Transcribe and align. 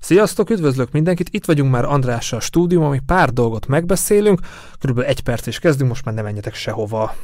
Sziasztok, 0.00 0.50
üdvözlök 0.50 0.92
mindenkit, 0.92 1.28
itt 1.30 1.44
vagyunk 1.44 1.70
már 1.70 1.84
Andrással 1.84 2.38
a 2.38 2.42
stúdium, 2.42 2.82
ami 2.82 3.00
pár 3.06 3.32
dolgot 3.32 3.66
megbeszélünk, 3.66 4.40
körülbelül 4.78 5.10
egy 5.10 5.20
perc 5.20 5.46
is 5.46 5.58
kezdünk, 5.58 5.88
most 5.88 6.04
már 6.04 6.14
nem 6.14 6.24
menjetek 6.24 6.54
sehova. 6.54 7.14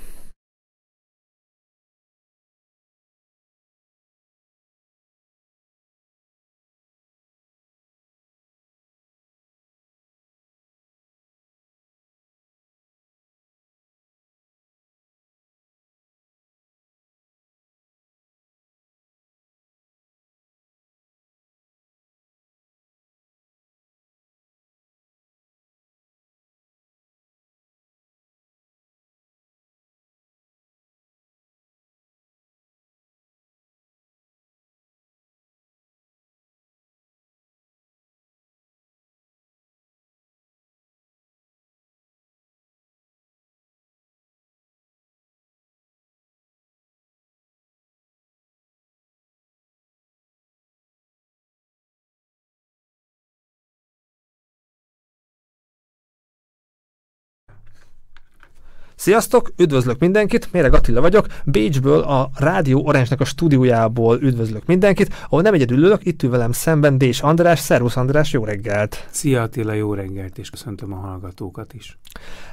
Sziasztok, 59.07 59.53
üdvözlök 59.57 59.99
mindenkit, 59.99 60.53
Méreg 60.53 60.75
Attila 60.75 61.01
vagyok, 61.01 61.27
Bécsből 61.45 62.01
a 62.01 62.31
Rádió 62.35 62.87
Orange-nek 62.87 63.21
a 63.21 63.25
stúdiójából 63.25 64.19
üdvözlök 64.21 64.67
mindenkit, 64.67 65.15
ahol 65.25 65.43
nem 65.43 65.55
egyedül 65.55 65.79
ülök, 65.79 66.07
itt 66.07 66.23
ül 66.23 66.31
velem 66.31 66.53
szemben 66.53 66.99
Dés 66.99 67.21
András, 67.21 67.59
Szervusz 67.59 67.97
András, 67.97 68.33
jó 68.33 68.45
reggelt! 68.45 69.09
Szia 69.11 69.43
Attila, 69.43 69.73
jó 69.73 69.95
reggelt, 69.95 70.39
és 70.39 70.51
köszöntöm 70.51 70.93
a 70.93 70.97
hallgatókat 70.97 71.75
is. 71.75 71.99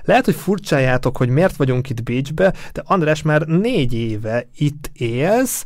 Lehet, 0.04 0.26
hogy 0.26 0.36
furcsájátok, 0.36 1.18
hogy 1.18 1.30
miért 1.30 1.56
vagyunk 1.56 1.90
itt 1.90 2.04
Bécsbe, 2.04 2.54
de 2.74 2.82
András 2.86 3.22
már 3.22 3.42
négy 3.42 3.94
éve 3.94 4.48
itt 4.58 4.92
élsz, 4.94 5.64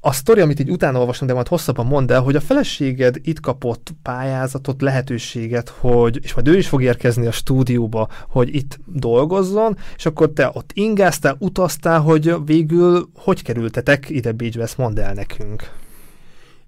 a 0.00 0.12
sztori, 0.12 0.40
amit 0.40 0.60
így 0.60 0.70
utána 0.70 0.98
olvastam, 0.98 1.26
de 1.26 1.34
majd 1.34 1.48
hosszabban 1.48 1.86
mondd 1.86 2.12
el, 2.12 2.20
hogy 2.20 2.36
a 2.36 2.40
feleséged 2.40 3.16
itt 3.22 3.40
kapott 3.40 3.90
pályázatot, 4.02 4.82
lehetőséget, 4.82 5.68
hogy, 5.68 6.18
és 6.22 6.34
majd 6.34 6.48
ő 6.48 6.56
is 6.56 6.68
fog 6.68 6.82
érkezni 6.82 7.26
a 7.26 7.32
stúdióba, 7.32 8.08
hogy 8.28 8.54
itt 8.54 8.78
dolgozzon, 8.86 9.76
és 9.96 10.06
akkor 10.06 10.30
te 10.32 10.50
ott 10.52 10.70
ingáztál, 10.74 11.36
utaztál, 11.38 12.00
hogy 12.00 12.34
végül 12.44 13.10
hogy 13.14 13.42
kerültetek 13.42 14.08
ide 14.08 14.32
Bécsbe, 14.32 14.62
ezt 14.62 14.78
mondd 14.78 14.98
el 14.98 15.14
nekünk. 15.14 15.70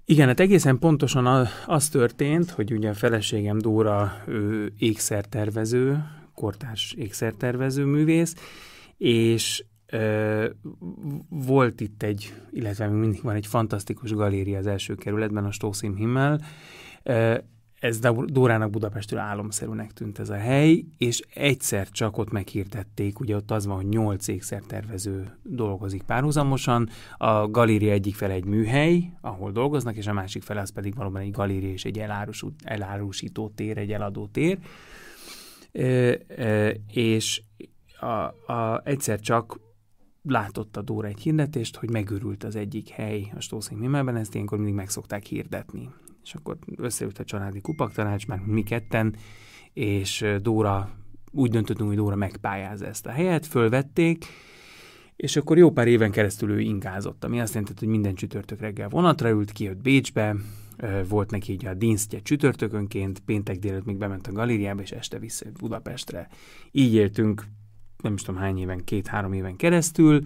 Igen, 0.05 0.27
hát 0.27 0.39
egészen 0.39 0.79
pontosan 0.79 1.47
az 1.65 1.89
történt, 1.89 2.49
hogy 2.49 2.73
ugye 2.73 2.89
a 2.89 2.93
feleségem 2.93 3.57
Dóra 3.57 4.21
ő 4.27 4.73
ékszertervező, 4.77 6.03
kortárs 6.35 6.93
ékszertervező 6.97 7.85
művész, 7.85 8.35
és 8.97 9.63
volt 11.29 11.81
itt 11.81 12.03
egy, 12.03 12.33
illetve 12.51 12.87
mindig 12.87 13.21
van 13.21 13.35
egy 13.35 13.47
fantasztikus 13.47 14.11
galéria 14.11 14.57
az 14.57 14.67
első 14.67 14.95
kerületben, 14.95 15.45
a 15.45 15.51
Stószim 15.51 15.95
Himmel. 15.95 16.41
Ez 17.79 17.99
Dórának 18.25 18.69
Budapestről 18.69 19.19
álomszerűnek 19.19 19.91
tűnt 19.91 20.19
ez 20.19 20.29
a 20.29 20.35
hely, 20.35 20.83
és 20.97 21.21
egyszer 21.33 21.89
csak 21.89 22.17
ott 22.17 22.31
meghirdették, 22.31 23.19
ugye 23.19 23.35
ott 23.35 23.51
az 23.51 23.65
van, 23.65 23.75
hogy 23.75 23.87
nyolc 23.87 24.27
ékszertervező 24.27 25.37
dolgozik 25.43 26.03
párhuzamosan, 26.03 26.89
a 27.17 27.47
galéria 27.47 27.91
egyik 27.91 28.15
fele 28.15 28.33
egy 28.33 28.45
műhely, 28.45 29.09
ahol 29.21 29.51
dolgoznak, 29.51 29.95
és 29.95 30.07
a 30.07 30.13
másik 30.13 30.43
fele 30.43 30.61
az 30.61 30.71
pedig 30.71 30.95
valóban 30.95 31.21
egy 31.21 31.31
galéria 31.31 31.71
és 31.71 31.85
egy 31.85 32.03
elárusító 32.63 33.49
tér, 33.55 33.77
egy 33.77 33.91
eladó 33.91 34.27
tér. 34.27 34.57
és 36.93 37.41
a, 37.99 38.51
a, 38.53 38.81
egyszer 38.83 39.19
csak 39.19 39.59
látott 40.23 40.77
a 40.77 40.81
Dóra 40.81 41.07
egy 41.07 41.19
hirdetést, 41.19 41.75
hogy 41.75 41.89
megörült 41.89 42.43
az 42.43 42.55
egyik 42.55 42.89
hely 42.89 43.31
a 43.35 43.39
Stószink 43.39 43.79
Mimmelben, 43.79 44.15
ezt 44.15 44.33
ilyenkor 44.33 44.57
mindig 44.57 44.75
meg 44.75 44.89
szokták 44.89 45.25
hirdetni. 45.25 45.89
És 46.23 46.33
akkor 46.33 46.57
összeült 46.75 47.19
a 47.19 47.23
családi 47.23 47.61
kupaktanács, 47.61 48.27
már 48.27 48.39
mi 48.39 48.63
ketten, 48.63 49.15
és 49.73 50.25
Dóra, 50.41 50.89
úgy 51.31 51.51
döntöttünk, 51.51 51.87
hogy 51.87 51.97
Dóra 51.97 52.15
megpályázza 52.15 52.85
ezt 52.85 53.05
a 53.05 53.11
helyet, 53.11 53.45
fölvették, 53.45 54.25
és 55.15 55.35
akkor 55.35 55.57
jó 55.57 55.71
pár 55.71 55.87
éven 55.87 56.11
keresztül 56.11 56.51
ő 56.51 56.59
ingázott, 56.59 57.23
ami 57.23 57.39
azt 57.39 57.53
jelenti, 57.53 57.73
hogy 57.79 57.87
minden 57.87 58.15
csütörtök 58.15 58.59
reggel 58.59 58.89
vonatra 58.89 59.29
ült, 59.29 59.51
kijött 59.51 59.81
Bécsbe, 59.81 60.35
volt 61.07 61.31
neki 61.31 61.51
így 61.51 61.65
a 61.65 61.73
dinsztje 61.73 62.19
csütörtökönként, 62.21 63.19
péntek 63.19 63.59
délután 63.59 63.83
még 63.85 63.97
bement 63.97 64.27
a 64.27 64.31
galériába, 64.31 64.81
és 64.81 64.91
este 64.91 65.19
vissza 65.19 65.45
Budapestre. 65.59 66.27
Így 66.71 66.93
éltünk 66.93 67.45
nem 68.03 68.13
is 68.13 68.21
tudom 68.21 68.41
hány 68.41 68.57
éven, 68.57 68.83
két-három 68.83 69.33
éven 69.33 69.55
keresztül, 69.55 70.21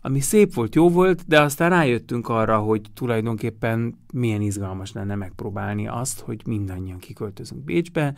ami 0.00 0.20
szép 0.20 0.54
volt, 0.54 0.74
jó 0.74 0.88
volt, 0.88 1.24
de 1.26 1.40
aztán 1.40 1.70
rájöttünk 1.70 2.28
arra, 2.28 2.58
hogy 2.58 2.82
tulajdonképpen 2.94 3.94
milyen 4.12 4.40
izgalmas 4.40 4.92
lenne 4.92 5.14
megpróbálni 5.14 5.88
azt, 5.88 6.20
hogy 6.20 6.42
mindannyian 6.46 6.98
kiköltözünk 6.98 7.64
Bécsbe, 7.64 8.14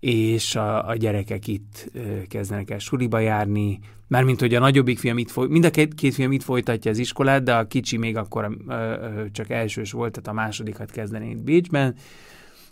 és 0.00 0.54
a, 0.54 0.88
a 0.88 0.96
gyerekek 0.96 1.46
itt 1.46 1.90
kezdenek 2.28 2.70
el 2.70 2.78
suliba 2.78 3.18
járni, 3.18 3.78
mármint 4.06 4.40
hogy 4.40 4.54
a 4.54 4.58
nagyobbik 4.58 4.98
fiam 4.98 5.18
itt 5.18 5.30
foly, 5.30 5.46
mind 5.48 5.64
a 5.64 5.70
két, 5.70 5.94
két 5.94 6.14
fiam 6.14 6.32
itt 6.32 6.42
folytatja 6.42 6.90
az 6.90 6.98
iskolát, 6.98 7.42
de 7.42 7.54
a 7.54 7.66
kicsi 7.66 7.96
még 7.96 8.16
akkor 8.16 8.58
ö, 8.68 8.72
ö, 8.72 9.24
csak 9.32 9.50
elsős 9.50 9.92
volt, 9.92 10.12
tehát 10.12 10.28
a 10.28 10.42
másodikat 10.42 10.90
kezdené 10.90 11.30
itt 11.30 11.42
Bécsben, 11.42 11.94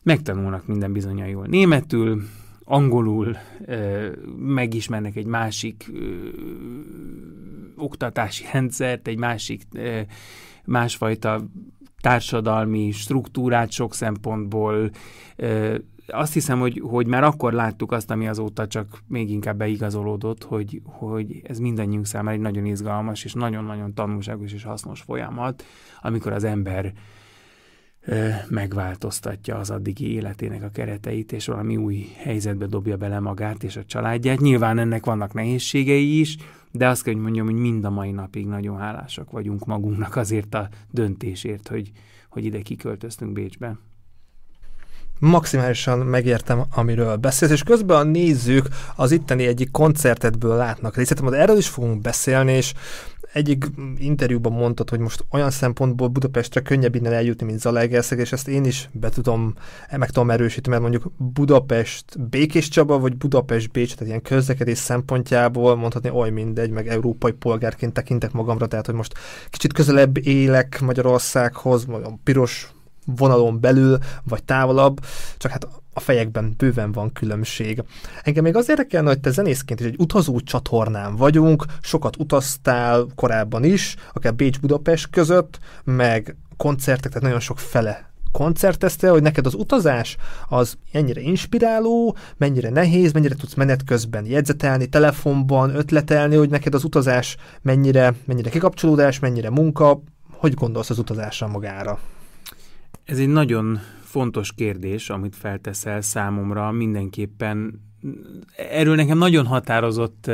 megtanulnak 0.02 0.66
minden 0.66 0.92
bizonyal 0.92 1.28
jól 1.28 1.46
németül, 1.46 2.22
angolul 2.64 3.36
megismernek 4.36 5.16
egy 5.16 5.26
másik 5.26 5.90
oktatási 7.76 8.44
rendszert, 8.52 9.08
egy 9.08 9.18
másik 9.18 9.62
másfajta 10.64 11.44
társadalmi 12.00 12.90
struktúrát 12.90 13.70
sok 13.70 13.94
szempontból. 13.94 14.90
Azt 16.06 16.32
hiszem, 16.32 16.58
hogy, 16.58 16.82
hogy 16.84 17.06
már 17.06 17.24
akkor 17.24 17.52
láttuk 17.52 17.92
azt, 17.92 18.10
ami 18.10 18.28
azóta 18.28 18.66
csak 18.66 19.02
még 19.06 19.30
inkább 19.30 19.56
beigazolódott, 19.56 20.44
hogy, 20.44 20.80
hogy 20.84 21.40
ez 21.44 21.58
mindannyiunk 21.58 22.06
számára 22.06 22.36
egy 22.36 22.42
nagyon 22.42 22.64
izgalmas 22.64 23.24
és 23.24 23.32
nagyon-nagyon 23.32 23.94
tanulságos 23.94 24.52
és 24.52 24.64
hasznos 24.64 25.00
folyamat, 25.00 25.64
amikor 26.00 26.32
az 26.32 26.44
ember 26.44 26.92
megváltoztatja 28.48 29.56
az 29.56 29.70
addigi 29.70 30.12
életének 30.12 30.62
a 30.62 30.70
kereteit, 30.70 31.32
és 31.32 31.46
valami 31.46 31.76
új 31.76 32.06
helyzetbe 32.16 32.66
dobja 32.66 32.96
bele 32.96 33.20
magát 33.20 33.62
és 33.62 33.76
a 33.76 33.84
családját. 33.84 34.40
Nyilván 34.40 34.78
ennek 34.78 35.04
vannak 35.04 35.32
nehézségei 35.32 36.20
is, 36.20 36.36
de 36.70 36.88
azt 36.88 37.02
kell, 37.02 37.12
hogy 37.12 37.22
mondjam, 37.22 37.46
hogy 37.46 37.54
mind 37.54 37.84
a 37.84 37.90
mai 37.90 38.10
napig 38.10 38.46
nagyon 38.46 38.78
hálásak 38.78 39.30
vagyunk 39.30 39.64
magunknak 39.64 40.16
azért 40.16 40.54
a 40.54 40.68
döntésért, 40.90 41.68
hogy, 41.68 41.90
hogy 42.28 42.44
ide 42.44 42.60
kiköltöztünk 42.60 43.32
Bécsbe 43.32 43.76
maximálisan 45.18 45.98
megértem, 45.98 46.62
amiről 46.74 47.16
beszélsz, 47.16 47.52
és 47.52 47.62
közben 47.62 47.96
a 47.96 48.02
nézők 48.02 48.68
az 48.96 49.10
itteni 49.10 49.46
egyik 49.46 49.70
koncertedből 49.70 50.56
látnak 50.56 50.96
részletet, 50.96 51.32
erről 51.32 51.56
is 51.56 51.68
fogunk 51.68 52.00
beszélni, 52.00 52.52
és 52.52 52.72
egyik 53.32 53.64
interjúban 53.98 54.52
mondtad, 54.52 54.90
hogy 54.90 54.98
most 54.98 55.24
olyan 55.30 55.50
szempontból 55.50 56.08
Budapestre 56.08 56.60
könnyebb 56.60 56.94
innen 56.94 57.12
eljutni, 57.12 57.46
mint 57.46 57.60
Zalaegerszeg, 57.60 58.18
és 58.18 58.32
ezt 58.32 58.48
én 58.48 58.64
is 58.64 58.88
be 58.92 59.08
tudom, 59.08 59.54
meg 59.96 60.10
tudom 60.10 60.30
erősíteni, 60.30 60.78
mert 60.78 60.90
mondjuk 60.90 61.12
Budapest 61.16 62.28
Békés 62.28 62.68
Csaba, 62.68 62.98
vagy 62.98 63.16
Budapest 63.16 63.70
Bécs, 63.70 63.94
tehát 63.94 64.08
ilyen 64.08 64.22
közlekedés 64.22 64.78
szempontjából 64.78 65.76
mondhatni 65.76 66.10
oly 66.10 66.30
mindegy, 66.30 66.70
meg 66.70 66.88
európai 66.88 67.32
polgárként 67.32 67.92
tekintek 67.92 68.32
magamra, 68.32 68.66
tehát 68.66 68.86
hogy 68.86 68.94
most 68.94 69.14
kicsit 69.50 69.72
közelebb 69.72 70.26
élek 70.26 70.80
Magyarországhoz, 70.80 71.86
vagy 71.86 72.02
a 72.02 72.18
piros 72.24 72.72
vonalon 73.06 73.60
belül, 73.60 73.98
vagy 74.24 74.44
távolabb, 74.44 75.00
csak 75.36 75.50
hát 75.50 75.68
a 75.92 76.00
fejekben 76.00 76.54
bőven 76.56 76.92
van 76.92 77.12
különbség. 77.12 77.82
Engem 78.22 78.44
még 78.44 78.56
az 78.56 78.68
érdekelne, 78.68 79.08
hogy 79.08 79.20
te 79.20 79.30
zenészként 79.30 79.80
is 79.80 79.86
egy 79.86 79.98
utazó 79.98 80.40
csatornán 80.40 81.16
vagyunk, 81.16 81.64
sokat 81.80 82.16
utaztál 82.16 83.06
korábban 83.14 83.64
is, 83.64 83.96
akár 84.12 84.34
Bécs-Budapest 84.34 85.10
között, 85.10 85.58
meg 85.84 86.36
koncertek, 86.56 87.08
tehát 87.08 87.22
nagyon 87.22 87.40
sok 87.40 87.58
fele 87.58 88.10
koncerteztél, 88.32 89.10
hogy 89.10 89.22
neked 89.22 89.46
az 89.46 89.54
utazás 89.54 90.16
az 90.48 90.76
ennyire 90.92 91.20
inspiráló, 91.20 92.16
mennyire 92.36 92.70
nehéz, 92.70 93.12
mennyire 93.12 93.34
tudsz 93.34 93.54
menet 93.54 93.84
közben 93.84 94.26
jegyzetelni, 94.26 94.86
telefonban, 94.86 95.76
ötletelni, 95.76 96.36
hogy 96.36 96.50
neked 96.50 96.74
az 96.74 96.84
utazás 96.84 97.36
mennyire, 97.62 98.14
mennyire 98.24 98.50
kikapcsolódás, 98.50 99.18
mennyire 99.18 99.50
munka, 99.50 100.02
hogy 100.30 100.54
gondolsz 100.54 100.90
az 100.90 100.98
utazásra 100.98 101.48
magára? 101.48 101.98
Ez 103.04 103.18
egy 103.18 103.28
nagyon 103.28 103.80
fontos 104.12 104.52
kérdés, 104.52 105.10
amit 105.10 105.36
felteszel 105.36 106.00
számomra 106.00 106.70
mindenképpen. 106.70 107.80
Erről 108.56 108.94
nekem 108.94 109.18
nagyon 109.18 109.46
határozott 109.46 110.30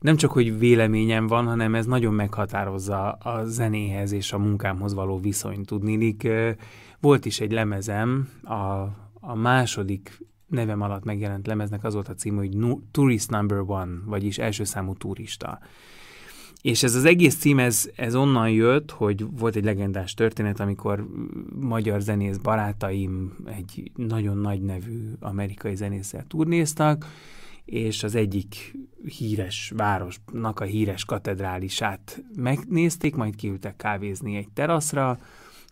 nem 0.00 0.16
csak, 0.16 0.32
hogy 0.32 0.58
véleményem 0.58 1.26
van, 1.26 1.46
hanem 1.46 1.74
ez 1.74 1.86
nagyon 1.86 2.14
meghatározza 2.14 3.12
a 3.12 3.44
zenéhez 3.44 4.12
és 4.12 4.32
a 4.32 4.38
munkámhoz 4.38 4.94
való 4.94 5.18
viszonyt 5.18 5.66
tudnilik. 5.66 6.28
Volt 7.00 7.24
is 7.24 7.40
egy 7.40 7.52
lemezem, 7.52 8.28
a, 8.42 8.54
a 9.20 9.34
második 9.34 10.18
nevem 10.46 10.80
alatt 10.80 11.04
megjelent 11.04 11.46
lemeznek 11.46 11.84
az 11.84 11.94
volt 11.94 12.08
a 12.08 12.14
cím, 12.14 12.36
hogy 12.36 12.56
Tourist 12.90 13.30
Number 13.30 13.58
One, 13.58 13.92
vagyis 14.04 14.38
első 14.38 14.64
számú 14.64 14.94
turista. 14.94 15.58
És 16.62 16.82
ez 16.82 16.94
az 16.94 17.04
egész 17.04 17.36
cím, 17.36 17.58
ez, 17.58 17.90
ez 17.96 18.14
onnan 18.14 18.50
jött, 18.50 18.90
hogy 18.90 19.24
volt 19.30 19.56
egy 19.56 19.64
legendás 19.64 20.14
történet, 20.14 20.60
amikor 20.60 21.06
magyar 21.60 22.00
zenész 22.00 22.36
barátaim 22.36 23.36
egy 23.46 23.90
nagyon 23.94 24.38
nagy 24.38 24.62
nevű 24.62 25.12
amerikai 25.20 25.74
zenésszel 25.74 26.24
turnéztak, 26.28 27.06
és 27.64 28.02
az 28.02 28.14
egyik 28.14 28.76
híres 29.18 29.72
városnak 29.76 30.60
a 30.60 30.64
híres 30.64 31.04
katedrálisát 31.04 32.22
megnézték, 32.36 33.14
majd 33.14 33.36
kiültek 33.36 33.76
kávézni 33.76 34.36
egy 34.36 34.48
teraszra, 34.54 35.18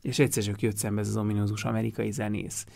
és 0.02 0.18
egyszer 0.18 0.42
csak 0.42 0.62
jött 0.62 0.76
szembe 0.76 1.00
ez 1.00 1.08
az 1.08 1.16
ominózus 1.16 1.64
amerikai 1.64 2.10
zenész. 2.10 2.66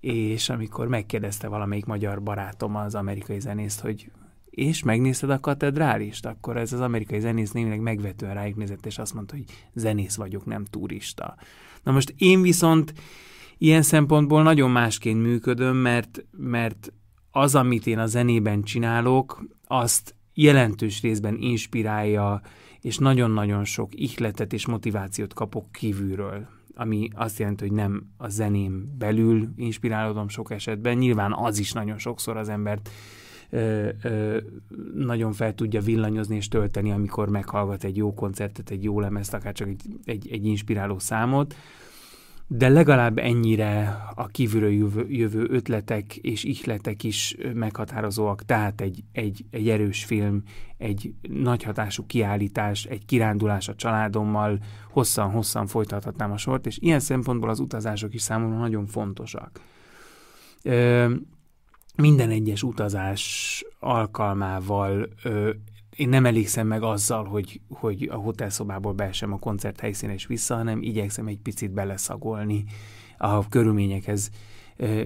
És 0.00 0.48
amikor 0.48 0.88
megkérdezte 0.88 1.48
valamelyik 1.48 1.84
magyar 1.84 2.22
barátom 2.22 2.76
az 2.76 2.94
amerikai 2.94 3.40
zenészt, 3.40 3.80
hogy 3.80 4.10
és 4.50 4.82
megnézted 4.82 5.30
a 5.30 5.40
katedrálist, 5.40 6.26
akkor 6.26 6.56
ez 6.56 6.72
az 6.72 6.80
amerikai 6.80 7.20
zenész 7.20 7.52
némileg 7.52 7.80
megvetően 7.80 8.34
rájuk 8.34 8.56
nézett, 8.56 8.86
és 8.86 8.98
azt 8.98 9.14
mondta, 9.14 9.34
hogy 9.34 9.44
zenész 9.74 10.16
vagyok, 10.16 10.44
nem 10.44 10.64
turista. 10.64 11.36
Na 11.82 11.92
most 11.92 12.14
én 12.16 12.42
viszont 12.42 12.94
ilyen 13.58 13.82
szempontból 13.82 14.42
nagyon 14.42 14.70
másként 14.70 15.22
működöm, 15.22 15.76
mert, 15.76 16.24
mert 16.30 16.92
az, 17.30 17.54
amit 17.54 17.86
én 17.86 17.98
a 17.98 18.06
zenében 18.06 18.62
csinálok, 18.62 19.44
azt 19.66 20.14
jelentős 20.34 21.00
részben 21.00 21.36
inspirálja, 21.40 22.40
és 22.80 22.98
nagyon-nagyon 22.98 23.64
sok 23.64 24.00
ihletet 24.00 24.52
és 24.52 24.66
motivációt 24.66 25.34
kapok 25.34 25.72
kívülről 25.72 26.48
ami 26.74 27.08
azt 27.14 27.38
jelenti, 27.38 27.66
hogy 27.66 27.76
nem 27.76 28.12
a 28.16 28.28
zeném 28.28 28.94
belül 28.98 29.48
inspirálódom 29.56 30.28
sok 30.28 30.50
esetben. 30.50 30.96
Nyilván 30.96 31.32
az 31.32 31.58
is 31.58 31.72
nagyon 31.72 31.98
sokszor 31.98 32.36
az 32.36 32.48
embert 32.48 32.90
ö, 33.50 33.88
ö, 34.02 34.38
nagyon 34.94 35.32
fel 35.32 35.54
tudja 35.54 35.80
villanyozni 35.80 36.36
és 36.36 36.48
tölteni, 36.48 36.90
amikor 36.90 37.28
meghallgat 37.28 37.84
egy 37.84 37.96
jó 37.96 38.14
koncertet, 38.14 38.70
egy 38.70 38.84
jó 38.84 39.00
lemezt, 39.00 39.34
akár 39.34 39.52
csak 39.52 39.68
egy, 39.68 39.82
egy, 40.04 40.28
egy 40.30 40.46
inspiráló 40.46 40.98
számot, 40.98 41.54
de 42.52 42.68
legalább 42.68 43.18
ennyire 43.18 44.02
a 44.14 44.26
kívülről 44.26 44.70
jövő, 44.70 45.06
jövő 45.08 45.46
ötletek 45.50 46.16
és 46.16 46.44
ihletek 46.44 47.02
is 47.02 47.36
meghatározóak, 47.54 48.44
tehát 48.44 48.80
egy, 48.80 49.04
egy, 49.12 49.44
egy 49.50 49.68
erős 49.68 50.04
film, 50.04 50.42
egy 50.76 51.14
nagy 51.28 51.62
hatású 51.62 52.06
kiállítás, 52.06 52.84
egy 52.84 53.04
kirándulás 53.04 53.68
a 53.68 53.74
családommal, 53.74 54.58
hosszan-hosszan 54.90 55.66
folytathatnám 55.66 56.32
a 56.32 56.36
sort, 56.36 56.66
és 56.66 56.78
ilyen 56.80 57.00
szempontból 57.00 57.48
az 57.48 57.60
utazások 57.60 58.14
is 58.14 58.22
számomra 58.22 58.58
nagyon 58.58 58.86
fontosak. 58.86 59.60
Ö, 60.62 61.14
minden 62.00 62.30
egyes 62.30 62.62
utazás 62.62 63.64
alkalmával 63.78 65.08
ö, 65.22 65.50
én 65.96 66.08
nem 66.08 66.26
elégszem 66.26 66.66
meg 66.66 66.82
azzal, 66.82 67.24
hogy, 67.24 67.60
hogy 67.68 68.08
a 68.12 68.16
hotelszobából 68.16 68.92
beesem 68.92 69.32
a 69.32 69.38
koncert 69.38 69.80
helyszíne 69.80 70.12
és 70.12 70.26
vissza, 70.26 70.54
hanem 70.56 70.82
igyekszem 70.82 71.26
egy 71.26 71.38
picit 71.38 71.70
beleszagolni 71.70 72.64
a 73.18 73.48
körülményekhez 73.48 74.30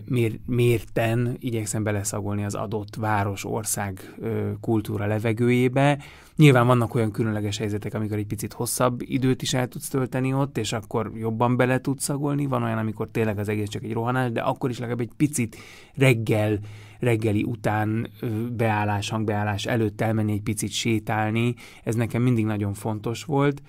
mér, 0.05 0.39
mérten, 0.47 1.37
igyekszem 1.39 1.83
beleszagolni 1.83 2.45
az 2.45 2.55
adott 2.55 2.97
város, 2.97 3.45
ország 3.45 4.15
kultúra 4.61 5.07
levegőjébe. 5.07 5.99
Nyilván 6.37 6.67
vannak 6.67 6.95
olyan 6.95 7.11
különleges 7.11 7.59
helyzetek, 7.59 7.95
amikor 7.95 8.17
egy 8.17 8.27
picit 8.27 8.53
hosszabb 8.53 9.03
időt 9.03 9.43
is 9.43 9.55
el 9.55 9.69
tudsz 9.69 9.89
tölteni 9.89 10.33
ott, 10.33 10.59
és 10.59 10.73
akkor 10.73 11.13
jobban 11.15 11.57
bele 11.57 11.81
tudsz 11.81 12.05
szagolni. 12.05 12.47
Van 12.47 12.63
olyan, 12.63 12.79
amikor 12.79 13.09
tényleg 13.09 13.39
az 13.39 13.49
egész 13.49 13.69
csak 13.69 13.83
egy 13.83 13.93
rohanás, 13.93 14.33
de 14.33 14.41
akkor 14.41 14.71
is 14.71 14.79
legalább 14.79 15.01
egy 15.01 15.13
picit 15.17 15.57
reggel 15.95 16.59
reggeli 16.99 17.43
után 17.43 18.11
beállás, 18.57 19.09
hangbeállás 19.11 19.67
előtt 19.67 20.01
elmenni 20.01 20.33
egy 20.33 20.43
picit 20.43 20.71
sétálni, 20.71 21.55
ez 21.83 21.95
nekem 21.95 22.23
mindig 22.23 22.45
nagyon 22.45 22.75
fontos 22.75 23.25
volt. 23.25 23.63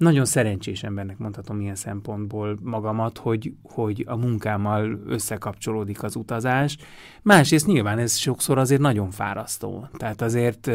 Nagyon 0.00 0.24
szerencsés 0.24 0.82
embernek 0.82 1.18
mondhatom 1.18 1.60
ilyen 1.60 1.74
szempontból 1.74 2.58
magamat, 2.62 3.18
hogy, 3.18 3.52
hogy 3.62 4.04
a 4.08 4.16
munkámmal 4.16 5.00
összekapcsolódik 5.06 6.02
az 6.02 6.16
utazás. 6.16 6.76
Másrészt 7.22 7.66
nyilván 7.66 7.98
ez 7.98 8.16
sokszor 8.16 8.58
azért 8.58 8.80
nagyon 8.80 9.10
fárasztó. 9.10 9.88
Tehát 9.96 10.22
azért 10.22 10.70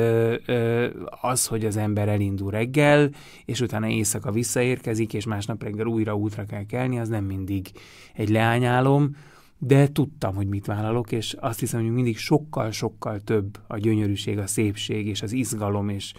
az, 1.21 1.47
hogy 1.47 1.65
az 1.65 1.77
ember 1.77 2.07
elindul 2.07 2.51
reggel, 2.51 3.09
és 3.45 3.61
utána 3.61 3.87
éjszaka 3.87 4.31
visszaérkezik, 4.31 5.13
és 5.13 5.25
másnap 5.25 5.63
reggel 5.63 5.85
újra 5.85 6.15
útra 6.15 6.45
kell 6.45 6.65
kelni, 6.65 6.99
az 6.99 7.09
nem 7.09 7.23
mindig 7.23 7.71
egy 8.13 8.29
leányálom 8.29 9.15
de 9.57 9.87
tudtam, 9.91 10.35
hogy 10.35 10.47
mit 10.47 10.65
vállalok, 10.65 11.11
és 11.11 11.35
azt 11.39 11.59
hiszem, 11.59 11.81
hogy 11.81 11.91
mindig 11.91 12.17
sokkal-sokkal 12.17 13.19
több 13.19 13.59
a 13.67 13.77
gyönyörűség, 13.77 14.37
a 14.37 14.47
szépség 14.47 15.07
és 15.07 15.21
az 15.21 15.31
izgalom 15.31 15.89
és 15.89 16.13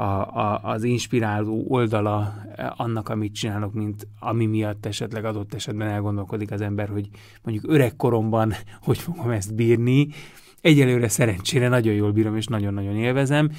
a, 0.00 0.36
a, 0.36 0.60
az 0.62 0.82
inspiráló 0.82 1.64
oldala 1.68 2.34
annak, 2.76 3.08
amit 3.08 3.34
csinálok, 3.34 3.72
mint 3.72 4.06
ami 4.20 4.46
miatt 4.46 4.86
esetleg 4.86 5.24
adott 5.24 5.54
esetben 5.54 5.88
elgondolkodik 5.88 6.50
az 6.50 6.60
ember, 6.60 6.88
hogy 6.88 7.08
mondjuk 7.42 7.72
öregkoromban 7.72 8.52
hogy 8.82 8.98
fogom 8.98 9.30
ezt 9.30 9.54
bírni. 9.54 10.08
Egyelőre 10.60 11.08
szerencsére 11.08 11.68
nagyon 11.68 11.94
jól 11.94 12.12
bírom, 12.12 12.36
és 12.36 12.46
nagyon-nagyon 12.46 12.96
élvezem, 12.96 13.50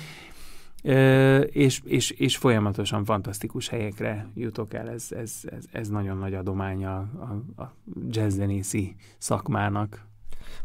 és, 1.46 1.82
és, 1.84 2.12
és 2.12 2.38
folyamatosan 2.38 3.06
fantasztikus 3.06 3.68
helyekre 3.68 4.28
jutok 4.36 4.74
el. 4.74 4.90
Ez, 4.90 5.08
ez, 5.12 5.34
ez, 5.46 5.66
ez 5.72 5.88
nagyon 5.88 6.18
nagy 6.18 6.34
adománya 6.34 6.96
a, 6.98 7.62
a 7.62 7.76
jazzzenészi 8.10 8.96
szakmának. 9.18 10.10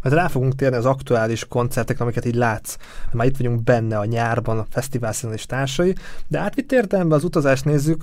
Mert 0.02 0.14
rá 0.14 0.28
fogunk 0.28 0.54
térni 0.54 0.76
az 0.76 0.86
aktuális 0.86 1.44
koncertekre, 1.44 2.04
amiket 2.04 2.24
így 2.24 2.34
látsz. 2.34 2.76
Már 3.12 3.26
itt 3.26 3.36
vagyunk 3.36 3.62
benne 3.62 3.98
a 3.98 4.04
nyárban, 4.04 4.58
a 4.58 4.66
fesztivál 4.70 5.12
és 5.32 5.46
társai, 5.46 5.94
de 6.28 6.38
átvitt 6.38 6.72
értelemben 6.72 7.18
az 7.18 7.24
utazást 7.24 7.64
nézzük, 7.64 8.02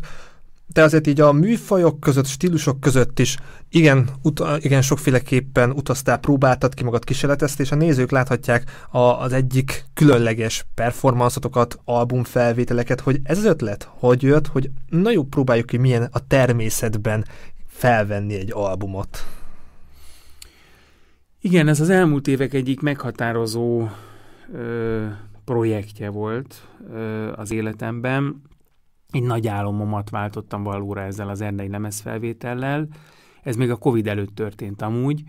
te 0.73 0.83
azért 0.83 1.07
így 1.07 1.21
a 1.21 1.31
műfajok 1.31 1.99
között, 1.99 2.25
stílusok 2.25 2.79
között 2.79 3.19
is 3.19 3.37
igen, 3.69 4.09
ut- 4.21 4.43
igen 4.57 4.81
sokféleképpen 4.81 5.71
utaztál, 5.71 6.17
próbáltad 6.17 6.73
ki 6.73 6.83
magad, 6.83 7.03
kísérleteztél, 7.03 7.65
és 7.65 7.71
a 7.71 7.75
nézők 7.75 8.11
láthatják 8.11 8.63
a, 8.91 8.97
az 8.97 9.33
egyik 9.33 9.85
különleges 9.93 10.65
performanszotokat, 10.75 11.79
albumfelvételeket, 11.85 12.99
hogy 12.99 13.19
ez 13.23 13.37
az 13.37 13.43
ötlet, 13.43 13.89
hogy 13.91 14.21
jött, 14.21 14.47
hogy 14.47 14.69
na 14.89 15.11
jó, 15.11 15.23
próbáljuk 15.23 15.65
ki 15.65 15.77
milyen 15.77 16.09
a 16.11 16.27
természetben 16.27 17.25
felvenni 17.67 18.35
egy 18.35 18.51
albumot. 18.53 19.25
Igen, 21.45 21.67
ez 21.67 21.79
az 21.79 21.89
elmúlt 21.89 22.27
évek 22.27 22.53
egyik 22.53 22.79
meghatározó 22.79 23.87
ö, 24.53 25.05
projektje 25.45 26.09
volt 26.09 26.67
ö, 26.89 27.31
az 27.31 27.51
életemben 27.51 28.41
egy 29.11 29.23
nagy 29.23 29.47
álmomat 29.47 30.09
váltottam 30.09 30.63
valóra 30.63 31.01
ezzel 31.01 31.29
az 31.29 31.41
erdei 31.41 31.69
lemezfelvétellel. 31.69 32.87
Ez 33.41 33.55
még 33.55 33.69
a 33.69 33.75
Covid 33.75 34.07
előtt 34.07 34.35
történt 34.35 34.81
amúgy. 34.81 35.23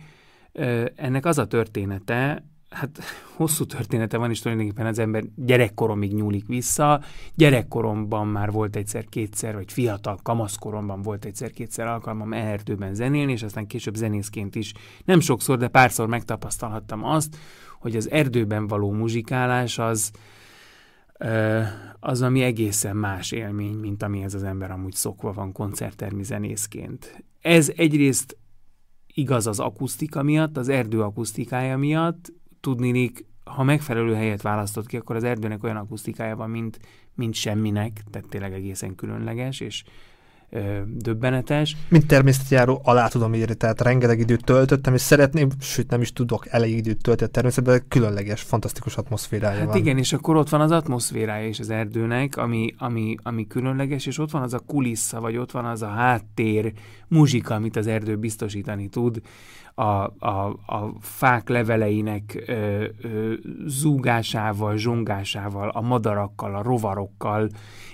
Ennek 0.95 1.27
az 1.27 1.39
a 1.39 1.47
története, 1.47 2.45
hát 2.75 3.01
hosszú 3.37 3.65
története 3.65 4.17
van, 4.17 4.31
és 4.31 4.41
tulajdonképpen 4.41 4.87
az 4.87 4.99
ember 4.99 5.25
gyerekkoromig 5.37 6.15
nyúlik 6.15 6.47
vissza. 6.47 7.01
Gyerekkoromban 7.35 8.27
már 8.27 8.51
volt 8.51 8.77
egyszer-kétszer, 8.77 9.55
vagy 9.55 9.73
fiatal 9.73 10.19
kamaszkoromban 10.23 11.03
volt 11.03 11.25
egyszer-kétszer 11.25 11.87
alkalmam 11.87 12.33
erdőben 12.33 12.95
zenélni, 12.95 13.33
és 13.33 13.43
aztán 13.43 13.67
később 13.67 13.95
zenészként 13.95 14.55
is 14.55 14.73
nem 15.05 15.21
sokszor, 15.21 15.59
de 15.59 15.69
párszor 15.69 16.09
megtapasztalhattam 16.09 17.05
azt, 17.05 17.37
hogy 17.81 17.97
az 17.97 18.11
erdőben 18.11 18.67
való 18.67 18.93
muzsikálás 18.93 19.79
az, 19.79 20.11
az, 22.01 22.23
ami 22.23 22.43
egészen 22.43 22.97
más 22.97 23.33
élmény, 23.33 23.75
mint 23.75 24.03
amihez 24.03 24.35
az 24.35 24.43
ember 24.43 24.71
amúgy 24.71 24.95
szokva 24.95 25.33
van 25.33 25.53
koncerttermi 25.53 26.23
zenészként. 26.23 27.25
Ez 27.41 27.73
egyrészt 27.77 28.37
igaz 29.15 29.47
az 29.47 29.61
akusztika 29.61 30.23
miatt, 30.23 30.57
az 30.57 30.69
erdő 30.69 31.03
akusztikája 31.03 31.77
miatt, 31.77 32.33
tudnilik, 32.65 33.27
ha 33.45 33.63
megfelelő 33.63 34.15
helyet 34.15 34.43
választott 34.43 34.87
ki, 34.87 34.97
akkor 34.97 35.17
az 35.17 35.25
erdőnek 35.25 35.65
olyan 35.65 35.77
akusztikája 35.77 36.37
van, 36.37 36.51
mint, 36.51 36.79
mint 37.15 37.35
semminek, 37.35 38.03
tehát 38.11 38.29
tényleg 38.29 38.53
egészen 38.53 38.95
különleges, 38.95 39.61
és 39.61 39.85
ö, 40.51 40.81
döbbenetes. 40.87 41.77
Mint 41.89 42.07
természetjáró 42.07 42.81
alá 42.85 43.09
tudom 43.09 43.35
írni, 43.35 43.55
tehát 43.55 43.81
rengeteg 43.81 44.19
időt 44.19 44.45
töltöttem, 44.45 44.95
és 44.95 45.01
szeretném, 45.01 45.49
sőt 45.61 45.91
nem 45.91 46.01
is 46.01 46.13
tudok 46.13 46.47
elég 46.49 46.77
időt 46.77 47.03
tölteni 47.03 47.31
természetben, 47.31 47.85
különleges, 47.89 48.43
fantasztikus 48.43 48.97
atmoszférája 48.97 49.59
hát 49.59 49.67
van. 49.67 49.77
igen, 49.77 49.99
és 49.99 50.13
akkor 50.13 50.37
ott 50.37 50.49
van 50.49 50.61
az 50.61 50.71
atmoszférája 50.71 51.49
is 51.49 51.59
az 51.59 51.71
erdőnek, 51.71 52.37
ami, 52.37 52.75
ami, 52.79 53.15
ami 53.23 53.47
különleges, 53.47 54.07
és 54.07 54.19
ott 54.19 54.31
van 54.31 54.43
az 54.43 54.55
a 54.55 54.59
kulissza, 54.59 55.21
vagy 55.21 55.37
ott 55.37 55.51
van 55.51 55.65
az 55.65 55.83
a 55.83 55.89
háttér 55.89 56.73
muzsika, 57.09 57.55
amit 57.55 57.77
az 57.77 57.87
erdő 57.87 58.17
biztosítani 58.17 58.89
tud, 58.89 59.21
a, 59.75 60.13
a, 60.19 60.57
a 60.67 60.93
fák 61.01 61.49
leveleinek 61.49 62.45
ö, 62.47 62.85
ö, 63.01 63.35
zúgásával, 63.67 64.77
zsongásával, 64.77 65.69
a 65.69 65.81
madarakkal, 65.81 66.55
a 66.55 66.63
rovarokkal, 66.63 67.49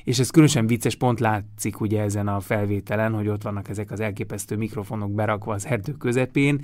és 0.04 0.18
ez 0.18 0.30
különösen 0.30 0.66
vicces, 0.66 0.94
pont 0.94 1.20
látszik 1.20 1.80
ugye 1.80 2.02
ezen 2.02 2.28
a 2.28 2.40
felvételen, 2.40 3.12
hogy 3.12 3.28
ott 3.28 3.42
vannak 3.42 3.68
ezek 3.68 3.90
az 3.90 4.00
elképesztő 4.00 4.56
mikrofonok 4.56 5.10
berakva 5.10 5.52
az 5.52 5.66
erdő 5.66 5.92
közepén, 5.92 6.60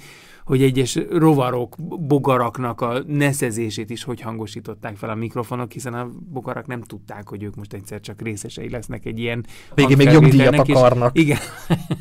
hogy 0.46 0.62
egyes 0.62 0.98
rovarok, 1.10 1.76
bogaraknak 2.06 2.80
a 2.80 3.02
neszezését 3.06 3.90
is 3.90 4.02
hogy 4.02 4.20
hangosították 4.20 4.96
fel 4.96 5.10
a 5.10 5.14
mikrofonok, 5.14 5.72
hiszen 5.72 5.94
a 5.94 6.08
bogarak 6.32 6.66
nem 6.66 6.82
tudták, 6.82 7.28
hogy 7.28 7.42
ők 7.42 7.54
most 7.54 7.72
egyszer 7.72 8.00
csak 8.00 8.22
részesei 8.22 8.70
lesznek 8.70 9.04
egy 9.04 9.18
ilyen 9.18 9.46
Végén 9.74 9.96
még 9.96 10.10
jogdíjat 10.10 10.58
akarnak. 10.58 11.18
Igen. 11.18 11.38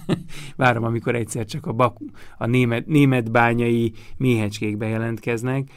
Várom, 0.55 0.83
amikor 0.83 1.15
egyszer 1.15 1.45
csak 1.45 1.65
a, 1.65 1.71
bak, 1.71 1.97
a 2.37 2.45
német, 2.45 2.85
német 2.85 3.31
bányai 3.31 3.93
méhecskék 4.17 4.77
bejelentkeznek. 4.77 5.69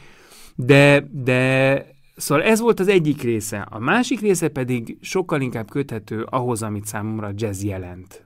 De, 0.55 1.07
de 1.11 1.97
Szóval 2.15 2.43
ez 2.43 2.59
volt 2.59 2.79
az 2.79 2.87
egyik 2.87 3.21
része. 3.21 3.67
A 3.69 3.79
másik 3.79 4.19
része 4.19 4.47
pedig 4.47 4.97
sokkal 5.01 5.41
inkább 5.41 5.69
köthető 5.69 6.23
ahhoz, 6.29 6.63
amit 6.63 6.85
számomra 6.85 7.31
jazz 7.35 7.63
jelent. 7.63 8.23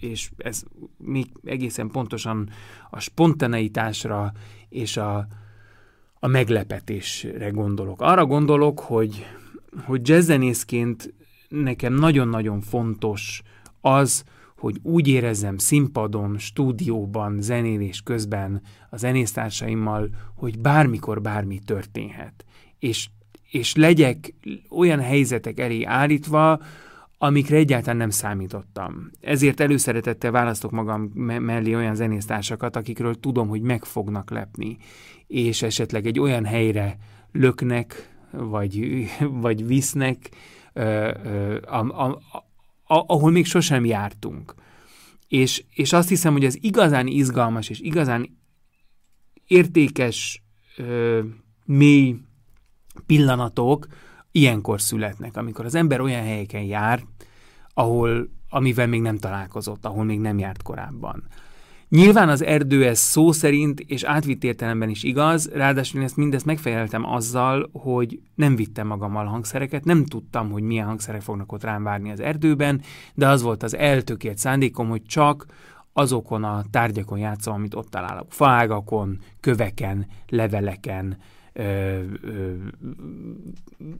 És 0.00 0.30
ez 0.36 0.62
még 0.96 1.26
egészen 1.44 1.90
pontosan 1.90 2.48
a 2.90 3.00
spontaneitásra 3.00 4.32
és 4.68 4.96
a, 4.96 5.26
a 6.18 6.26
meglepetésre 6.26 7.48
gondolok. 7.48 8.00
Arra 8.00 8.26
gondolok, 8.26 8.80
hogy, 8.80 9.26
hogy 9.84 10.08
jazzzenészként 10.08 11.14
nekem 11.48 11.94
nagyon-nagyon 11.94 12.60
fontos 12.60 13.42
az, 13.80 14.24
hogy 14.56 14.78
úgy 14.82 15.08
érezzem 15.08 15.58
színpadon, 15.58 16.38
stúdióban, 16.38 17.40
zenélés 17.40 18.00
közben 18.00 18.62
a 18.90 18.96
zenésztársaimmal, 18.96 20.08
hogy 20.34 20.58
bármikor 20.58 21.20
bármi 21.20 21.58
történhet. 21.58 22.44
És 22.78 23.08
és 23.54 23.74
legyek 23.74 24.34
olyan 24.70 25.00
helyzetek 25.00 25.60
elé 25.60 25.82
állítva, 25.82 26.60
amikre 27.24 27.56
egyáltalán 27.56 27.96
nem 27.96 28.10
számítottam. 28.10 29.10
Ezért 29.20 29.60
előszeretettel 29.60 30.30
választok 30.30 30.70
magam 30.70 31.02
mellé 31.40 31.74
olyan 31.74 31.94
zenésztársakat, 31.94 32.76
akikről 32.76 33.20
tudom, 33.20 33.48
hogy 33.48 33.60
meg 33.60 33.84
fognak 33.84 34.30
lepni, 34.30 34.76
és 35.26 35.62
esetleg 35.62 36.06
egy 36.06 36.20
olyan 36.20 36.44
helyre 36.44 36.98
löknek, 37.32 38.16
vagy, 38.30 39.04
vagy 39.18 39.66
visznek, 39.66 40.30
ahol 42.86 43.30
még 43.30 43.46
sosem 43.46 43.84
jártunk. 43.84 44.54
És, 45.28 45.64
és 45.70 45.92
azt 45.92 46.08
hiszem, 46.08 46.32
hogy 46.32 46.44
az 46.44 46.58
igazán 46.60 47.06
izgalmas 47.06 47.68
és 47.68 47.80
igazán 47.80 48.38
értékes, 49.46 50.42
ö, 50.76 51.20
mély 51.64 52.16
pillanatok 53.06 53.86
ilyenkor 54.36 54.80
születnek, 54.80 55.36
amikor 55.36 55.64
az 55.64 55.74
ember 55.74 56.00
olyan 56.00 56.22
helyeken 56.22 56.62
jár, 56.62 57.02
ahol, 57.74 58.28
amivel 58.48 58.86
még 58.86 59.00
nem 59.00 59.18
találkozott, 59.18 59.84
ahol 59.84 60.04
még 60.04 60.20
nem 60.20 60.38
járt 60.38 60.62
korábban. 60.62 61.22
Nyilván 61.88 62.28
az 62.28 62.42
erdő 62.42 62.86
ez 62.86 62.98
szó 62.98 63.32
szerint 63.32 63.80
és 63.80 64.02
átvitt 64.02 64.44
értelemben 64.44 64.88
is 64.88 65.02
igaz, 65.02 65.50
ráadásul 65.52 66.00
én 66.00 66.06
ezt 66.06 66.16
mindezt 66.16 66.44
megfejeltem 66.44 67.04
azzal, 67.04 67.70
hogy 67.72 68.20
nem 68.34 68.56
vittem 68.56 68.86
magammal 68.86 69.24
hangszereket, 69.24 69.84
nem 69.84 70.04
tudtam, 70.04 70.50
hogy 70.50 70.62
milyen 70.62 70.86
hangszerek 70.86 71.22
fognak 71.22 71.52
ott 71.52 71.62
rám 71.62 71.82
várni 71.82 72.10
az 72.10 72.20
erdőben, 72.20 72.82
de 73.14 73.28
az 73.28 73.42
volt 73.42 73.62
az 73.62 73.76
eltökélt 73.76 74.38
szándékom, 74.38 74.88
hogy 74.88 75.02
csak 75.02 75.46
azokon 75.92 76.44
a 76.44 76.64
tárgyakon 76.70 77.18
játszom, 77.18 77.54
amit 77.54 77.74
ott 77.74 77.90
találok. 77.90 78.32
Faágakon, 78.32 79.18
köveken, 79.40 80.06
leveleken, 80.28 81.18
ö, 81.56 81.62
ö, 82.22 82.52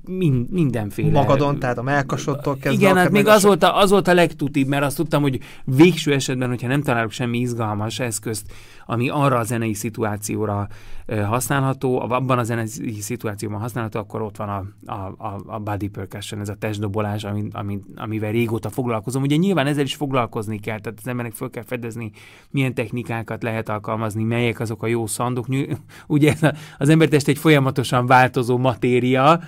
mind, 0.04 0.50
mindenféle. 0.50 1.10
Magadon, 1.10 1.58
tehát 1.58 1.78
a 1.78 1.82
melkasottól 1.82 2.54
kezdve. 2.54 2.72
Igen, 2.72 2.96
hát 2.96 3.10
még 3.10 3.26
az 3.26 3.42
volt, 3.44 3.62
a, 3.62 3.78
az 3.78 3.90
volt 3.90 4.08
a 4.08 4.14
legtutibb, 4.14 4.68
mert 4.68 4.84
azt 4.84 4.96
tudtam, 4.96 5.22
hogy 5.22 5.40
végső 5.64 6.12
esetben, 6.12 6.48
hogyha 6.48 6.68
nem 6.68 6.82
találok 6.82 7.10
semmi 7.10 7.38
izgalmas 7.38 7.98
eszközt, 7.98 8.52
ami 8.86 9.08
arra 9.08 9.38
a 9.38 9.42
zenei 9.42 9.74
szituációra 9.74 10.68
használható, 11.06 12.00
abban 12.00 12.38
a 12.38 12.42
zenei 12.42 13.00
szituációban 13.00 13.60
használható, 13.60 13.98
akkor 13.98 14.22
ott 14.22 14.36
van 14.36 14.48
a, 14.86 14.92
a, 14.92 15.42
a 15.46 15.58
body 15.58 15.88
percussion, 15.88 16.40
ez 16.40 16.48
a 16.48 16.54
testdobolás, 16.54 17.24
ami, 17.24 17.48
ami, 17.52 17.80
amivel 17.96 18.32
régóta 18.32 18.70
foglalkozom. 18.70 19.22
Ugye 19.22 19.36
nyilván 19.36 19.66
ezzel 19.66 19.84
is 19.84 19.94
foglalkozni 19.94 20.58
kell, 20.58 20.80
tehát 20.80 20.98
az 20.98 21.06
embernek 21.06 21.32
föl 21.32 21.50
kell 21.50 21.62
fedezni, 21.62 22.10
milyen 22.50 22.74
technikákat 22.74 23.42
lehet 23.42 23.68
alkalmazni, 23.68 24.22
melyek 24.22 24.60
azok 24.60 24.82
a 24.82 24.86
jó 24.86 25.06
szandok. 25.06 25.46
Ugye 26.06 26.34
az 26.78 26.88
embertest 26.88 27.28
egy 27.28 27.38
folyamatosan 27.44 28.06
változó 28.06 28.58
matéria, 28.58 29.40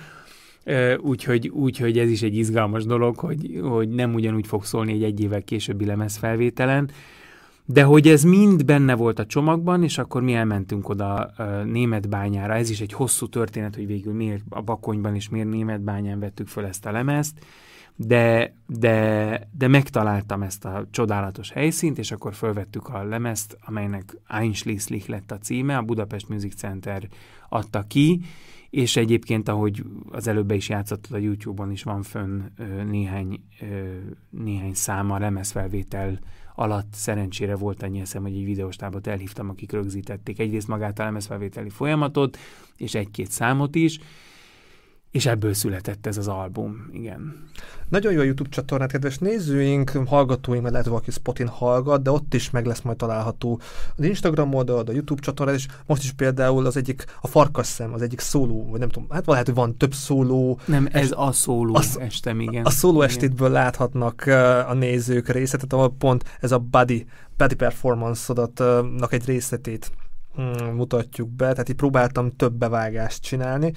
úgyhogy, 0.97 1.47
úgyhogy 1.47 1.97
ez 1.97 2.09
is 2.09 2.21
egy 2.21 2.35
izgalmas 2.35 2.85
dolog, 2.85 3.17
hogy, 3.17 3.59
hogy 3.63 3.89
nem 3.89 4.13
ugyanúgy 4.13 4.47
fog 4.47 4.63
szólni 4.63 4.93
egy 4.93 5.03
egy 5.03 5.19
évvel 5.19 5.43
későbbi 5.43 5.85
lemezfelvételen. 5.85 6.89
De 7.65 7.83
hogy 7.83 8.07
ez 8.07 8.23
mind 8.23 8.65
benne 8.65 8.95
volt 8.95 9.19
a 9.19 9.25
csomagban, 9.25 9.83
és 9.83 9.97
akkor 9.97 10.21
mi 10.21 10.33
elmentünk 10.33 10.89
oda 10.89 11.13
a 11.15 11.63
német 11.63 12.09
bányára. 12.09 12.53
Ez 12.53 12.69
is 12.69 12.81
egy 12.81 12.93
hosszú 12.93 13.27
történet, 13.27 13.75
hogy 13.75 13.87
végül 13.87 14.13
miért 14.13 14.43
a 14.49 14.61
Bakonyban 14.61 15.15
és 15.15 15.29
miért 15.29 15.49
német 15.49 15.81
bányán 15.81 16.19
vettük 16.19 16.47
föl 16.47 16.65
ezt 16.65 16.85
a 16.85 16.91
lemezt, 16.91 17.45
de, 17.99 18.53
de, 18.67 19.47
de 19.57 19.67
megtaláltam 19.67 20.41
ezt 20.41 20.65
a 20.65 20.87
csodálatos 20.91 21.51
helyszínt, 21.51 21.97
és 21.97 22.11
akkor 22.11 22.33
fölvettük 22.33 22.87
a 22.87 23.03
lemezt, 23.03 23.57
amelynek 23.65 24.17
Einschließlich 24.27 25.09
lett 25.09 25.31
a 25.31 25.37
címe, 25.37 25.77
a 25.77 25.81
Budapest 25.81 26.29
Music 26.29 26.55
Center 26.55 27.07
adta 27.49 27.83
ki, 27.87 28.21
és 28.69 28.95
egyébként, 28.95 29.49
ahogy 29.49 29.83
az 30.11 30.27
előbb 30.27 30.51
is 30.51 30.69
játszott, 30.69 31.07
a 31.11 31.17
YouTube-on 31.17 31.71
is 31.71 31.83
van 31.83 32.03
fönn 32.03 32.41
néhány, 32.89 33.39
néhány 34.29 34.73
száma, 34.73 35.17
lemezfelvétel 35.17 36.19
alatt. 36.55 36.93
Szerencsére 36.93 37.55
volt 37.55 37.83
annyi 37.83 37.99
eszem, 37.99 38.21
hogy 38.21 38.35
egy 38.35 38.45
videóstábot 38.45 39.07
elhívtam, 39.07 39.49
akik 39.49 39.71
rögzítették 39.71 40.39
egyrészt 40.39 40.67
magát 40.67 40.99
a 40.99 41.03
lemezfelvételi 41.03 41.69
folyamatot, 41.69 42.37
és 42.77 42.95
egy-két 42.95 43.31
számot 43.31 43.75
is, 43.75 43.99
és 45.11 45.25
ebből 45.25 45.53
született 45.53 46.05
ez 46.05 46.17
az 46.17 46.27
album, 46.27 46.89
igen. 46.91 47.45
Nagyon 47.89 48.13
jó 48.13 48.19
a 48.19 48.23
YouTube 48.23 48.49
csatornát, 48.49 48.91
kedves 48.91 49.17
nézőink, 49.17 49.89
hallgatóink, 49.89 50.61
mert 50.61 50.73
lehet, 50.73 50.89
valaki 50.89 51.11
Spotin 51.11 51.47
hallgat, 51.47 52.01
de 52.01 52.11
ott 52.11 52.33
is 52.33 52.49
meg 52.49 52.65
lesz 52.65 52.81
majd 52.81 52.97
található 52.97 53.59
az 53.95 54.03
Instagram 54.03 54.53
oldal, 54.53 54.83
a 54.87 54.91
YouTube 54.91 55.21
csatornán, 55.21 55.55
és 55.55 55.67
most 55.85 56.03
is 56.03 56.11
például 56.11 56.65
az 56.65 56.77
egyik, 56.77 57.05
a 57.21 57.27
farkasszem, 57.27 57.93
az 57.93 58.01
egyik 58.01 58.19
szóló, 58.19 58.67
vagy 58.69 58.79
nem 58.79 58.89
tudom, 58.89 59.09
hát 59.09 59.25
lehet, 59.25 59.45
hogy 59.45 59.55
van 59.55 59.77
több 59.77 59.93
szóló. 59.93 60.59
Nem, 60.65 60.87
ez 60.91 61.11
a 61.15 61.31
szóló 61.31 61.75
a, 61.75 61.81
estem, 61.99 62.39
igen. 62.39 62.65
A 62.65 62.69
szóló 62.69 62.95
igen. 62.95 63.07
estétből 63.07 63.49
láthatnak 63.49 64.25
a 64.67 64.73
nézők 64.73 65.29
részletet, 65.29 65.73
ahol 65.73 65.95
pont 65.97 66.23
ez 66.39 66.51
a 66.51 66.59
body, 66.59 67.05
body 67.37 67.55
performance-odatnak 67.55 69.13
egy 69.13 69.25
részletét 69.25 69.91
mm, 70.41 70.75
mutatjuk 70.75 71.29
be, 71.29 71.51
tehát 71.51 71.69
így 71.69 71.75
próbáltam 71.75 72.35
több 72.35 72.53
bevágást 72.53 73.23
csinálni, 73.23 73.73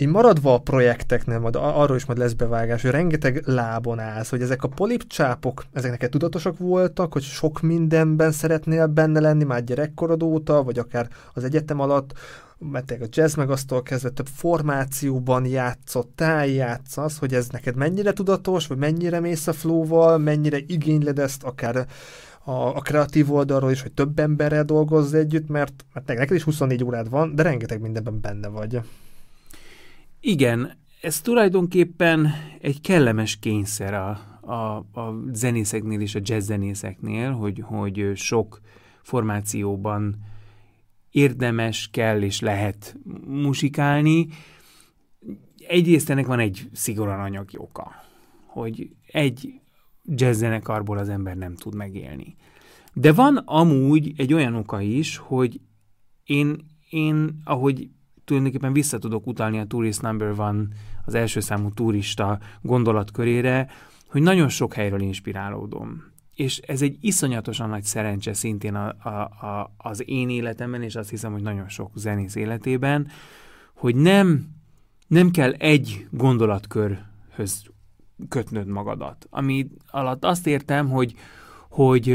így 0.00 0.08
maradva 0.08 0.54
a 0.54 0.58
projekteknél, 0.58 1.38
majd 1.38 1.56
arról 1.56 1.96
is 1.96 2.04
majd 2.04 2.18
lesz 2.18 2.32
bevágás, 2.32 2.82
hogy 2.82 2.90
rengeteg 2.90 3.42
lábon 3.46 3.98
állsz, 3.98 4.30
hogy 4.30 4.42
ezek 4.42 4.62
a 4.62 4.68
polipcsápok, 4.68 5.64
ezek 5.72 5.90
neked 5.90 6.10
tudatosak 6.10 6.58
voltak, 6.58 7.12
hogy 7.12 7.22
sok 7.22 7.60
mindenben 7.60 8.32
szeretnél 8.32 8.86
benne 8.86 9.20
lenni 9.20 9.44
már 9.44 9.64
gyerekkorod 9.64 10.22
óta, 10.22 10.62
vagy 10.62 10.78
akár 10.78 11.08
az 11.34 11.44
egyetem 11.44 11.80
alatt, 11.80 12.12
mert 12.58 12.90
a 12.90 13.06
jazz 13.10 13.34
meg 13.34 13.50
aztól 13.50 13.82
kezdve 13.82 14.10
több 14.10 14.26
formációban 14.26 15.46
játszottál, 15.46 16.46
játszasz, 16.46 17.18
hogy 17.18 17.34
ez 17.34 17.48
neked 17.48 17.76
mennyire 17.76 18.12
tudatos, 18.12 18.66
vagy 18.66 18.78
mennyire 18.78 19.20
mész 19.20 19.46
a 19.46 19.52
flow-val, 19.52 20.18
mennyire 20.18 20.58
igényled 20.66 21.18
ezt 21.18 21.42
akár 21.42 21.86
a, 22.44 22.76
a 22.76 22.80
kreatív 22.80 23.32
oldalról 23.32 23.70
is, 23.70 23.82
hogy 23.82 23.92
több 23.92 24.18
emberrel 24.18 24.64
dolgozz 24.64 25.14
együtt, 25.14 25.48
mert, 25.48 25.84
mert 25.92 26.06
neked 26.06 26.36
is 26.36 26.42
24 26.42 26.84
órád 26.84 27.10
van, 27.10 27.34
de 27.34 27.42
rengeteg 27.42 27.80
mindenben 27.80 28.20
benne 28.20 28.48
vagy. 28.48 28.80
Igen, 30.20 30.76
ez 31.00 31.20
tulajdonképpen 31.20 32.32
egy 32.60 32.80
kellemes 32.80 33.38
kényszer 33.38 33.94
a, 33.94 34.08
a, 34.40 34.76
a 34.76 35.14
zenészeknél 35.32 36.00
és 36.00 36.14
a 36.14 36.20
jazz 36.22 36.46
zenészeknél, 36.46 37.32
hogy, 37.32 37.62
hogy 37.64 38.12
sok 38.14 38.60
formációban 39.02 40.16
érdemes, 41.10 41.88
kell 41.92 42.22
és 42.22 42.40
lehet 42.40 42.96
musikálni. 43.26 44.26
Egyrészt 45.68 46.10
ennek 46.10 46.26
van 46.26 46.38
egy 46.38 46.68
szigorúan 46.72 47.20
anyagi 47.20 47.56
oka, 47.56 47.94
hogy 48.46 48.90
egy 49.06 49.60
jazz 50.04 50.38
zenekarból 50.38 50.98
az 50.98 51.08
ember 51.08 51.36
nem 51.36 51.54
tud 51.54 51.74
megélni. 51.74 52.36
De 52.92 53.12
van 53.12 53.36
amúgy 53.36 54.12
egy 54.16 54.32
olyan 54.32 54.54
oka 54.54 54.80
is, 54.80 55.16
hogy 55.16 55.60
én, 56.24 56.66
én 56.90 57.40
ahogy 57.44 57.90
tulajdonképpen 58.28 58.72
vissza 58.72 58.98
tudok 58.98 59.26
utalni 59.26 59.58
a 59.58 59.64
Tourist 59.64 60.02
Number 60.02 60.40
One, 60.40 60.62
az 61.04 61.14
első 61.14 61.40
számú 61.40 61.70
turista 61.70 62.38
gondolatkörére, 62.62 63.68
hogy 64.08 64.22
nagyon 64.22 64.48
sok 64.48 64.74
helyről 64.74 65.00
inspirálódom. 65.00 66.04
és 66.34 66.58
ez 66.58 66.82
egy 66.82 66.96
iszonyatosan 67.00 67.68
nagy 67.68 67.84
szerencse 67.84 68.32
szintén 68.32 68.74
a, 68.74 69.08
a, 69.08 69.08
a, 69.46 69.72
az 69.76 70.08
én 70.08 70.28
életemben, 70.30 70.82
és 70.82 70.96
azt 70.96 71.10
hiszem, 71.10 71.32
hogy 71.32 71.42
nagyon 71.42 71.68
sok 71.68 71.90
zenész 71.94 72.34
életében, 72.34 73.08
hogy 73.74 73.96
nem, 73.96 74.48
nem 75.06 75.30
kell 75.30 75.52
egy 75.52 76.06
gondolatkörhöz 76.10 77.62
kötnöd 78.28 78.66
magadat. 78.66 79.26
Ami 79.30 79.70
alatt 79.90 80.24
azt 80.24 80.46
értem, 80.46 80.88
hogy, 80.88 81.14
hogy, 81.68 82.08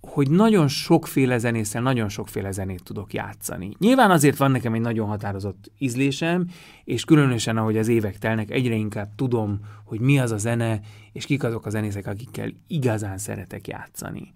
hogy 0.00 0.30
nagyon 0.30 0.68
sokféle 0.68 1.38
zenésszel 1.38 1.82
nagyon 1.82 2.08
sokféle 2.08 2.50
zenét 2.50 2.82
tudok 2.82 3.12
játszani. 3.12 3.70
Nyilván 3.78 4.10
azért 4.10 4.36
van 4.36 4.50
nekem 4.50 4.74
egy 4.74 4.80
nagyon 4.80 5.08
határozott 5.08 5.70
ízlésem, 5.78 6.46
és 6.84 7.04
különösen 7.04 7.56
ahogy 7.56 7.76
az 7.76 7.88
évek 7.88 8.18
telnek, 8.18 8.50
egyre 8.50 8.74
inkább 8.74 9.14
tudom, 9.14 9.60
hogy 9.84 10.00
mi 10.00 10.18
az 10.18 10.30
a 10.30 10.38
zene, 10.38 10.80
és 11.12 11.26
kik 11.26 11.44
azok 11.44 11.66
a 11.66 11.70
zenészek, 11.70 12.06
akikkel 12.06 12.52
igazán 12.66 13.18
szeretek 13.18 13.68
játszani. 13.68 14.32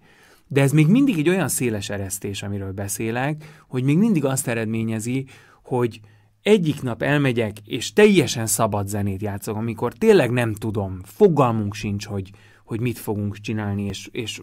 De 0.47 0.61
ez 0.61 0.71
még 0.71 0.87
mindig 0.87 1.17
egy 1.17 1.29
olyan 1.29 1.47
széles 1.47 1.89
eresztés, 1.89 2.43
amiről 2.43 2.71
beszélek, 2.71 3.63
hogy 3.67 3.83
még 3.83 3.97
mindig 3.97 4.25
azt 4.25 4.47
eredményezi, 4.47 5.25
hogy 5.63 5.99
egyik 6.41 6.81
nap 6.81 7.01
elmegyek, 7.01 7.57
és 7.65 7.93
teljesen 7.93 8.47
szabad 8.47 8.87
zenét 8.87 9.21
játszok, 9.21 9.55
amikor 9.55 9.93
tényleg 9.93 10.31
nem 10.31 10.53
tudom, 10.53 10.99
fogalmunk 11.03 11.73
sincs, 11.73 12.05
hogy, 12.05 12.31
hogy 12.65 12.79
mit 12.79 12.97
fogunk 12.97 13.37
csinálni, 13.37 13.83
és, 13.83 14.09
és 14.11 14.41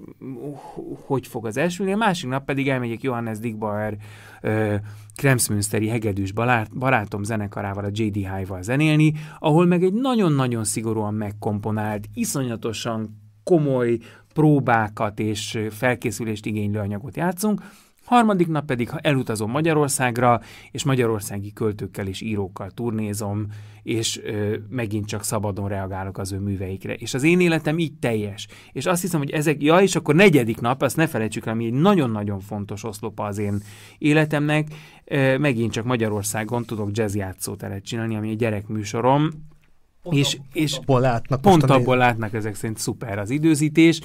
hogy 1.06 1.26
fog 1.26 1.46
az 1.46 1.56
elsülni. 1.56 1.92
A 1.92 1.96
másik 1.96 2.28
nap 2.28 2.44
pedig 2.44 2.68
elmegyek 2.68 3.02
Johannes 3.02 3.38
Dickbauer 3.38 3.96
uh, 4.42 4.74
Kremsmünsteri 5.16 5.88
hegedűs 5.88 6.32
barátom 6.78 7.22
zenekarával, 7.22 7.84
a 7.84 7.90
J.D. 7.92 8.14
High-val 8.14 8.62
zenélni, 8.62 9.12
ahol 9.38 9.66
meg 9.66 9.82
egy 9.82 9.92
nagyon-nagyon 9.92 10.64
szigorúan 10.64 11.14
megkomponált, 11.14 12.08
iszonyatosan 12.14 13.20
komoly 13.44 13.98
próbákat 14.34 15.18
és 15.18 15.58
felkészülést 15.70 16.46
igénylő 16.46 16.78
anyagot 16.78 17.16
játszunk, 17.16 17.60
Harmadik 18.04 18.48
nap 18.48 18.64
pedig, 18.64 18.90
ha 18.90 18.98
elutazom 18.98 19.50
Magyarországra, 19.50 20.40
és 20.70 20.84
magyarországi 20.84 21.52
költőkkel 21.52 22.06
és 22.06 22.20
írókkal 22.20 22.70
turnézom, 22.70 23.46
és 23.82 24.20
ö, 24.24 24.56
megint 24.68 25.06
csak 25.06 25.24
szabadon 25.24 25.68
reagálok 25.68 26.18
az 26.18 26.32
ő 26.32 26.38
műveikre. 26.38 26.94
És 26.94 27.14
az 27.14 27.22
én 27.22 27.40
életem 27.40 27.78
így 27.78 27.94
teljes. 27.94 28.48
És 28.72 28.86
azt 28.86 29.02
hiszem, 29.02 29.20
hogy 29.20 29.30
ezek, 29.30 29.62
ja, 29.62 29.76
és 29.76 29.96
akkor 29.96 30.14
negyedik 30.14 30.60
nap, 30.60 30.82
azt 30.82 30.96
ne 30.96 31.06
felejtsük 31.06 31.46
el, 31.46 31.52
ami 31.52 31.64
egy 31.64 31.72
nagyon-nagyon 31.72 32.40
fontos 32.40 32.84
oszlopa 32.84 33.24
az 33.24 33.38
én 33.38 33.62
életemnek, 33.98 34.68
ö, 35.04 35.38
megint 35.38 35.72
csak 35.72 35.84
Magyarországon 35.84 36.64
tudok 36.64 36.88
jazz 36.92 37.14
játszóteret 37.14 37.84
csinálni, 37.84 38.16
ami 38.16 38.30
egy 38.30 38.36
gyerekműsorom, 38.36 39.30
Pont 40.02 40.16
és, 40.16 40.34
abból, 40.34 40.46
és 40.52 40.76
abból 40.76 41.00
látnak. 41.00 41.40
Pont 41.40 41.62
abból 41.62 41.96
látnak 41.96 42.32
ezek 42.32 42.54
szerint 42.54 42.78
szuper 42.78 43.18
az 43.18 43.30
időzítés, 43.30 44.00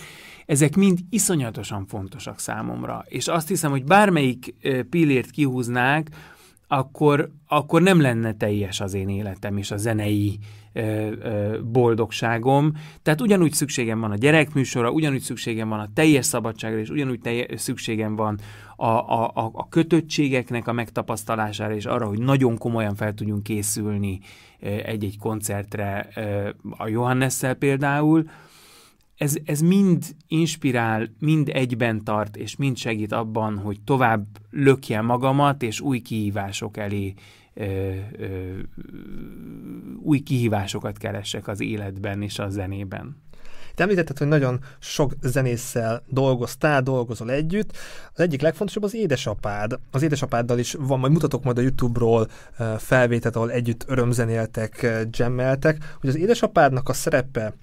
ezek 0.46 0.76
mind 0.76 1.00
iszonyatosan 1.10 1.86
fontosak 1.86 2.40
számomra. 2.40 3.04
És 3.08 3.28
azt 3.28 3.48
hiszem, 3.48 3.72
hogy 3.72 3.84
bármelyik 3.84 4.54
pillért 4.90 5.30
kihúznák, 5.30 6.10
akkor, 6.68 7.32
akkor 7.48 7.82
nem 7.82 8.02
lenne 8.02 8.34
teljes 8.34 8.80
az 8.80 8.94
én 8.94 9.10
életem 9.10 9.58
és 9.58 9.72
a 9.72 9.78
zenei 9.78 10.38
ö, 10.74 10.82
ö, 10.82 11.62
boldogságom. 11.64 12.74
Tehát 13.02 13.22
ugyanúgy 13.22 13.54
szükségem 13.54 14.00
van 14.00 14.12
a 14.12 14.16
gyerekműsorra, 14.16 14.92
ugyanúgy 14.92 15.22
szükségem 15.22 15.70
van 15.70 15.80
a 15.80 15.90
teljes 15.94 16.26
szabadságra, 16.26 16.80
és 16.80 16.90
ugyanúgy 16.90 17.20
teljes 17.20 17.62
szükségem 17.62 18.16
van 18.16 18.40
a, 18.76 18.86
a, 18.86 19.32
a, 19.34 19.52
a 19.54 19.70
kötöttségeknek 19.70 20.68
a 20.68 20.74
megtapasztalására, 20.74 21.76
és 21.76 21.86
arra, 21.86 22.08
hogy 22.08 22.20
nagyon 22.20 22.58
komolyan 22.58 22.96
fel 22.96 23.14
tudjunk 23.14 23.44
készülni 23.44 24.20
egy-egy 24.60 25.18
koncertre 25.20 26.08
a 26.78 26.88
Johannesszel 26.88 27.54
például, 27.54 28.30
ez, 29.18 29.36
ez 29.46 29.60
mind 29.60 30.06
inspirál, 30.28 31.10
mind 31.20 31.50
egyben 31.54 32.04
tart, 32.04 32.36
és 32.36 32.56
mind 32.56 32.78
segít 32.78 33.12
abban, 33.12 33.58
hogy 33.58 33.82
tovább 33.84 34.26
lökjem 34.50 35.06
magamat, 35.06 35.64
és 35.64 35.82
új 35.82 36.00
kihívások 36.00 36.78
elé 36.78 37.14
ö, 37.54 37.64
ö, 38.18 38.26
új 40.04 40.20
kihívásokat 40.20 40.98
keressek 40.98 41.48
az 41.48 41.62
életben 41.62 42.22
és 42.22 42.40
a 42.40 42.50
zenében. 42.50 43.16
Te 43.76 43.84
említetted, 43.84 44.18
hogy 44.18 44.28
nagyon 44.28 44.60
sok 44.80 45.14
zenésszel 45.22 46.04
dolgoztál, 46.08 46.82
dolgozol 46.82 47.32
együtt. 47.32 47.78
Az 48.14 48.20
egyik 48.20 48.42
legfontosabb 48.42 48.84
az 48.84 48.96
édesapád. 48.96 49.80
Az 49.92 50.02
édesapáddal 50.02 50.60
is 50.60 50.74
van, 50.80 51.00
majd 51.00 51.12
mutatok 51.12 51.44
majd 51.44 51.58
a 51.58 51.62
YouTube-ról 51.62 52.28
felvételt, 52.78 53.36
ahol 53.36 53.52
együtt 53.52 53.84
örömzenéltek, 53.88 54.88
jammeltek, 55.12 55.96
hogy 56.00 56.10
az 56.10 56.16
édesapádnak 56.16 56.90
a 56.90 56.94
szerepe 56.94 57.54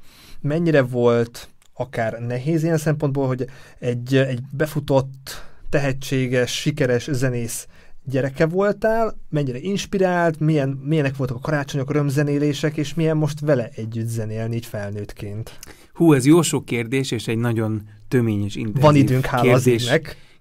mennyire 0.45 0.83
volt 0.83 1.49
akár 1.75 2.21
nehéz 2.21 2.63
ilyen 2.63 2.79
szempontból, 2.79 3.27
hogy 3.27 3.47
egy, 3.79 4.17
egy 4.17 4.41
befutott, 4.51 5.45
tehetséges, 5.69 6.61
sikeres 6.61 7.09
zenész 7.13 7.67
gyereke 8.05 8.47
voltál, 8.47 9.17
mennyire 9.31 9.59
inspirált, 9.59 10.41
milyen, 10.41 10.69
milyenek 10.69 11.17
voltak 11.17 11.37
a 11.37 11.41
karácsonyok, 11.41 11.93
römzenélések, 11.93 12.77
és 12.77 12.95
milyen 12.95 13.17
most 13.17 13.41
vele 13.41 13.71
együtt 13.75 14.09
zenélni 14.09 14.57
így 14.57 14.67
felnőttként? 14.67 15.59
Hú, 15.93 16.13
ez 16.13 16.27
jó 16.27 16.43
sok 16.43 16.65
kérdés, 16.65 17.11
és 17.11 17.27
egy 17.27 17.39
nagyon 17.39 17.83
tömény 18.09 18.45
és 18.45 18.57
intenzív 18.57 18.83
Van 18.83 18.97
időnk, 18.97 19.25
hála 19.27 19.43
kérdés, 19.43 19.91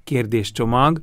kérdéscsomag 0.04 1.00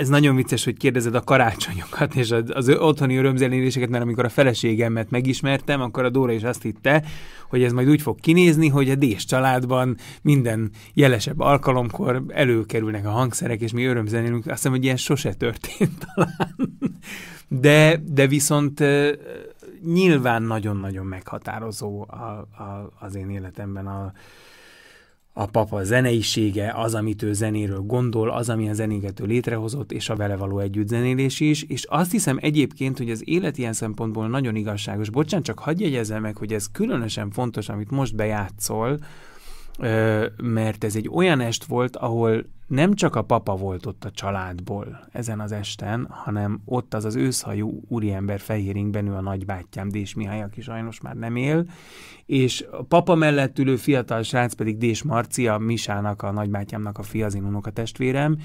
ez 0.00 0.08
nagyon 0.08 0.36
vicces, 0.36 0.64
hogy 0.64 0.76
kérdezed 0.76 1.14
a 1.14 1.20
karácsonyokat 1.20 2.14
és 2.14 2.30
az, 2.30 2.44
az 2.54 2.68
otthoni 2.68 3.16
örömzeléseket, 3.16 3.88
mert 3.88 4.02
amikor 4.02 4.24
a 4.24 4.28
feleségemet 4.28 5.10
megismertem, 5.10 5.80
akkor 5.80 6.04
a 6.04 6.10
Dóra 6.10 6.32
is 6.32 6.42
azt 6.42 6.62
hitte, 6.62 7.04
hogy 7.48 7.62
ez 7.62 7.72
majd 7.72 7.88
úgy 7.88 8.02
fog 8.02 8.20
kinézni, 8.20 8.68
hogy 8.68 8.90
a 8.90 8.94
Dés 8.94 9.24
családban 9.24 9.96
minden 10.22 10.70
jelesebb 10.94 11.40
alkalomkor 11.40 12.22
előkerülnek 12.28 13.06
a 13.06 13.10
hangszerek, 13.10 13.60
és 13.60 13.72
mi 13.72 13.84
örömzenélünk. 13.84 14.46
Azt 14.46 14.54
hiszem, 14.54 14.72
hogy 14.72 14.84
ilyen 14.84 14.96
sose 14.96 15.34
történt 15.34 16.06
talán. 16.14 16.54
De, 17.48 18.00
de 18.04 18.26
viszont 18.26 18.84
nyilván 19.84 20.42
nagyon-nagyon 20.42 21.06
meghatározó 21.06 22.06
a, 22.08 22.14
a, 22.62 22.92
az 22.98 23.14
én 23.14 23.30
életemben 23.30 23.86
a, 23.86 24.12
a 25.32 25.46
papa 25.46 25.84
zeneisége, 25.84 26.72
az, 26.76 26.94
amit 26.94 27.22
ő 27.22 27.32
zenéről 27.32 27.80
gondol, 27.80 28.30
az, 28.30 28.48
ami 28.48 28.68
a 28.68 28.72
zenéget 28.72 29.20
ő 29.20 29.24
létrehozott, 29.24 29.92
és 29.92 30.08
a 30.08 30.16
vele 30.16 30.36
való 30.36 30.58
együttzenélés 30.58 31.40
is, 31.40 31.62
és 31.62 31.84
azt 31.84 32.10
hiszem 32.10 32.38
egyébként, 32.40 32.98
hogy 32.98 33.10
az 33.10 33.22
élet 33.24 33.58
ilyen 33.58 33.72
szempontból 33.72 34.28
nagyon 34.28 34.56
igazságos. 34.56 35.10
Bocsánat, 35.10 35.46
csak 35.46 35.58
hagyj 35.58 35.82
jegyezzem 35.82 36.22
meg, 36.22 36.36
hogy 36.36 36.52
ez 36.52 36.66
különösen 36.72 37.30
fontos, 37.30 37.68
amit 37.68 37.90
most 37.90 38.16
bejátszol, 38.16 38.98
mert 40.36 40.84
ez 40.84 40.96
egy 40.96 41.08
olyan 41.12 41.40
est 41.40 41.64
volt, 41.64 41.96
ahol 41.96 42.44
nem 42.66 42.94
csak 42.94 43.16
a 43.16 43.22
papa 43.22 43.56
volt 43.56 43.86
ott 43.86 44.04
a 44.04 44.10
családból 44.10 45.00
ezen 45.12 45.40
az 45.40 45.52
esten, 45.52 46.06
hanem 46.10 46.60
ott 46.64 46.94
az 46.94 47.04
az 47.04 47.14
őszhajú 47.14 47.80
úriember 47.88 48.40
fehéringben 48.40 49.06
ő 49.06 49.12
a 49.12 49.20
nagybátyám, 49.20 49.88
Dés 49.88 50.14
Mihály, 50.14 50.42
aki 50.42 50.60
sajnos 50.60 51.00
már 51.00 51.16
nem 51.16 51.36
él, 51.36 51.66
és 52.26 52.64
a 52.70 52.82
papa 52.82 53.14
mellett 53.14 53.58
ülő 53.58 53.76
fiatal 53.76 54.22
srác 54.22 54.52
pedig 54.52 54.78
Dés 54.78 55.02
Marci, 55.02 55.48
a 55.48 55.58
Misának, 55.58 56.22
a 56.22 56.30
nagybátyámnak 56.30 56.98
a 56.98 57.02
fia, 57.02 57.26
az 57.26 57.38
a 57.62 57.70
testvérem. 57.70 58.38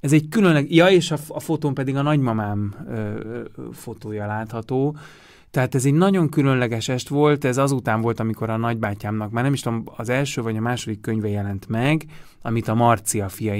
Ez 0.00 0.12
egy 0.12 0.28
különleg, 0.28 0.74
ja, 0.74 0.88
és 0.88 1.10
a, 1.10 1.16
a 1.28 1.40
fotón 1.40 1.74
pedig 1.74 1.96
a 1.96 2.02
nagymamám 2.02 2.74
ö, 2.88 2.92
ö, 2.94 3.42
fotója 3.72 4.26
látható, 4.26 4.96
tehát 5.56 5.74
ez 5.74 5.84
egy 5.84 5.94
nagyon 5.94 6.28
különleges 6.28 6.88
est 6.88 7.08
volt, 7.08 7.44
ez 7.44 7.56
azután 7.56 8.00
volt, 8.00 8.20
amikor 8.20 8.50
a 8.50 8.56
nagybátyámnak, 8.56 9.30
már 9.30 9.44
nem 9.44 9.52
is 9.52 9.60
tudom, 9.60 9.82
az 9.96 10.08
első 10.08 10.42
vagy 10.42 10.56
a 10.56 10.60
második 10.60 11.00
könyve 11.00 11.28
jelent 11.28 11.68
meg, 11.68 12.04
amit 12.42 12.68
a 12.68 12.74
Marcia 12.74 13.28
fia 13.28 13.54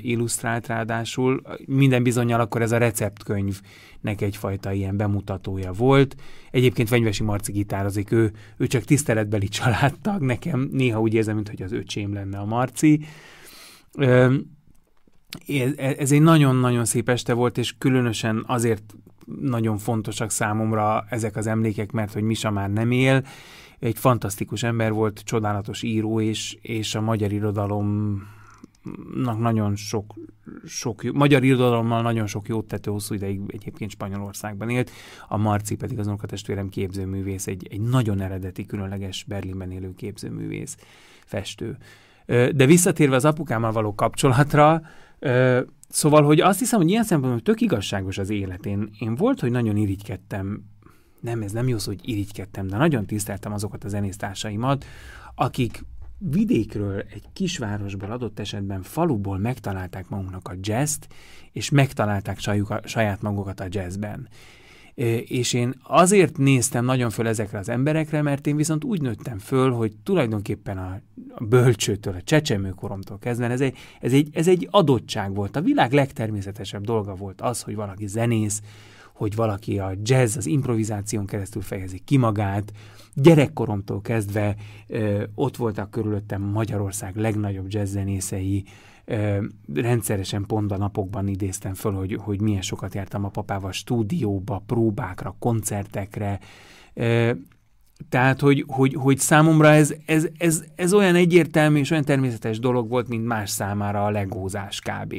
illusztrált 0.00 0.66
ráadásul. 0.66 1.42
Minden 1.66 2.02
bizonyal 2.02 2.40
akkor 2.40 2.62
ez 2.62 2.72
a 2.72 2.78
receptkönyvnek 2.78 4.20
egyfajta 4.20 4.72
ilyen 4.72 4.96
bemutatója 4.96 5.72
volt. 5.72 6.16
Egyébként 6.50 6.88
Fenyvesi 6.88 7.22
Marci 7.22 7.52
gitározik, 7.52 8.10
ő, 8.10 8.32
ő 8.56 8.66
csak 8.66 8.82
tiszteletbeli 8.82 9.48
családtag, 9.58 10.22
nekem 10.22 10.68
néha 10.72 11.00
úgy 11.00 11.14
érzem, 11.14 11.34
mintha 11.34 11.64
az 11.64 11.72
öcsém 11.72 12.12
lenne 12.12 12.38
a 12.38 12.44
Marci. 12.44 13.00
Ez, 15.46 15.72
ez 15.76 16.12
egy 16.12 16.22
nagyon-nagyon 16.22 16.84
szép 16.84 17.08
este 17.08 17.32
volt, 17.32 17.58
és 17.58 17.74
különösen 17.78 18.44
azért 18.46 18.94
nagyon 19.40 19.78
fontosak 19.78 20.30
számomra 20.30 21.04
ezek 21.08 21.36
az 21.36 21.46
emlékek, 21.46 21.92
mert 21.92 22.12
hogy 22.12 22.22
Misa 22.22 22.50
már 22.50 22.70
nem 22.70 22.90
él, 22.90 23.24
egy 23.78 23.98
fantasztikus 23.98 24.62
ember 24.62 24.92
volt, 24.92 25.20
csodálatos 25.24 25.82
író, 25.82 26.20
és, 26.20 26.58
és 26.60 26.94
a 26.94 27.00
magyar 27.00 27.32
irodalom 27.32 28.20
nagyon 29.38 29.76
sok, 29.76 30.14
sok 30.66 31.02
magyar 31.12 31.44
irodalommal 31.44 32.02
nagyon 32.02 32.26
sok 32.26 32.48
jót 32.48 32.66
tető 32.66 32.90
hosszú 32.90 33.14
ideig 33.14 33.40
egyébként 33.46 33.90
Spanyolországban 33.90 34.70
élt, 34.70 34.90
a 35.28 35.36
Marci 35.36 35.76
pedig 35.76 35.98
az 35.98 36.06
unokatestvérem 36.06 36.68
képzőművész, 36.68 37.46
egy, 37.46 37.66
egy 37.70 37.80
nagyon 37.80 38.20
eredeti, 38.20 38.66
különleges 38.66 39.24
Berlinben 39.28 39.70
élő 39.70 39.94
képzőművész, 39.94 40.76
festő. 41.24 41.76
De 42.26 42.66
visszatérve 42.66 43.16
az 43.16 43.24
apukámmal 43.24 43.72
való 43.72 43.94
kapcsolatra, 43.94 44.82
Szóval, 45.88 46.22
hogy 46.22 46.40
azt 46.40 46.58
hiszem, 46.58 46.80
hogy 46.80 46.90
ilyen 46.90 47.04
szempontból 47.04 47.42
tök 47.42 47.60
igazságos 47.60 48.18
az 48.18 48.30
élet. 48.30 48.66
Én, 48.66 49.14
volt, 49.16 49.40
hogy 49.40 49.50
nagyon 49.50 49.76
irigykedtem 49.76 50.64
nem, 51.22 51.42
ez 51.42 51.52
nem 51.52 51.68
jó 51.68 51.78
szó, 51.78 51.90
hogy 51.90 52.08
irigykedtem, 52.08 52.66
de 52.66 52.76
nagyon 52.76 53.06
tiszteltem 53.06 53.52
azokat 53.52 53.84
a 53.84 53.88
zenésztársaimat, 53.88 54.84
akik 55.34 55.84
vidékről, 56.18 56.98
egy 56.98 57.24
kisvárosból, 57.32 58.10
adott 58.10 58.38
esetben 58.38 58.82
faluból 58.82 59.38
megtalálták 59.38 60.08
magunknak 60.08 60.48
a 60.48 60.54
jazzt, 60.62 61.06
és 61.52 61.70
megtalálták 61.70 62.38
saját 62.84 63.22
magukat 63.22 63.60
a 63.60 63.66
jazzben. 63.68 64.28
És 64.94 65.52
én 65.52 65.74
azért 65.82 66.38
néztem 66.38 66.84
nagyon 66.84 67.10
föl 67.10 67.28
ezekre 67.28 67.58
az 67.58 67.68
emberekre, 67.68 68.22
mert 68.22 68.46
én 68.46 68.56
viszont 68.56 68.84
úgy 68.84 69.00
nőttem 69.00 69.38
föl, 69.38 69.70
hogy 69.70 69.92
tulajdonképpen 70.02 70.78
a, 70.78 71.00
bölcsőtől, 71.44 72.14
a 72.14 72.22
csecsemőkoromtól 72.22 73.18
kezdve 73.18 73.50
ez 73.50 73.60
egy, 73.60 73.76
ez, 74.00 74.12
egy, 74.12 74.28
ez 74.32 74.48
egy 74.48 74.68
adottság 74.70 75.34
volt. 75.34 75.56
A 75.56 75.60
világ 75.60 75.92
legtermészetesebb 75.92 76.84
dolga 76.84 77.14
volt 77.14 77.40
az, 77.40 77.62
hogy 77.62 77.74
valaki 77.74 78.06
zenész, 78.06 78.62
hogy 79.12 79.34
valaki 79.34 79.78
a 79.78 79.92
jazz, 80.02 80.36
az 80.36 80.46
improvizáción 80.46 81.26
keresztül 81.26 81.62
fejezi 81.62 81.98
ki 82.04 82.16
magát. 82.16 82.72
Gyerekkoromtól 83.14 84.00
kezdve 84.00 84.56
ö, 84.86 85.22
ott 85.34 85.56
voltak 85.56 85.90
körülöttem 85.90 86.42
Magyarország 86.42 87.16
legnagyobb 87.16 87.66
jazzzenészei, 87.68 88.64
ö, 88.66 88.91
rendszeresen 89.74 90.44
pont 90.46 90.72
a 90.72 90.76
napokban 90.76 91.28
idéztem 91.28 91.74
föl, 91.74 91.92
hogy, 91.92 92.18
hogy 92.20 92.40
milyen 92.40 92.62
sokat 92.62 92.94
jártam 92.94 93.24
a 93.24 93.28
papával 93.28 93.72
stúdióba, 93.72 94.62
próbákra, 94.66 95.36
koncertekre, 95.38 96.38
tehát, 98.08 98.40
hogy, 98.40 98.64
hogy, 98.66 98.94
hogy 98.94 99.18
számomra 99.18 99.68
ez, 99.68 99.94
ez, 100.06 100.26
ez, 100.38 100.64
ez 100.74 100.94
olyan 100.94 101.14
egyértelmű 101.14 101.78
és 101.78 101.90
olyan 101.90 102.04
természetes 102.04 102.58
dolog 102.58 102.88
volt, 102.88 103.08
mint 103.08 103.26
más 103.26 103.50
számára 103.50 104.04
a 104.04 104.10
legózás 104.10 104.80
kb. 104.80 105.14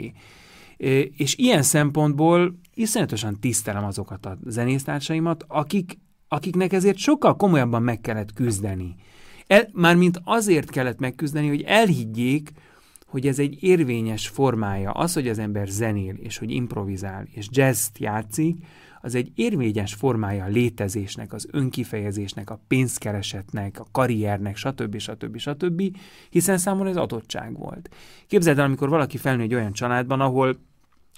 És 1.18 1.36
ilyen 1.38 1.62
szempontból 1.62 2.56
iszonyatosan 2.74 3.40
tisztelem 3.40 3.84
azokat 3.84 4.26
a 4.26 4.38
zenésztársaimat, 4.46 5.46
akik, 5.48 6.00
akiknek 6.28 6.74
ezért 6.74 6.98
sokkal 6.98 7.36
komolyabban 7.36 7.84
meg 7.84 8.02
kellett 8.02 8.34
küzdeni. 8.34 8.96
El, 9.48 9.70
mármint 9.74 10.22
azért 10.24 10.70
kellett 10.70 11.00
megküzdeni, 11.00 11.48
hogy 11.48 11.62
elhiggyék, 11.62 12.52
hogy 13.14 13.28
ez 13.28 13.40
egy 13.40 13.64
érvényes 13.64 14.28
formája. 14.28 14.92
Az, 14.92 15.14
hogy 15.14 15.28
az 15.28 15.40
ember 15.40 15.68
zenél, 15.68 16.16
és 16.16 16.38
hogy 16.38 16.52
improvizál, 16.52 17.28
és 17.32 17.48
jazzt 17.52 17.98
játszik, 17.98 18.66
az 19.02 19.16
egy 19.16 19.32
érvényes 19.36 19.94
formája 19.94 20.44
a 20.44 20.48
létezésnek, 20.48 21.34
az 21.34 21.48
önkifejezésnek, 21.52 22.50
a 22.50 22.60
pénzkeresetnek, 22.68 23.80
a 23.80 23.86
karriernek, 23.92 24.56
stb. 24.56 24.98
stb. 24.98 25.38
stb., 25.38 25.98
hiszen 26.30 26.58
számomra 26.58 26.90
ez 26.90 26.96
adottság 26.96 27.58
volt. 27.58 27.90
Képzeld 28.28 28.60
el, 28.60 28.66
amikor 28.66 28.90
valaki 28.90 29.18
felnő 29.18 29.44
egy 29.44 29.54
olyan 29.54 29.74
családban, 29.74 30.22
ahol 30.22 30.58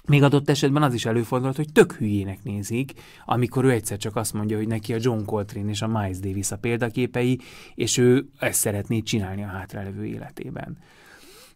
még 0.07 0.23
adott 0.23 0.49
esetben 0.49 0.83
az 0.83 0.93
is 0.93 1.05
előfordulhat, 1.05 1.55
hogy 1.55 1.71
tök 1.71 1.93
hülyének 1.93 2.43
nézik, 2.43 2.93
amikor 3.25 3.65
ő 3.65 3.71
egyszer 3.71 3.97
csak 3.97 4.15
azt 4.15 4.33
mondja, 4.33 4.57
hogy 4.57 4.67
neki 4.67 4.93
a 4.93 4.99
John 4.99 5.25
Coltrane 5.25 5.69
és 5.69 5.81
a 5.81 5.87
Miles 5.87 6.19
Davis 6.19 6.51
a 6.51 6.57
példaképei, 6.57 7.39
és 7.75 7.97
ő 7.97 8.29
ezt 8.39 8.59
szeretné 8.59 8.99
csinálni 8.99 9.43
a 9.43 9.47
hátralevő 9.47 10.05
életében. 10.05 10.77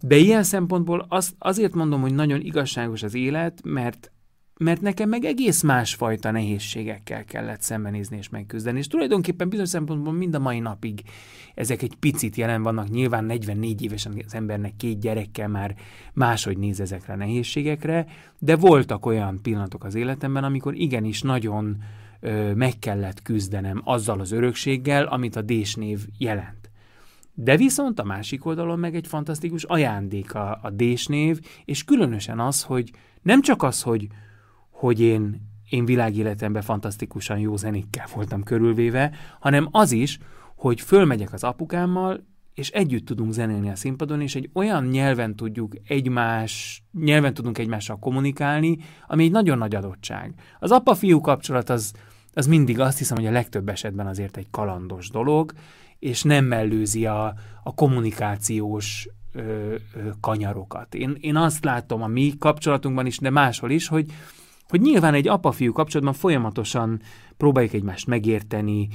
De 0.01 0.15
ilyen 0.15 0.43
szempontból 0.43 1.05
az, 1.09 1.33
azért 1.37 1.73
mondom, 1.73 2.01
hogy 2.01 2.13
nagyon 2.13 2.41
igazságos 2.41 3.03
az 3.03 3.15
élet, 3.15 3.61
mert 3.63 4.11
mert 4.59 4.81
nekem 4.81 5.09
meg 5.09 5.23
egész 5.23 5.61
másfajta 5.61 6.31
nehézségekkel 6.31 7.25
kellett 7.25 7.61
szembenézni 7.61 8.17
és 8.17 8.29
megküzdeni. 8.29 8.77
És 8.77 8.87
tulajdonképpen 8.87 9.49
bizonyos 9.49 9.69
szempontból 9.69 10.13
mind 10.13 10.35
a 10.35 10.39
mai 10.39 10.59
napig 10.59 11.01
ezek 11.55 11.81
egy 11.81 11.95
picit 11.95 12.35
jelen 12.35 12.63
vannak. 12.63 12.89
Nyilván 12.89 13.25
44 13.25 13.81
évesen 13.81 14.21
az 14.25 14.33
embernek 14.33 14.75
két 14.75 14.99
gyerekkel 14.99 15.47
már 15.47 15.75
máshogy 16.13 16.57
néz 16.57 16.79
ezekre 16.79 17.13
a 17.13 17.15
nehézségekre, 17.15 18.05
de 18.39 18.55
voltak 18.55 19.05
olyan 19.05 19.41
pillanatok 19.41 19.83
az 19.83 19.95
életemben, 19.95 20.43
amikor 20.43 20.75
igenis 20.75 21.21
nagyon 21.21 21.77
ö, 22.19 22.53
meg 22.53 22.79
kellett 22.79 23.21
küzdenem 23.21 23.81
azzal 23.83 24.19
az 24.19 24.31
örökséggel, 24.31 25.05
amit 25.05 25.35
a 25.35 25.41
désnév 25.41 25.99
jelent. 26.17 26.58
De 27.41 27.57
viszont 27.57 27.99
a 27.99 28.03
másik 28.03 28.45
oldalon 28.45 28.79
meg 28.79 28.95
egy 28.95 29.07
fantasztikus 29.07 29.63
ajándék 29.63 30.35
a, 30.35 30.59
a 30.61 30.69
désnév, 30.69 31.39
és 31.65 31.83
különösen 31.83 32.39
az, 32.39 32.63
hogy 32.63 32.91
nem 33.21 33.41
csak 33.41 33.63
az, 33.63 33.81
hogy 33.81 34.07
hogy 34.69 34.99
én, 34.99 35.41
én 35.69 35.85
világéletemben 35.85 36.61
fantasztikusan 36.61 37.39
jó 37.39 37.55
zenékkel 37.55 38.07
voltam 38.13 38.43
körülvéve, 38.43 39.11
hanem 39.39 39.67
az 39.71 39.91
is, 39.91 40.19
hogy 40.55 40.81
fölmegyek 40.81 41.33
az 41.33 41.43
apukámmal, 41.43 42.25
és 42.53 42.69
együtt 42.69 43.05
tudunk 43.05 43.31
zenélni 43.31 43.69
a 43.69 43.75
színpadon, 43.75 44.21
és 44.21 44.35
egy 44.35 44.49
olyan 44.53 44.85
nyelven 44.85 45.35
tudjuk 45.35 45.73
egymás, 45.87 46.83
nyelven 46.91 47.33
tudunk 47.33 47.57
egymással 47.57 47.99
kommunikálni, 47.99 48.77
ami 49.07 49.23
egy 49.23 49.31
nagyon 49.31 49.57
nagy 49.57 49.75
adottság. 49.75 50.33
Az 50.59 50.71
apa-fiú 50.71 51.21
kapcsolat 51.21 51.69
az, 51.69 51.93
az 52.33 52.47
mindig 52.47 52.79
azt 52.79 52.97
hiszem, 52.97 53.17
hogy 53.17 53.25
a 53.25 53.31
legtöbb 53.31 53.69
esetben 53.69 54.07
azért 54.07 54.37
egy 54.37 54.47
kalandos 54.51 55.09
dolog, 55.09 55.53
és 55.99 56.23
nem 56.23 56.45
mellőzi 56.45 57.05
a, 57.05 57.33
a 57.63 57.73
kommunikációs 57.73 59.09
ö, 59.31 59.41
ö, 59.41 60.09
kanyarokat. 60.19 60.95
Én, 60.95 61.17
én 61.19 61.35
azt 61.35 61.63
látom 61.63 62.01
a 62.01 62.07
mi 62.07 62.33
kapcsolatunkban 62.39 63.05
is, 63.05 63.17
de 63.17 63.29
máshol 63.29 63.71
is, 63.71 63.87
hogy, 63.87 64.11
hogy 64.69 64.81
nyilván 64.81 65.13
egy 65.13 65.27
apa-fiú 65.27 65.71
kapcsolatban 65.71 66.13
folyamatosan 66.13 67.01
próbáljuk 67.37 67.73
egymást 67.73 68.07
megérteni, 68.07 68.87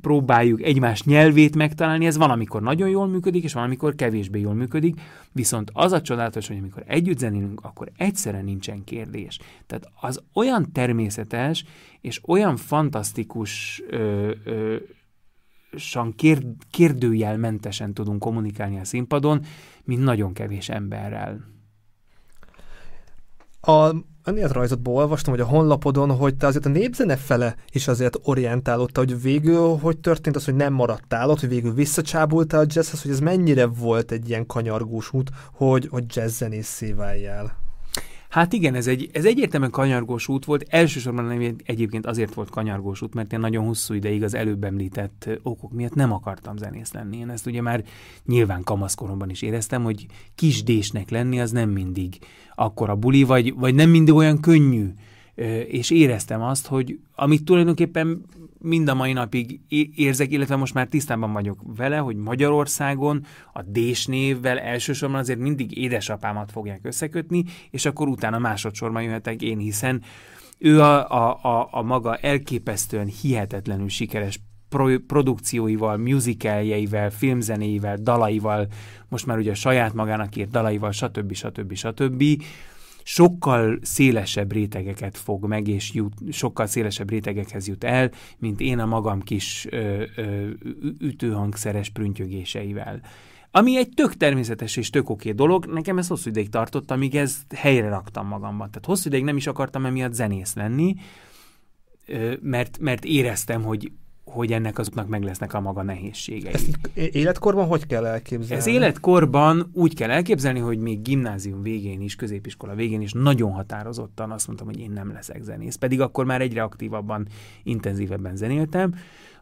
próbáljuk 0.00 0.62
egymás 0.62 1.02
nyelvét 1.02 1.56
megtalálni, 1.56 2.06
ez 2.06 2.16
valamikor 2.16 2.62
nagyon 2.62 2.88
jól 2.88 3.06
működik, 3.06 3.44
és 3.44 3.52
valamikor 3.52 3.94
kevésbé 3.94 4.40
jól 4.40 4.54
működik, 4.54 5.00
viszont 5.32 5.70
az 5.72 5.92
a 5.92 6.00
csodálatos, 6.00 6.48
hogy 6.48 6.56
amikor 6.56 6.82
együtt 6.86 7.18
zenélünk, 7.18 7.60
akkor 7.64 7.90
egyszerre 7.96 8.42
nincsen 8.42 8.84
kérdés. 8.84 9.38
Tehát 9.66 9.88
az 10.00 10.22
olyan 10.34 10.72
természetes, 10.72 11.64
és 12.00 12.20
olyan 12.26 12.56
fantasztikus 12.56 13.82
ö, 13.90 14.30
ö, 14.44 14.76
kérd, 16.16 16.44
kérdőjelmentesen 16.70 17.94
tudunk 17.94 18.20
kommunikálni 18.20 18.78
a 18.78 18.84
színpadon, 18.84 19.44
mint 19.84 20.04
nagyon 20.04 20.32
kevés 20.32 20.68
emberrel. 20.68 21.55
A 23.66 23.94
önéletrajzotból 24.24 24.94
olvastam, 24.94 25.32
hogy 25.32 25.42
a 25.42 25.46
honlapodon, 25.46 26.10
hogy 26.10 26.36
te 26.36 26.46
azért 26.46 26.66
a 26.66 26.68
népzene 26.68 27.16
fele 27.16 27.54
is 27.72 27.88
azért 27.88 28.18
orientálódta, 28.22 29.00
hogy 29.00 29.22
végül 29.22 29.76
hogy 29.76 29.98
történt 29.98 30.36
az, 30.36 30.44
hogy 30.44 30.54
nem 30.54 30.72
maradtál 30.72 31.30
ott, 31.30 31.40
hogy 31.40 31.48
végül 31.48 31.74
visszacsábultál 31.74 32.60
a 32.60 32.66
jazzhez, 32.68 33.02
hogy 33.02 33.10
ez 33.10 33.20
mennyire 33.20 33.66
volt 33.66 34.10
egy 34.10 34.28
ilyen 34.28 34.46
kanyargós 34.46 35.12
út, 35.12 35.30
hogy, 35.52 35.88
hogy 35.90 36.04
jazzzenészé 36.08 36.92
váljál. 36.92 37.65
Hát 38.28 38.52
igen, 38.52 38.74
ez, 38.74 38.86
egy, 38.86 39.10
ez 39.12 39.24
egyértelműen 39.24 39.70
kanyargós 39.70 40.28
út 40.28 40.44
volt. 40.44 40.66
Elsősorban 40.68 41.56
egyébként 41.64 42.06
azért 42.06 42.34
volt 42.34 42.50
kanyargós 42.50 43.02
út, 43.02 43.14
mert 43.14 43.32
én 43.32 43.40
nagyon 43.40 43.64
hosszú 43.64 43.94
ideig 43.94 44.22
az 44.22 44.34
előbb 44.34 44.64
említett 44.64 45.28
okok 45.42 45.72
miatt 45.72 45.94
nem 45.94 46.12
akartam 46.12 46.56
zenész 46.56 46.92
lenni. 46.92 47.16
Én 47.16 47.30
ezt 47.30 47.46
ugye 47.46 47.60
már 47.60 47.84
nyilván 48.24 48.62
kamaszkoromban 48.62 49.30
is 49.30 49.42
éreztem, 49.42 49.82
hogy 49.82 50.06
kisdésnek 50.34 51.10
lenni 51.10 51.40
az 51.40 51.50
nem 51.50 51.70
mindig 51.70 52.18
akkora 52.54 52.96
buli, 52.96 53.22
vagy, 53.22 53.54
vagy 53.54 53.74
nem 53.74 53.90
mindig 53.90 54.14
olyan 54.14 54.40
könnyű. 54.40 54.92
És 55.68 55.90
éreztem 55.90 56.42
azt, 56.42 56.66
hogy 56.66 56.98
amit 57.14 57.44
tulajdonképpen 57.44 58.24
mind 58.58 58.88
a 58.88 58.94
mai 58.94 59.12
napig 59.12 59.60
érzek, 59.94 60.32
illetve 60.32 60.56
most 60.56 60.74
már 60.74 60.86
tisztában 60.86 61.32
vagyok 61.32 61.58
vele, 61.76 61.96
hogy 61.96 62.16
Magyarországon 62.16 63.24
a 63.52 63.62
Dés 63.62 64.06
névvel 64.06 64.58
elsősorban 64.58 65.18
azért 65.18 65.38
mindig 65.38 65.78
édesapámat 65.78 66.50
fogják 66.50 66.80
összekötni, 66.82 67.44
és 67.70 67.84
akkor 67.84 68.08
utána 68.08 68.38
másodszorban 68.38 69.02
jöhetek 69.02 69.42
én, 69.42 69.58
hiszen 69.58 70.02
ő 70.58 70.80
a, 70.80 71.10
a, 71.10 71.38
a, 71.42 71.68
a 71.70 71.82
maga 71.82 72.16
elképesztően 72.16 73.06
hihetetlenül 73.06 73.88
sikeres 73.88 74.40
pro, 74.68 74.98
produkcióival, 74.98 75.96
musicaljeivel, 75.96 77.10
filmzenéivel, 77.10 77.96
dalaival, 77.96 78.66
most 79.08 79.26
már 79.26 79.38
ugye 79.38 79.54
saját 79.54 79.94
magának 79.94 80.36
írt 80.36 80.50
dalaival, 80.50 80.92
stb. 80.92 81.32
stb. 81.32 81.74
stb. 81.74 81.74
stb 81.74 82.42
sokkal 83.08 83.78
szélesebb 83.82 84.52
rétegeket 84.52 85.16
fog 85.16 85.44
meg, 85.44 85.68
és 85.68 85.92
jut, 85.92 86.12
sokkal 86.30 86.66
szélesebb 86.66 87.10
rétegekhez 87.10 87.68
jut 87.68 87.84
el, 87.84 88.10
mint 88.38 88.60
én 88.60 88.78
a 88.78 88.86
magam 88.86 89.20
kis 89.20 89.66
ö, 89.70 90.04
ö, 90.16 90.48
ütőhangszeres 90.98 91.90
prüntjögéseivel. 91.90 93.00
Ami 93.50 93.76
egy 93.76 93.88
tök 93.94 94.14
természetes 94.14 94.76
és 94.76 94.90
tök 94.90 95.10
oké 95.10 95.32
dolog, 95.32 95.66
nekem 95.66 95.98
ez 95.98 96.08
hosszú 96.08 96.28
ideig 96.28 96.48
tartott, 96.48 96.90
amíg 96.90 97.14
ezt 97.14 97.52
helyre 97.54 97.88
raktam 97.88 98.26
magamban. 98.26 98.70
Tehát 98.70 98.86
hosszú 98.86 99.08
ideig 99.08 99.24
nem 99.24 99.36
is 99.36 99.46
akartam 99.46 99.86
emiatt 99.86 100.12
zenész 100.12 100.54
lenni, 100.54 100.94
mert, 102.40 102.78
mert 102.78 103.04
éreztem, 103.04 103.62
hogy 103.62 103.92
hogy 104.30 104.52
ennek 104.52 104.78
azoknak 104.78 105.08
meg 105.08 105.22
lesznek 105.22 105.54
a 105.54 105.60
maga 105.60 105.82
nehézségei. 105.82 106.52
Ezt 106.52 106.78
életkorban 106.94 107.66
hogy 107.66 107.86
kell 107.86 108.06
elképzelni? 108.06 108.62
Ez 108.62 108.66
életkorban 108.66 109.70
úgy 109.72 109.94
kell 109.94 110.10
elképzelni, 110.10 110.58
hogy 110.58 110.78
még 110.78 111.02
gimnázium 111.02 111.62
végén 111.62 112.00
is, 112.00 112.16
középiskola 112.16 112.74
végén 112.74 113.00
is 113.00 113.12
nagyon 113.12 113.52
határozottan 113.52 114.30
azt 114.30 114.46
mondtam, 114.46 114.68
hogy 114.68 114.78
én 114.78 114.90
nem 114.90 115.12
leszek 115.12 115.42
zenész. 115.42 115.74
Pedig 115.74 116.00
akkor 116.00 116.24
már 116.24 116.40
egyre 116.40 116.62
aktívabban, 116.62 117.26
intenzívebben 117.62 118.36
zenéltem, 118.36 118.94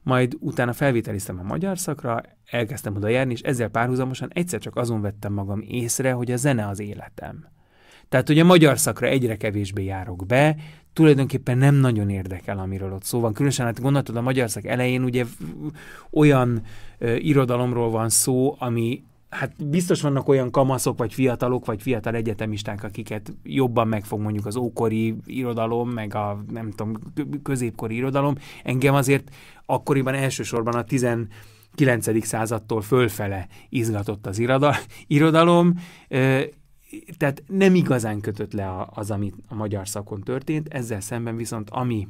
majd 0.03 0.37
utána 0.41 0.73
felvételiztem 0.73 1.39
a 1.39 1.43
magyar 1.43 1.79
szakra, 1.79 2.21
elkezdtem 2.51 2.97
oda 2.97 3.09
járni, 3.09 3.33
és 3.33 3.41
ezzel 3.41 3.69
párhuzamosan 3.69 4.31
egyszer 4.33 4.61
csak 4.61 4.77
azon 4.77 5.01
vettem 5.01 5.33
magam 5.33 5.65
észre, 5.67 6.13
hogy 6.13 6.31
a 6.31 6.37
zene 6.37 6.69
az 6.69 6.81
életem. 6.81 7.53
Tehát, 8.09 8.27
hogy 8.27 8.39
a 8.39 8.45
magyar 8.45 8.79
szakra 8.79 9.07
egyre 9.07 9.37
kevésbé 9.37 9.85
járok 9.85 10.27
be, 10.27 10.57
tulajdonképpen 10.95 11.59
nem 11.59 11.75
nagyon 11.75 12.11
érdekel, 12.11 12.59
amiről 12.59 12.93
ott 12.93 13.05
szó 13.05 13.21
van. 13.21 13.33
Különösen, 13.33 13.67
hát 13.67 13.81
gondoltad, 13.81 14.17
a 14.17 14.21
magyar 14.21 14.51
szak 14.51 14.65
elején 14.65 15.05
ugye 15.05 15.25
olyan 16.11 16.63
ö, 16.99 17.15
irodalomról 17.15 17.91
van 17.91 18.09
szó, 18.09 18.57
ami 18.59 19.05
hát 19.35 19.67
biztos 19.67 20.01
vannak 20.01 20.29
olyan 20.29 20.51
kamaszok, 20.51 20.99
vagy 20.99 21.15
fiatalok, 21.15 21.67
vagy 21.67 21.83
fiatal 21.83 22.15
egyetemisták, 22.15 22.85
akiket 22.85 23.33
jobban 23.43 23.89
megfog 23.89 24.21
mondjuk 24.21 24.47
az 24.47 24.57
ókori 24.57 25.17
irodalom, 25.27 25.91
meg 25.91 26.15
a 26.15 26.45
nem 26.51 26.71
tudom, 26.71 26.95
középkori 27.43 27.95
irodalom. 27.95 28.35
Engem 28.63 28.95
azért 28.95 29.31
akkoriban 29.67 30.15
elsősorban 30.15 30.75
a 30.75 30.85
19. 30.85 32.27
századtól 32.27 32.83
fölfele 32.83 33.47
izgatott 33.69 34.27
az 34.27 34.43
irodalom, 35.07 35.75
tehát 37.17 37.43
nem 37.47 37.75
igazán 37.75 38.21
kötött 38.21 38.53
le 38.53 38.87
az, 38.91 39.11
ami 39.11 39.33
a 39.49 39.55
magyar 39.55 39.89
szakon 39.89 40.21
történt, 40.21 40.69
ezzel 40.69 41.01
szemben 41.01 41.37
viszont 41.37 41.71
ami 41.71 42.09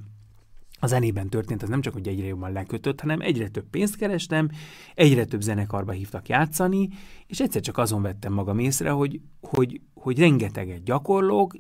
a 0.81 0.87
zenében 0.87 1.29
történt, 1.29 1.63
az 1.63 1.69
nem 1.69 1.81
csak, 1.81 1.93
hogy 1.93 2.09
egyre 2.09 2.27
jobban 2.27 2.53
lekötött, 2.53 3.01
hanem 3.01 3.21
egyre 3.21 3.49
több 3.49 3.65
pénzt 3.71 3.97
kerestem, 3.97 4.51
egyre 4.95 5.25
több 5.25 5.41
zenekarba 5.41 5.93
hívtak 5.93 6.29
játszani, 6.29 6.89
és 7.27 7.41
egyszer 7.41 7.63
csak 7.63 7.79
azon 7.79 8.03
vettem 8.03 8.33
magam 8.33 8.59
észre, 8.59 8.91
hogy, 8.91 9.21
hogy, 9.41 9.81
hogy 9.95 10.19
rengeteget 10.19 10.83
gyakorlok, 10.83 11.55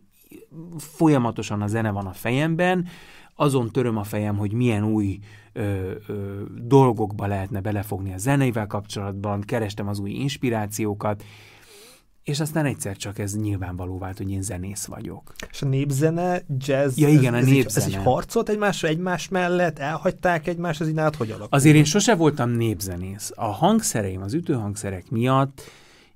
folyamatosan 0.77 1.63
a 1.63 1.67
zene 1.67 1.91
van 1.91 2.07
a 2.07 2.13
fejemben, 2.13 2.87
azon 3.35 3.71
töröm 3.71 3.97
a 3.97 4.05
fejem, 4.05 4.37
hogy 4.37 4.53
milyen 4.53 4.85
új 4.85 5.19
ö, 5.53 5.93
ö, 6.07 6.43
dolgokba 6.63 7.27
lehetne 7.27 7.61
belefogni 7.61 8.13
a 8.13 8.19
zeneivel 8.19 8.67
kapcsolatban, 8.67 9.41
kerestem 9.41 9.89
az 9.89 9.99
új 9.99 10.11
inspirációkat, 10.11 11.25
és 12.25 12.41
aztán 12.41 12.65
egyszer 12.65 12.97
csak 12.97 13.19
ez 13.19 13.37
nyilvánvaló 13.37 13.99
vált, 13.99 14.17
hogy 14.17 14.31
én 14.31 14.43
zenész 14.43 14.85
vagyok. 14.85 15.33
És 15.51 15.63
a 15.63 15.67
népzene, 15.67 16.43
jazz, 16.59 16.99
ja, 16.99 17.09
igen, 17.09 17.35
ez, 17.35 17.43
a 17.43 17.47
ez, 17.47 17.53
népzene. 17.53 17.87
Így, 17.87 17.93
ez 17.93 17.99
így 17.99 18.07
harcolt 18.07 18.49
egymásra, 18.49 18.89
egymás 18.89 19.29
mellett, 19.29 19.79
elhagyták 19.79 20.47
egymást, 20.47 20.81
ez 20.81 20.89
így 20.89 20.95
nálad 20.95 21.15
hogy 21.15 21.29
alakult? 21.29 21.55
Azért 21.55 21.77
én 21.77 21.85
sose 21.85 22.15
voltam 22.15 22.51
népzenész. 22.51 23.33
A 23.35 23.45
hangszereim, 23.45 24.23
az 24.23 24.35
ütőhangszerek 24.35 25.11
miatt 25.11 25.63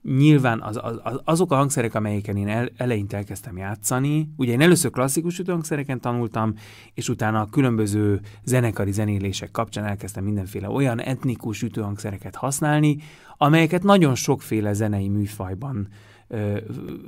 nyilván 0.03 0.61
az, 0.61 0.79
az, 0.83 1.21
azok 1.25 1.53
a 1.53 1.57
hangszerek, 1.57 1.95
amelyeken 1.95 2.37
én 2.37 2.49
el, 2.49 2.69
eleinte 2.77 3.17
elkezdtem 3.17 3.57
játszani, 3.57 4.29
ugye 4.37 4.53
én 4.53 4.61
először 4.61 4.91
klasszikus 4.91 5.39
ütőhangszereken 5.39 6.01
tanultam, 6.01 6.55
és 6.95 7.09
utána 7.09 7.41
a 7.41 7.49
különböző 7.51 8.21
zenekari 8.45 8.93
zenélések 8.93 9.51
kapcsán 9.51 9.85
elkezdtem 9.85 10.25
mindenféle 10.25 10.69
olyan 10.69 11.01
etnikus 11.01 11.63
ütőhangszereket 11.63 12.35
használni, 12.35 12.97
amelyeket 13.37 13.83
nagyon 13.83 14.15
sokféle 14.15 14.73
zenei 14.73 15.09
műfajban 15.09 15.89
ö, 16.29 16.59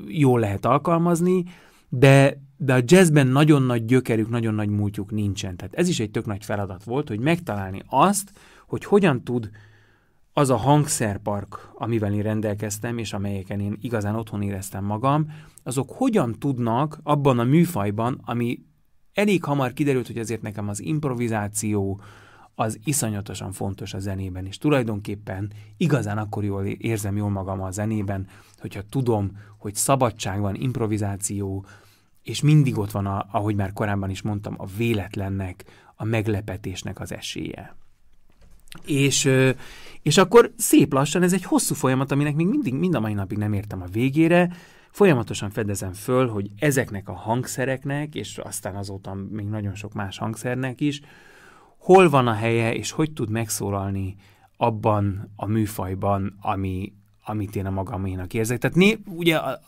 jól 0.06 0.40
lehet 0.40 0.66
alkalmazni, 0.66 1.44
de, 1.88 2.42
de 2.56 2.74
a 2.74 2.82
jazzben 2.84 3.26
nagyon 3.26 3.62
nagy 3.62 3.84
gyökerük, 3.84 4.28
nagyon 4.28 4.54
nagy 4.54 4.68
múltjuk 4.68 5.10
nincsen. 5.10 5.56
Tehát 5.56 5.74
ez 5.74 5.88
is 5.88 6.00
egy 6.00 6.10
tök 6.10 6.26
nagy 6.26 6.44
feladat 6.44 6.84
volt, 6.84 7.08
hogy 7.08 7.20
megtalálni 7.20 7.82
azt, 7.86 8.32
hogy 8.66 8.84
hogyan 8.84 9.24
tud 9.24 9.50
az 10.32 10.50
a 10.50 10.56
hangszerpark, 10.56 11.70
amivel 11.74 12.12
én 12.12 12.22
rendelkeztem, 12.22 12.98
és 12.98 13.12
amelyeken 13.12 13.60
én 13.60 13.76
igazán 13.80 14.14
otthon 14.14 14.42
éreztem 14.42 14.84
magam, 14.84 15.26
azok 15.62 15.90
hogyan 15.92 16.38
tudnak 16.38 17.00
abban 17.02 17.38
a 17.38 17.44
műfajban, 17.44 18.20
ami 18.24 18.58
elég 19.14 19.44
hamar 19.44 19.72
kiderült, 19.72 20.06
hogy 20.06 20.18
azért 20.18 20.42
nekem 20.42 20.68
az 20.68 20.80
improvizáció, 20.82 22.00
az 22.54 22.78
iszonyatosan 22.84 23.52
fontos 23.52 23.94
a 23.94 23.98
zenében, 23.98 24.46
és 24.46 24.58
tulajdonképpen 24.58 25.52
igazán 25.76 26.18
akkor 26.18 26.44
jól 26.44 26.64
érzem 26.64 27.16
jól 27.16 27.30
magam 27.30 27.62
a 27.62 27.70
zenében, 27.70 28.26
hogyha 28.58 28.82
tudom, 28.82 29.38
hogy 29.58 29.74
szabadság 29.74 30.40
van, 30.40 30.54
improvizáció, 30.54 31.64
és 32.22 32.40
mindig 32.40 32.78
ott 32.78 32.90
van, 32.90 33.06
a, 33.06 33.26
ahogy 33.30 33.54
már 33.54 33.72
korábban 33.72 34.10
is 34.10 34.22
mondtam, 34.22 34.54
a 34.58 34.66
véletlennek, 34.66 35.64
a 35.94 36.04
meglepetésnek 36.04 37.00
az 37.00 37.12
esélye. 37.12 37.76
És, 38.84 39.30
és 40.02 40.16
akkor 40.16 40.52
szép 40.56 40.92
lassan, 40.92 41.22
ez 41.22 41.32
egy 41.32 41.44
hosszú 41.44 41.74
folyamat, 41.74 42.12
aminek 42.12 42.34
még 42.34 42.46
mindig, 42.46 42.74
mind 42.74 42.94
a 42.94 43.00
mai 43.00 43.14
napig 43.14 43.38
nem 43.38 43.52
értem 43.52 43.82
a 43.82 43.86
végére, 43.92 44.52
folyamatosan 44.90 45.50
fedezem 45.50 45.92
föl, 45.92 46.28
hogy 46.28 46.50
ezeknek 46.58 47.08
a 47.08 47.12
hangszereknek, 47.12 48.14
és 48.14 48.38
aztán 48.38 48.76
azóta 48.76 49.14
még 49.30 49.46
nagyon 49.46 49.74
sok 49.74 49.92
más 49.92 50.18
hangszernek 50.18 50.80
is, 50.80 51.00
hol 51.76 52.08
van 52.08 52.26
a 52.26 52.32
helye, 52.32 52.74
és 52.74 52.90
hogy 52.90 53.12
tud 53.12 53.30
megszólalni 53.30 54.16
abban 54.56 55.32
a 55.36 55.46
műfajban, 55.46 56.36
ami, 56.40 56.92
amit 57.24 57.56
én 57.56 57.66
a 57.66 57.70
magaménak 57.70 58.34
érzek. 58.34 58.58
Tehát 58.58 58.76
né, 58.76 58.98
ugye 59.06 59.36
a, 59.36 59.60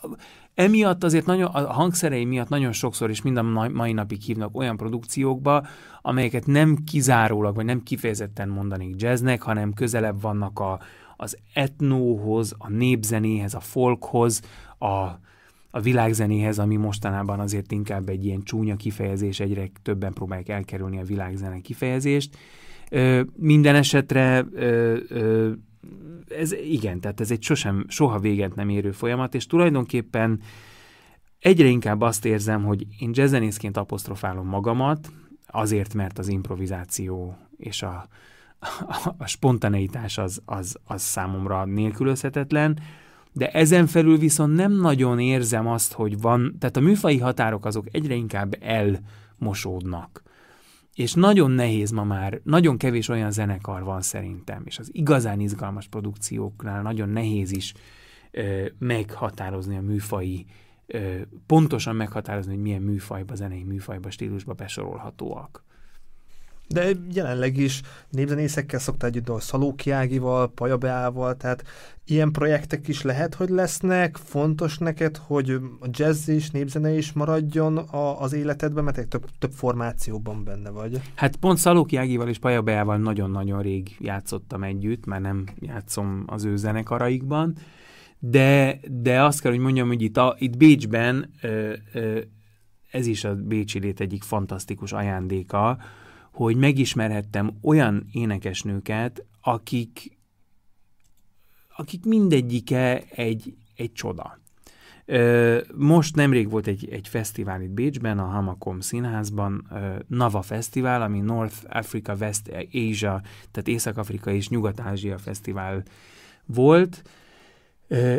emiatt 0.55 1.03
azért 1.03 1.25
nagyon, 1.25 1.47
a 1.47 1.73
hangszerei 1.73 2.25
miatt 2.25 2.49
nagyon 2.49 2.71
sokszor 2.71 3.09
is 3.09 3.21
mind 3.21 3.37
a 3.37 3.69
mai 3.69 3.93
napig 3.93 4.21
hívnak 4.21 4.57
olyan 4.57 4.77
produkciókba, 4.77 5.65
amelyeket 6.01 6.45
nem 6.45 6.77
kizárólag, 6.83 7.55
vagy 7.55 7.65
nem 7.65 7.83
kifejezetten 7.83 8.49
mondanék 8.49 9.01
jazznek, 9.01 9.41
hanem 9.41 9.73
közelebb 9.73 10.21
vannak 10.21 10.59
a, 10.59 10.79
az 11.17 11.37
etnóhoz, 11.53 12.55
a 12.57 12.69
népzenéhez, 12.69 13.53
a 13.53 13.59
folkhoz, 13.59 14.41
a, 14.77 15.21
a 15.71 15.79
világzenéhez, 15.81 16.59
ami 16.59 16.75
mostanában 16.75 17.39
azért 17.39 17.71
inkább 17.71 18.09
egy 18.09 18.25
ilyen 18.25 18.43
csúnya 18.43 18.75
kifejezés, 18.75 19.39
egyre 19.39 19.69
többen 19.81 20.13
próbálják 20.13 20.49
elkerülni 20.49 20.99
a 20.99 21.03
világzene 21.03 21.59
kifejezést. 21.59 22.37
Ö, 22.89 23.21
minden 23.35 23.75
esetre 23.75 24.45
ö, 24.53 24.97
ö, 25.07 25.51
ez 26.27 26.51
igen, 26.51 26.99
tehát 26.99 27.19
ez 27.19 27.31
egy 27.31 27.43
sosem, 27.43 27.85
soha 27.87 28.19
véget 28.19 28.55
nem 28.55 28.69
érő 28.69 28.91
folyamat, 28.91 29.35
és 29.35 29.47
tulajdonképpen 29.47 30.41
egyre 31.39 31.67
inkább 31.67 32.01
azt 32.01 32.25
érzem, 32.25 32.63
hogy 32.63 32.85
én 32.99 33.09
jazzzenészként 33.13 33.77
apostrofálom 33.77 34.47
magamat, 34.47 35.11
azért, 35.47 35.93
mert 35.93 36.19
az 36.19 36.27
improvizáció 36.27 37.37
és 37.57 37.81
a, 37.81 38.07
a, 38.59 39.13
a 39.17 39.27
spontaneitás 39.27 40.17
az, 40.17 40.41
az, 40.45 40.77
az 40.85 41.01
számomra 41.01 41.65
nélkülözhetetlen, 41.65 42.79
de 43.31 43.47
ezen 43.49 43.87
felül 43.87 44.17
viszont 44.17 44.55
nem 44.55 44.71
nagyon 44.71 45.19
érzem 45.19 45.67
azt, 45.67 45.93
hogy 45.93 46.21
van, 46.21 46.55
tehát 46.59 46.77
a 46.77 46.81
műfai 46.81 47.17
határok 47.17 47.65
azok 47.65 47.87
egyre 47.91 48.13
inkább 48.13 48.55
elmosódnak. 48.59 50.22
És 50.95 51.13
nagyon 51.13 51.51
nehéz 51.51 51.91
ma 51.91 52.03
már, 52.03 52.41
nagyon 52.43 52.77
kevés 52.77 53.07
olyan 53.07 53.31
zenekar 53.31 53.83
van 53.83 54.01
szerintem, 54.01 54.61
és 54.65 54.79
az 54.79 54.89
igazán 54.91 55.39
izgalmas 55.39 55.87
produkcióknál 55.87 56.81
nagyon 56.81 57.09
nehéz 57.09 57.51
is 57.51 57.73
ö, 58.31 58.65
meghatározni 58.77 59.77
a 59.77 59.81
műfai, 59.81 60.45
ö, 60.85 61.21
pontosan 61.45 61.95
meghatározni, 61.95 62.53
hogy 62.53 62.61
milyen 62.61 62.81
műfajba, 62.81 63.35
zenei 63.35 63.63
műfajba, 63.63 64.09
stílusba 64.09 64.53
besorolhatóak. 64.53 65.63
De 66.67 66.91
jelenleg 67.13 67.57
is 67.57 67.81
népzenészekkel 68.09 68.79
szoktál 68.79 69.09
együtt 69.09 69.29
a 69.29 69.39
Szalóki 69.39 69.91
Ágival, 69.91 70.51
Pajabeával, 70.51 71.37
tehát 71.37 71.63
ilyen 72.05 72.31
projektek 72.31 72.87
is 72.87 73.01
lehet, 73.01 73.35
hogy 73.35 73.49
lesznek. 73.49 74.17
Fontos 74.17 74.77
neked, 74.77 75.17
hogy 75.17 75.49
a 75.79 75.87
jazz 75.91 76.27
és 76.27 76.49
népzene 76.49 76.91
is 76.91 77.13
maradjon 77.13 77.77
a, 77.77 78.21
az 78.21 78.33
életedben, 78.33 78.83
mert 78.83 78.97
egy 78.97 79.07
több, 79.07 79.25
több 79.39 79.51
formációban 79.51 80.43
benne 80.43 80.69
vagy. 80.69 81.01
Hát 81.15 81.35
pont 81.35 81.57
Szalóki 81.57 81.95
Ágival 81.95 82.27
és 82.27 82.39
Pajabeával 82.39 82.97
nagyon-nagyon 82.97 83.61
rég 83.61 83.95
játszottam 83.99 84.63
együtt, 84.63 85.05
mert 85.05 85.21
nem 85.21 85.43
játszom 85.59 86.23
az 86.27 86.45
ő 86.45 86.55
zenekaraikban, 86.55 87.55
de, 88.19 88.79
de 89.01 89.23
azt 89.23 89.41
kell, 89.41 89.51
hogy 89.51 89.59
mondjam, 89.59 89.87
hogy 89.87 90.01
itt, 90.01 90.17
a, 90.17 90.35
itt 90.37 90.57
Bécsben 90.57 91.29
ö, 91.41 91.73
ö, 91.93 92.19
ez 92.91 93.05
is 93.05 93.23
a 93.23 93.35
Bécsi 93.35 93.79
lét 93.79 93.99
egyik 93.99 94.23
fantasztikus 94.23 94.91
ajándéka, 94.91 95.77
hogy 96.33 96.55
megismerhettem 96.55 97.57
olyan 97.61 98.07
énekesnőket, 98.11 99.25
akik, 99.41 100.17
akik 101.75 102.05
mindegyike 102.05 103.03
egy, 103.09 103.55
egy 103.75 103.93
csoda. 103.93 104.41
Most 105.75 106.15
nemrég 106.15 106.49
volt 106.49 106.67
egy, 106.67 106.89
egy 106.89 107.07
fesztivál 107.07 107.61
itt 107.61 107.69
Bécsben, 107.69 108.19
a 108.19 108.25
Hamakom 108.25 108.79
színházban, 108.79 109.67
Nava 110.07 110.41
Fesztivál, 110.41 111.01
ami 111.01 111.19
North 111.19 111.55
Africa, 111.69 112.15
West 112.19 112.51
Asia, 112.71 113.21
tehát 113.51 113.67
Észak-Afrika 113.67 114.31
és 114.31 114.49
Nyugat-Ázsia 114.49 115.17
Fesztivál 115.17 115.83
volt, 116.45 117.01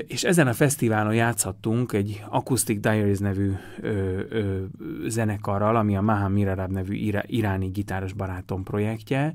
és 0.06 0.24
ezen 0.24 0.46
a 0.46 0.52
fesztiválon 0.52 1.14
játszhattunk 1.14 1.92
egy 1.92 2.24
Acoustic 2.28 2.80
Diaries 2.80 3.18
nevű 3.18 3.52
ö, 3.80 4.20
ö, 4.28 4.64
zenekarral, 5.06 5.76
ami 5.76 5.96
a 5.96 6.00
Maha 6.00 6.28
Mirarab 6.28 6.70
nevű 6.70 7.12
iráni 7.26 7.66
gitáros 7.66 8.12
barátom 8.12 8.62
projektje. 8.62 9.34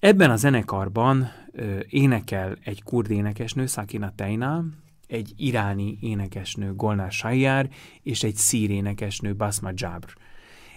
Ebben 0.00 0.30
a 0.30 0.36
zenekarban 0.36 1.30
ö, 1.52 1.78
énekel 1.88 2.56
egy 2.64 2.82
kurd 2.82 3.10
énekesnő, 3.10 3.66
Sakina 3.66 4.12
Teina, 4.14 4.64
egy 5.06 5.32
iráni 5.36 5.98
énekesnő, 6.00 6.74
Golnar 6.74 7.12
Shayyar, 7.12 7.68
és 8.02 8.22
egy 8.22 8.36
szír 8.36 8.70
énekesnő, 8.70 9.34
Basma 9.34 9.70
Jabr. 9.74 10.08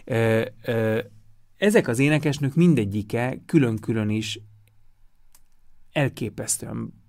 Ö, 0.06 0.46
ö, 0.64 1.00
ezek 1.58 1.88
az 1.88 2.00
énekesnők 2.00 2.56
mindegyike 2.56 3.42
külön-külön 3.46 4.10
is 4.10 4.40
elképesztően 5.92 7.06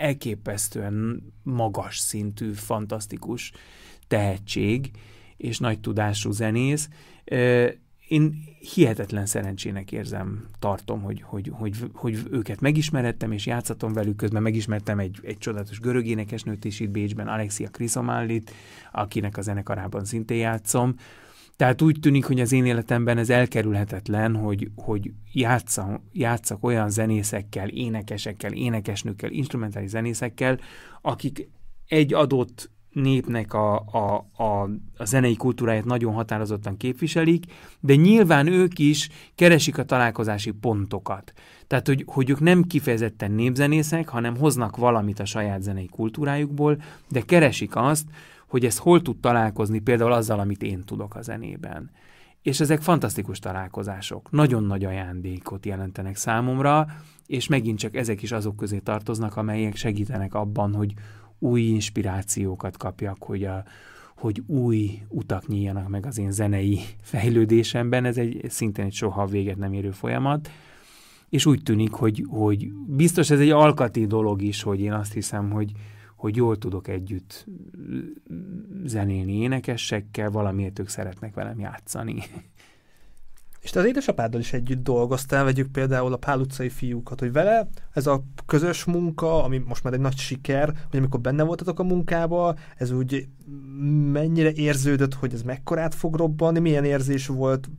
elképesztően 0.00 1.22
magas 1.42 1.98
szintű, 1.98 2.52
fantasztikus 2.52 3.52
tehetség 4.08 4.90
és 5.36 5.58
nagy 5.58 5.80
tudású 5.80 6.30
zenész. 6.30 6.88
Én 8.08 8.44
hihetetlen 8.74 9.26
szerencsének 9.26 9.92
érzem, 9.92 10.46
tartom, 10.58 11.02
hogy, 11.02 11.22
hogy, 11.22 11.50
hogy, 11.52 11.76
hogy 11.92 12.18
őket 12.30 12.60
megismerettem, 12.60 13.32
és 13.32 13.46
játszatom 13.46 13.92
velük, 13.92 14.16
közben 14.16 14.42
megismertem 14.42 14.98
egy, 14.98 15.18
egy 15.22 15.38
csodálatos 15.38 15.80
görög 15.80 16.06
énekesnőt 16.06 16.64
is 16.64 16.80
itt 16.80 16.90
Bécsben, 16.90 17.28
Alexia 17.28 17.68
Krisomálit, 17.68 18.50
akinek 18.92 19.36
a 19.36 19.42
zenekarában 19.42 20.04
szintén 20.04 20.38
játszom. 20.38 20.94
Tehát 21.60 21.82
úgy 21.82 21.96
tűnik, 22.00 22.24
hogy 22.24 22.40
az 22.40 22.52
én 22.52 22.64
életemben 22.64 23.18
ez 23.18 23.30
elkerülhetetlen, 23.30 24.36
hogy, 24.36 24.70
hogy 24.76 25.12
játszam, 25.32 26.02
játszak 26.12 26.64
olyan 26.64 26.90
zenészekkel, 26.90 27.68
énekesekkel, 27.68 28.52
énekesnőkkel, 28.52 29.30
instrumentális 29.30 29.90
zenészekkel, 29.90 30.58
akik 31.02 31.48
egy 31.86 32.14
adott 32.14 32.70
népnek 32.90 33.54
a, 33.54 33.76
a, 33.76 34.26
a, 34.36 34.68
a 34.96 35.04
zenei 35.04 35.36
kultúráját 35.36 35.84
nagyon 35.84 36.12
határozottan 36.12 36.76
képviselik, 36.76 37.44
de 37.80 37.94
nyilván 37.94 38.46
ők 38.46 38.78
is 38.78 39.08
keresik 39.34 39.78
a 39.78 39.84
találkozási 39.84 40.50
pontokat. 40.50 41.32
Tehát, 41.66 41.86
hogy, 41.86 42.04
hogy 42.06 42.30
ők 42.30 42.40
nem 42.40 42.62
kifejezetten 42.62 43.30
népzenészek, 43.30 44.08
hanem 44.08 44.36
hoznak 44.36 44.76
valamit 44.76 45.20
a 45.20 45.24
saját 45.24 45.62
zenei 45.62 45.88
kultúrájukból, 45.88 46.82
de 47.08 47.20
keresik 47.20 47.76
azt, 47.76 48.04
hogy 48.50 48.64
ez 48.64 48.78
hol 48.78 49.02
tud 49.02 49.20
találkozni 49.20 49.78
például 49.78 50.12
azzal, 50.12 50.40
amit 50.40 50.62
én 50.62 50.84
tudok 50.84 51.14
a 51.14 51.22
zenében. 51.22 51.90
És 52.42 52.60
ezek 52.60 52.80
fantasztikus 52.80 53.38
találkozások, 53.38 54.30
nagyon 54.30 54.64
nagy 54.64 54.84
ajándékot 54.84 55.66
jelentenek 55.66 56.16
számomra, 56.16 56.86
és 57.26 57.48
megint 57.48 57.78
csak 57.78 57.96
ezek 57.96 58.22
is 58.22 58.32
azok 58.32 58.56
közé 58.56 58.78
tartoznak, 58.78 59.36
amelyek 59.36 59.76
segítenek 59.76 60.34
abban, 60.34 60.74
hogy 60.74 60.94
új 61.38 61.60
inspirációkat 61.60 62.76
kapjak, 62.76 63.24
hogy, 63.24 63.44
a, 63.44 63.64
hogy 64.16 64.42
új 64.46 65.02
utak 65.08 65.46
nyíljanak 65.46 65.88
meg 65.88 66.06
az 66.06 66.18
én 66.18 66.32
zenei 66.32 66.80
fejlődésemben. 67.00 68.04
Ez 68.04 68.16
egy 68.16 68.44
szintén 68.48 68.84
egy 68.84 68.92
soha 68.92 69.26
véget 69.26 69.56
nem 69.56 69.72
érő 69.72 69.90
folyamat. 69.90 70.50
És 71.28 71.46
úgy 71.46 71.62
tűnik, 71.62 71.92
hogy, 71.92 72.26
hogy 72.28 72.72
biztos 72.86 73.30
ez 73.30 73.40
egy 73.40 73.50
alkati 73.50 74.06
dolog 74.06 74.42
is, 74.42 74.62
hogy 74.62 74.80
én 74.80 74.92
azt 74.92 75.12
hiszem, 75.12 75.50
hogy, 75.50 75.72
hogy 76.16 76.36
jól 76.36 76.58
tudok 76.58 76.88
együtt 76.88 77.46
zenélni 78.84 79.32
énekesekkel, 79.32 80.30
valamiért 80.30 80.78
ők 80.78 80.88
szeretnek 80.88 81.34
velem 81.34 81.58
játszani. 81.58 82.22
És 83.60 83.70
te 83.70 83.78
az 83.78 83.86
édesapáddal 83.86 84.40
is 84.40 84.52
együtt 84.52 84.82
dolgoztál, 84.82 85.44
vegyük 85.44 85.72
például 85.72 86.12
a 86.12 86.16
Pál 86.16 86.40
utcai 86.40 86.68
fiúkat, 86.68 87.20
hogy 87.20 87.32
vele 87.32 87.68
ez 87.92 88.06
a 88.06 88.24
közös 88.46 88.84
munka, 88.84 89.44
ami 89.44 89.58
most 89.58 89.84
már 89.84 89.92
egy 89.92 90.00
nagy 90.00 90.16
siker, 90.16 90.66
hogy 90.90 90.98
amikor 90.98 91.20
benne 91.20 91.42
voltatok 91.42 91.78
a 91.78 91.84
munkába, 91.84 92.56
ez 92.76 92.90
úgy 92.90 93.28
mennyire 94.12 94.52
érződött, 94.52 95.14
hogy 95.14 95.32
ez 95.32 95.42
mekkorát 95.42 95.94
fog 95.94 96.14
robbanni, 96.16 96.58
milyen 96.58 96.84
érzés 96.84 97.26
volt 97.26 97.70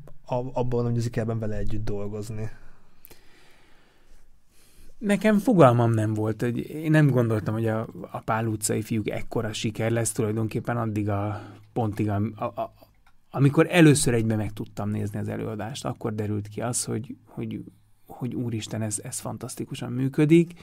abban 0.54 0.86
a 0.86 0.89
musicalben 0.89 1.39
vele 1.39 1.56
együtt 1.56 1.86
dolgozni? 1.86 2.50
Nekem 5.02 5.38
fogalmam 5.38 5.92
nem 5.92 6.14
volt, 6.14 6.42
hogy 6.42 6.70
én 6.70 6.92
nem 6.92 7.10
gondoltam, 7.10 7.54
hogy 7.54 7.68
a, 7.68 7.88
a 8.12 8.20
Pál 8.20 8.46
utcai 8.46 8.82
fiúk 8.82 9.10
ekkora 9.10 9.54
siker 9.54 9.92
lesz 9.92 10.12
tulajdonképpen 10.12 10.78
addig 10.78 11.10
a 11.10 11.42
pontig, 11.74 12.10
a, 12.10 12.16
a, 12.36 12.74
amikor 13.30 13.68
először 13.70 14.14
egybe 14.14 14.36
meg 14.36 14.54
tudtam 14.54 14.90
nézni 14.90 15.20
az 15.20 15.28
előadást, 15.28 15.86
akkor 15.86 16.16
derült 16.16 16.48
ki 16.48 16.62
az, 16.62 16.84
hogy, 16.84 17.16
hogy, 17.26 17.64
hogy 18.06 18.36
úristen, 18.36 18.82
ez, 18.82 19.00
ez 19.04 19.20
fantasztikusan 19.20 19.92
működik. 19.92 20.54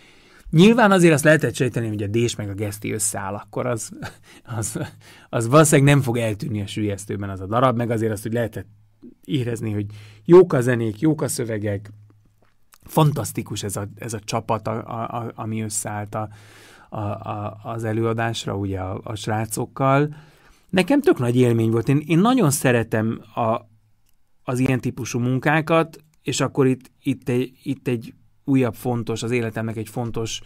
Nyilván 0.51 0.91
azért 0.91 1.15
azt 1.15 1.25
lehetett 1.25 1.55
sejteni, 1.55 1.89
hogy 1.89 2.03
a 2.03 2.07
Dés 2.07 2.37
meg 2.37 2.49
a 2.49 2.55
Geszti 2.55 2.93
összeáll, 2.93 3.35
akkor 3.35 3.67
az, 3.67 3.91
az, 4.59 4.81
az 5.29 5.49
valószínűleg 5.49 5.95
nem 5.95 6.03
fog 6.03 6.17
eltűnni 6.17 6.63
a 6.63 6.67
sülyeztőben 6.67 7.31
az 7.31 7.41
a 7.41 7.47
darab, 7.47 7.77
meg 7.77 7.91
azért 7.91 8.13
azt, 8.13 8.23
hogy 8.23 8.33
lehetett 8.33 8.69
érezni, 9.25 9.73
hogy 9.73 9.87
jók 10.25 10.53
a 10.53 10.61
zenék, 10.61 11.01
jók 11.01 11.23
a 11.23 11.29
szövegek, 11.29 11.93
fantasztikus 12.89 13.63
ez 13.63 13.77
a, 13.77 13.89
ez 13.95 14.13
a 14.13 14.21
csapat, 14.21 14.67
a, 14.67 14.79
a, 15.17 15.33
ami 15.35 15.63
összeállt 15.63 16.15
a, 16.15 16.29
a, 16.89 16.99
a, 16.99 17.61
az 17.63 17.85
előadásra, 17.85 18.57
ugye 18.57 18.81
a, 18.81 19.01
a 19.05 19.15
srácokkal, 19.15 20.09
Nekem 20.71 21.01
tök 21.01 21.19
nagy 21.19 21.37
élmény 21.37 21.71
volt. 21.71 21.89
Én, 21.89 22.03
én 22.07 22.19
nagyon 22.19 22.51
szeretem 22.51 23.21
a, 23.35 23.61
az 24.43 24.59
ilyen 24.59 24.81
típusú 24.81 25.19
munkákat, 25.19 25.99
és 26.23 26.41
akkor 26.41 26.67
itt, 26.67 26.91
itt, 27.03 27.29
egy, 27.29 27.53
itt 27.63 27.89
egy 27.89 28.15
újabb 28.45 28.75
fontos, 28.75 29.23
az 29.23 29.31
életemnek 29.31 29.77
egy 29.77 29.89
fontos 29.89 30.41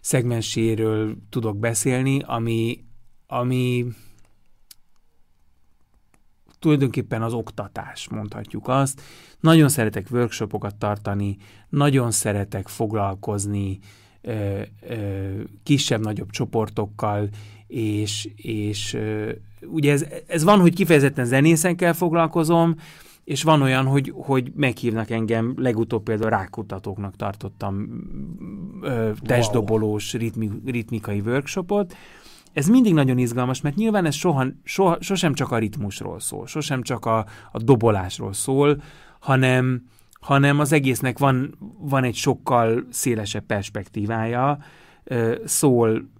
szegmenséről 0.00 1.16
tudok 1.28 1.58
beszélni, 1.58 2.22
ami, 2.26 2.84
ami 3.26 3.86
tulajdonképpen 6.60 7.22
az 7.22 7.32
oktatás, 7.32 8.08
mondhatjuk 8.08 8.68
azt. 8.68 9.02
Nagyon 9.40 9.68
szeretek 9.68 10.06
workshopokat 10.10 10.74
tartani, 10.74 11.36
nagyon 11.68 12.10
szeretek 12.10 12.68
foglalkozni 12.68 13.78
ö, 14.22 14.60
ö, 14.88 14.96
kisebb-nagyobb 15.62 16.30
csoportokkal, 16.30 17.28
és, 17.66 18.28
és 18.36 18.96
ugye 19.66 19.92
ez, 19.92 20.06
ez 20.26 20.44
van, 20.44 20.60
hogy 20.60 20.74
kifejezetten 20.74 21.24
zenészekkel 21.24 21.94
foglalkozom, 21.94 22.74
és 23.24 23.42
van 23.42 23.62
olyan, 23.62 23.86
hogy, 23.86 24.12
hogy 24.16 24.52
meghívnak 24.54 25.10
engem, 25.10 25.54
legutóbb 25.56 26.02
például 26.02 26.30
rákutatóknak 26.30 27.16
tartottam 27.16 27.88
ö, 28.82 29.10
testdobolós 29.22 30.12
ritmi, 30.12 30.50
ritmikai 30.66 31.20
workshopot. 31.20 31.94
Ez 32.52 32.68
mindig 32.68 32.94
nagyon 32.94 33.18
izgalmas, 33.18 33.60
mert 33.60 33.76
nyilván 33.76 34.04
ez 34.04 34.14
soha, 34.14 34.46
soha, 34.64 34.96
sosem 35.00 35.34
csak 35.34 35.50
a 35.50 35.58
ritmusról 35.58 36.20
szól, 36.20 36.46
sosem 36.46 36.82
csak 36.82 37.06
a, 37.06 37.26
a 37.52 37.58
dobolásról 37.58 38.32
szól, 38.32 38.82
hanem, 39.20 39.82
hanem 40.20 40.58
az 40.58 40.72
egésznek 40.72 41.18
van, 41.18 41.54
van 41.78 42.04
egy 42.04 42.14
sokkal 42.14 42.86
szélesebb 42.90 43.46
perspektívája, 43.46 44.58
szól 45.44 46.10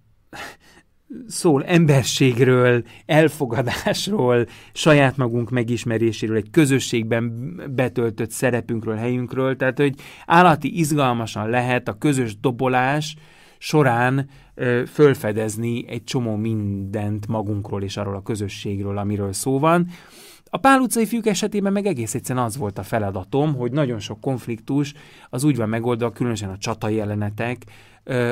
szól 1.27 1.65
emberségről, 1.65 2.83
elfogadásról, 3.07 4.47
saját 4.73 5.17
magunk 5.17 5.51
megismeréséről, 5.51 6.37
egy 6.37 6.51
közösségben 6.51 7.55
betöltött 7.75 8.31
szerepünkről, 8.31 8.97
helyünkről, 8.97 9.57
tehát 9.57 9.79
hogy 9.79 9.95
állati 10.27 10.79
izgalmasan 10.79 11.49
lehet 11.49 11.89
a 11.89 11.99
közös 11.99 12.39
dobolás 12.41 13.17
során 13.63 14.29
ö, 14.55 14.83
fölfedezni 14.87 15.89
egy 15.89 16.05
csomó 16.05 16.37
mindent 16.37 17.27
magunkról 17.27 17.83
és 17.83 17.97
arról 17.97 18.15
a 18.15 18.23
közösségről, 18.23 18.99
amiről 18.99 19.33
szó 19.33 19.59
van. 19.59 19.87
A 20.45 20.57
Pál 20.57 20.81
utcai 20.81 21.07
fiúk 21.07 21.27
esetében 21.27 21.73
meg 21.73 21.87
egész 21.87 22.15
egyszerűen 22.15 22.45
az 22.45 22.57
volt 22.57 22.79
a 22.79 22.83
feladatom, 22.83 23.55
hogy 23.55 23.73
nagyon 23.73 23.99
sok 23.99 24.21
konfliktus 24.21 24.95
az 25.31 25.45
úgy 25.45 25.57
van 25.57 25.69
megoldva, 25.69 26.11
különösen 26.11 26.51
a 26.51 26.59
csatai 26.59 26.95
jelenetek, 26.95 27.65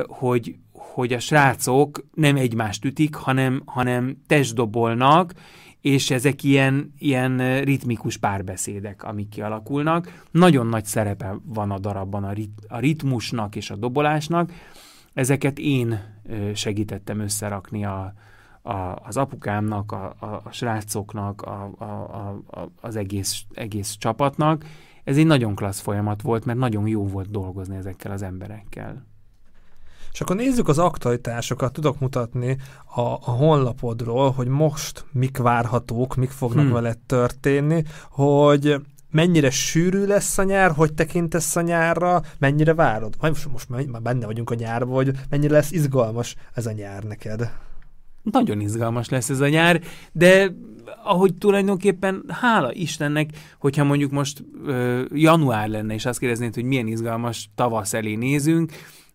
hogy, 0.07 0.57
hogy 0.73 1.13
a 1.13 1.19
srácok 1.19 2.05
nem 2.15 2.37
egymást 2.37 2.85
ütik, 2.85 3.15
hanem, 3.15 3.63
hanem 3.67 4.17
testdobolnak, 4.27 5.33
és 5.81 6.11
ezek 6.11 6.43
ilyen, 6.43 6.95
ilyen 6.99 7.61
ritmikus 7.61 8.17
párbeszédek, 8.17 9.05
amik 9.05 9.29
kialakulnak. 9.29 10.25
Nagyon 10.31 10.67
nagy 10.67 10.85
szerepe 10.85 11.39
van 11.45 11.71
a 11.71 11.79
darabban 11.79 12.25
a, 12.25 12.33
rit, 12.33 12.51
a 12.69 12.79
ritmusnak 12.79 13.57
és 13.57 13.71
a 13.71 13.77
dobolásnak. 13.77 14.53
Ezeket 15.13 15.59
én 15.59 16.17
segítettem 16.55 17.21
összerakni 17.21 17.85
a, 17.85 18.13
a, 18.63 18.73
az 19.03 19.17
apukámnak, 19.17 19.93
a, 19.93 20.15
a, 20.19 20.41
a 20.45 20.51
srácoknak, 20.51 21.43
a, 21.43 21.71
a, 21.79 21.85
a, 21.85 22.71
az 22.81 22.97
egész, 22.97 23.43
egész 23.55 23.97
csapatnak. 23.99 24.65
Ez 25.05 25.17
egy 25.17 25.27
nagyon 25.27 25.55
klassz 25.55 25.81
folyamat 25.81 26.23
volt, 26.23 26.45
mert 26.45 26.59
nagyon 26.59 26.87
jó 26.87 27.07
volt 27.07 27.31
dolgozni 27.31 27.77
ezekkel 27.77 28.13
az 28.13 28.23
emberekkel. 28.23 29.07
És 30.13 30.21
akkor 30.21 30.37
nézzük 30.37 30.69
az 30.69 30.79
aktualitásokat, 30.79 31.73
tudok 31.73 31.99
mutatni 31.99 32.57
a, 32.95 33.01
a 33.01 33.31
honlapodról, 33.31 34.31
hogy 34.31 34.47
most 34.47 35.05
mik 35.13 35.37
várhatók, 35.37 36.17
mik 36.17 36.31
fognak 36.31 36.65
hmm. 36.65 36.73
veled 36.73 36.99
történni, 36.99 37.85
hogy 38.11 38.81
mennyire 39.11 39.51
sűrű 39.51 40.05
lesz 40.05 40.39
a 40.39 40.43
nyár, 40.43 40.71
hogy 40.71 40.95
tekintesz 40.95 41.57
a 41.57 41.61
nyárra, 41.61 42.23
mennyire 42.39 42.75
várod? 42.75 43.15
Most, 43.21 43.49
most 43.53 43.69
már 43.69 44.03
benne 44.03 44.27
vagyunk 44.27 44.51
a 44.51 44.55
nyárban, 44.55 44.95
hogy 44.95 45.11
mennyire 45.31 45.53
lesz 45.53 45.73
izgalmas 45.73 46.37
ez 46.55 46.67
a 46.67 46.73
nyár 46.73 47.03
neked? 47.03 47.53
Nagyon 48.23 48.61
izgalmas 48.61 49.09
lesz 49.09 49.31
ez 49.31 49.41
a 49.41 49.49
nyár, 49.49 49.81
de 50.13 50.53
ahogy 51.05 51.35
tulajdonképpen 51.35 52.25
hála 52.29 52.73
Istennek, 52.73 53.31
hogyha 53.59 53.85
mondjuk 53.85 54.11
most 54.11 54.45
ö, 54.67 55.03
január 55.15 55.69
lenne, 55.69 55.95
és 55.95 56.07
azt 56.07 56.19
kérdeznéd, 56.19 56.55
hogy 56.55 56.65
milyen 56.65 56.87
izgalmas 56.87 57.51
tavasz 57.55 57.95
elé 57.95 58.15
nézünk, 58.15 58.73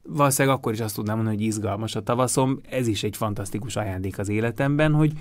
valószínűleg 0.10 0.58
akkor 0.58 0.74
is 0.74 0.80
azt 0.80 0.96
tudnám 0.96 1.16
mondani, 1.16 1.38
hogy 1.38 1.46
izgalmas 1.46 1.96
a 1.96 2.02
tavaszom. 2.02 2.60
Ez 2.70 2.88
is 2.88 3.04
egy 3.04 3.18
fantasztikus 3.18 3.76
ajándék 3.76 4.20
az 4.20 4.30
életemben, 4.30 4.94
hogy, 4.94 5.12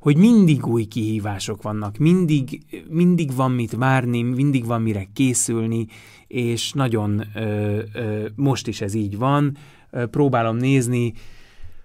hogy 0.00 0.16
mindig 0.16 0.66
új 0.66 0.84
kihívások 0.84 1.62
vannak, 1.62 1.98
mindig, 1.98 2.60
mindig 2.88 3.34
van 3.34 3.50
mit 3.50 3.72
várni, 3.72 4.22
mindig 4.22 4.64
van 4.64 4.82
mire 4.82 5.06
készülni, 5.12 5.86
és 6.26 6.72
nagyon 6.72 7.22
ö, 7.34 7.78
ö, 7.92 8.26
most 8.34 8.66
is 8.66 8.80
ez 8.80 8.94
így 8.94 9.18
van. 9.18 9.56
próbálom 10.10 10.56
nézni, 10.56 11.12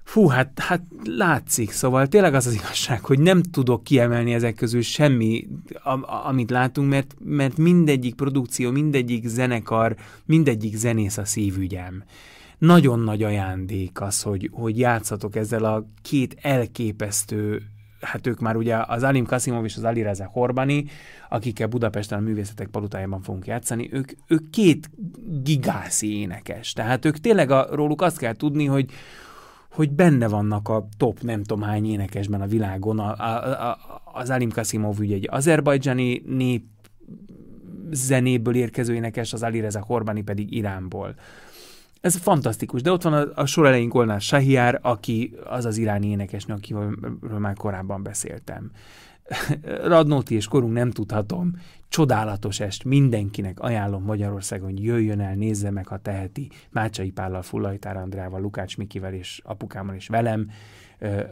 Fú, 0.06 0.28
hát, 0.28 0.60
hát 0.60 0.82
látszik, 1.04 1.72
szóval 1.72 2.08
tényleg 2.08 2.34
az 2.34 2.48
az 2.48 2.54
igazság, 2.54 3.06
hogy 3.06 3.20
nem 3.20 3.44
tudok 3.44 3.84
kiemelni 3.84 4.34
ezek 4.34 4.56
közül 4.56 4.82
semmi, 4.82 5.48
amit 6.26 6.50
látunk, 6.50 6.90
mert, 6.90 7.16
mert 7.20 7.58
mindegyik 7.58 8.16
produkció, 8.16 8.72
mindegyik 8.72 9.28
zenekar, 9.28 9.96
mindegyik 10.26 10.76
zenész 10.76 11.18
a 11.18 11.26
szívügyem. 11.26 12.04
Nagyon 12.58 13.00
nagy 13.00 13.24
ajándék 13.24 14.02
az, 14.02 14.22
hogy, 14.22 14.50
hogy 14.54 14.78
játszatok 14.78 15.36
ezzel 15.36 15.64
a 15.64 15.86
két 16.02 16.38
elképesztő 16.42 17.62
hát 18.06 18.28
ők 18.28 18.40
már 18.40 18.56
ugye 18.56 18.78
az 18.88 19.04
Alim 19.04 19.26
Kasimov 19.26 19.66
és 19.66 19.76
az 19.76 19.84
Ali 19.84 20.02
Reza 20.02 20.30
Horbani, 20.32 20.86
akikkel 21.30 21.68
Budapesten 21.68 22.18
a 22.18 22.22
művészetek 22.22 22.68
palutájában 22.68 23.22
fogunk 23.22 23.48
játszani, 23.48 23.90
ők, 23.92 24.12
ők 24.28 24.50
két 24.50 24.90
gigászi 25.44 26.20
énekes. 26.20 26.74
Tehát 26.74 27.06
ők 27.06 27.18
tényleg 27.18 27.52
a, 27.52 27.68
róluk 27.72 28.02
azt 28.02 28.18
kell 28.18 28.34
tudni, 28.34 28.66
hogy, 28.66 28.92
hogy 29.72 29.92
benne 29.92 30.28
vannak 30.28 30.70
a 30.70 30.88
top 30.98 31.22
nem 31.22 31.44
tudom 31.44 31.64
hány 31.64 31.86
énekesben 31.86 32.42
a 32.42 32.48
világon. 32.48 33.00
A, 33.00 33.16
a, 33.18 33.70
a, 33.70 33.78
az 34.14 34.30
Alim 34.30 34.50
Kasimov 34.50 35.00
ugye 35.00 35.16
egy 35.16 35.28
azerbajdzsani 35.32 36.22
nép 36.26 36.64
zenéből 37.92 38.56
érkező 38.56 38.94
énekes, 38.94 39.34
az 39.34 39.44
Ali 39.44 39.60
Reza 39.60 39.84
Horbani 39.88 40.22
pedig 40.22 40.54
Iránból. 40.54 41.16
Ez 42.06 42.16
fantasztikus, 42.16 42.82
de 42.82 42.92
ott 42.92 43.02
van 43.02 43.14
a, 43.14 43.28
a 43.36 43.46
sor 43.46 43.66
elején 43.66 43.90
Golnár 43.90 44.22
Sahiár, 44.22 44.80
aki 44.82 45.36
az 45.46 45.66
az 45.66 45.78
iráni 45.78 46.08
énekesnő, 46.08 46.54
akiről 46.54 47.40
már 47.40 47.56
korábban 47.56 48.04
beszéltem. 48.04 48.72
Radnóti 49.84 50.36
és 50.36 50.48
korunk 50.48 50.74
nem 50.74 50.92
tudhatom, 50.92 51.52
csodálatos 51.90 52.60
est, 52.60 52.84
mindenkinek 52.84 53.60
ajánlom 53.60 54.04
Magyarországon, 54.04 54.70
hogy 54.70 54.84
jöjjön 54.84 55.20
el, 55.20 55.36
nézze 55.36 55.72
meg, 55.72 55.88
ha 55.88 55.98
teheti, 55.98 56.50
Mácsai 56.70 57.12
Pállal, 57.12 57.42
Fullajtár 57.42 57.98
Andrával, 57.98 58.42
Lukács 58.42 58.78
Mikivel 58.78 59.14
és 59.14 59.42
apukámmal 59.44 59.96
és 59.96 60.08
velem, 60.08 60.50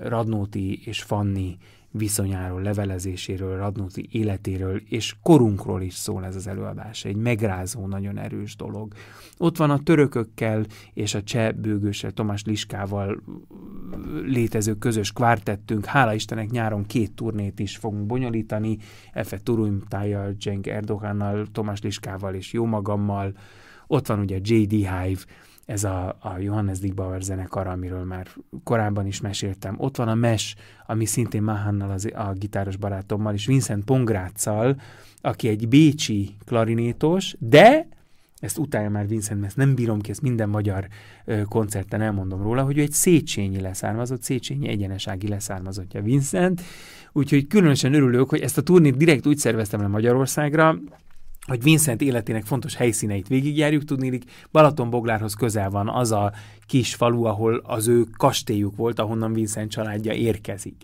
Radnóti 0.02 0.82
és 0.86 1.02
Fanni 1.02 1.58
viszonyáról, 1.96 2.62
levelezéséről, 2.62 3.58
Radnóti 3.58 4.08
életéről 4.12 4.82
és 4.86 5.16
korunkról 5.22 5.82
is 5.82 5.94
szól 5.94 6.26
ez 6.26 6.36
az 6.36 6.48
előadás. 6.48 7.06
Egy 7.06 7.16
megrázó, 7.16 7.88
nagyon 7.88 8.18
erős 8.18 8.56
dolog. 8.56 8.94
Ott 9.38 9.58
van 9.58 9.70
a 9.70 9.84
törökökkel 9.84 10.66
és 10.94 11.14
a 11.14 11.24
cseh 11.24 11.52
bőgőssel, 11.52 12.12
Tomás 12.12 12.44
Liskával 12.44 13.22
létező 14.26 14.74
közös 14.74 15.12
kvártettünk. 15.12 15.86
Hála 15.86 16.14
Istennek 16.14 16.50
nyáron 16.50 16.86
két 16.86 17.12
turnét 17.12 17.60
is 17.60 17.78
fogunk 17.78 18.06
bonyolítani. 18.06 18.78
Efe 19.12 19.38
Turumtájjal, 19.38 20.36
Cenk 20.40 20.68
Erdogannal, 20.68 21.48
Tomás 21.52 21.82
Liskával 21.82 22.34
és 22.34 22.54
jó 22.54 22.66
magammal. 22.66 23.34
Ott 23.88 24.08
van 24.08 24.20
ugye 24.20 24.40
J.D. 24.42 24.72
Hive, 24.72 25.22
ez 25.66 25.84
a, 25.84 26.18
a 26.20 26.38
Johannes 26.40 26.80
Digbauer 26.80 27.22
zenekar, 27.22 27.68
amiről 27.68 28.04
már 28.04 28.28
korábban 28.64 29.06
is 29.06 29.22
meséltem. 29.22 29.76
Ott 29.78 29.98
van 29.98 30.08
a 30.08 30.16
MES, 30.16 30.56
ami 30.86 31.06
szintén 31.06 31.44
Mahannal, 31.44 31.92
az, 31.92 32.10
a 32.14 32.34
gitáros 32.34 32.76
barátommal, 32.76 33.34
és 33.34 33.46
Vincent 33.46 33.84
Pongráccal, 33.84 34.82
aki 35.22 35.48
egy 35.48 35.68
bécsi 35.68 36.36
klarinétos, 36.46 37.36
de 37.40 37.88
ezt 38.40 38.58
utálja 38.58 38.90
már 38.90 39.08
Vincent, 39.08 39.40
mert 39.40 39.48
ezt 39.48 39.58
nem 39.66 39.76
bírom 39.76 40.02
ki, 40.02 40.10
ezt 40.10 40.22
minden 40.22 40.50
magyar 40.50 40.88
ö, 41.26 41.42
koncerten 41.42 42.02
elmondom 42.02 42.42
róla, 42.42 42.64
hogy 42.64 42.78
ő 42.78 42.82
egy 42.82 42.92
Széchenyi 42.92 43.60
leszármazott, 43.60 44.22
Széchenyi 44.22 44.68
egyenesági 44.68 45.28
leszármazottja 45.28 46.02
Vincent, 46.02 46.62
úgyhogy 47.12 47.48
különösen 47.48 47.94
örülök, 47.94 48.30
hogy 48.30 48.42
ezt 48.42 48.58
a 48.58 48.62
turnét 48.62 48.98
direkt 48.98 49.28
úgy 49.28 49.38
szerveztem 49.38 49.82
le 49.82 49.88
Magyarországra, 49.88 50.78
hogy 51.48 51.64
Vincent 51.64 52.02
életének 52.02 52.44
fontos 52.46 52.76
helyszíneit 52.76 53.28
végigjárjuk, 53.28 53.84
tudnélik, 53.84 54.24
Balatonboglárhoz 54.52 55.34
közel 55.34 55.70
van 55.70 55.90
az 55.90 56.12
a 56.12 56.34
kis 56.66 56.96
falu, 56.96 57.24
ahol 57.24 57.62
az 57.64 57.88
ő 57.88 58.04
kastélyuk 58.18 58.76
volt, 58.76 59.00
ahonnan 59.00 59.34
Vincent 59.34 59.72
családja 59.72 60.14
érkezik. 60.14 60.76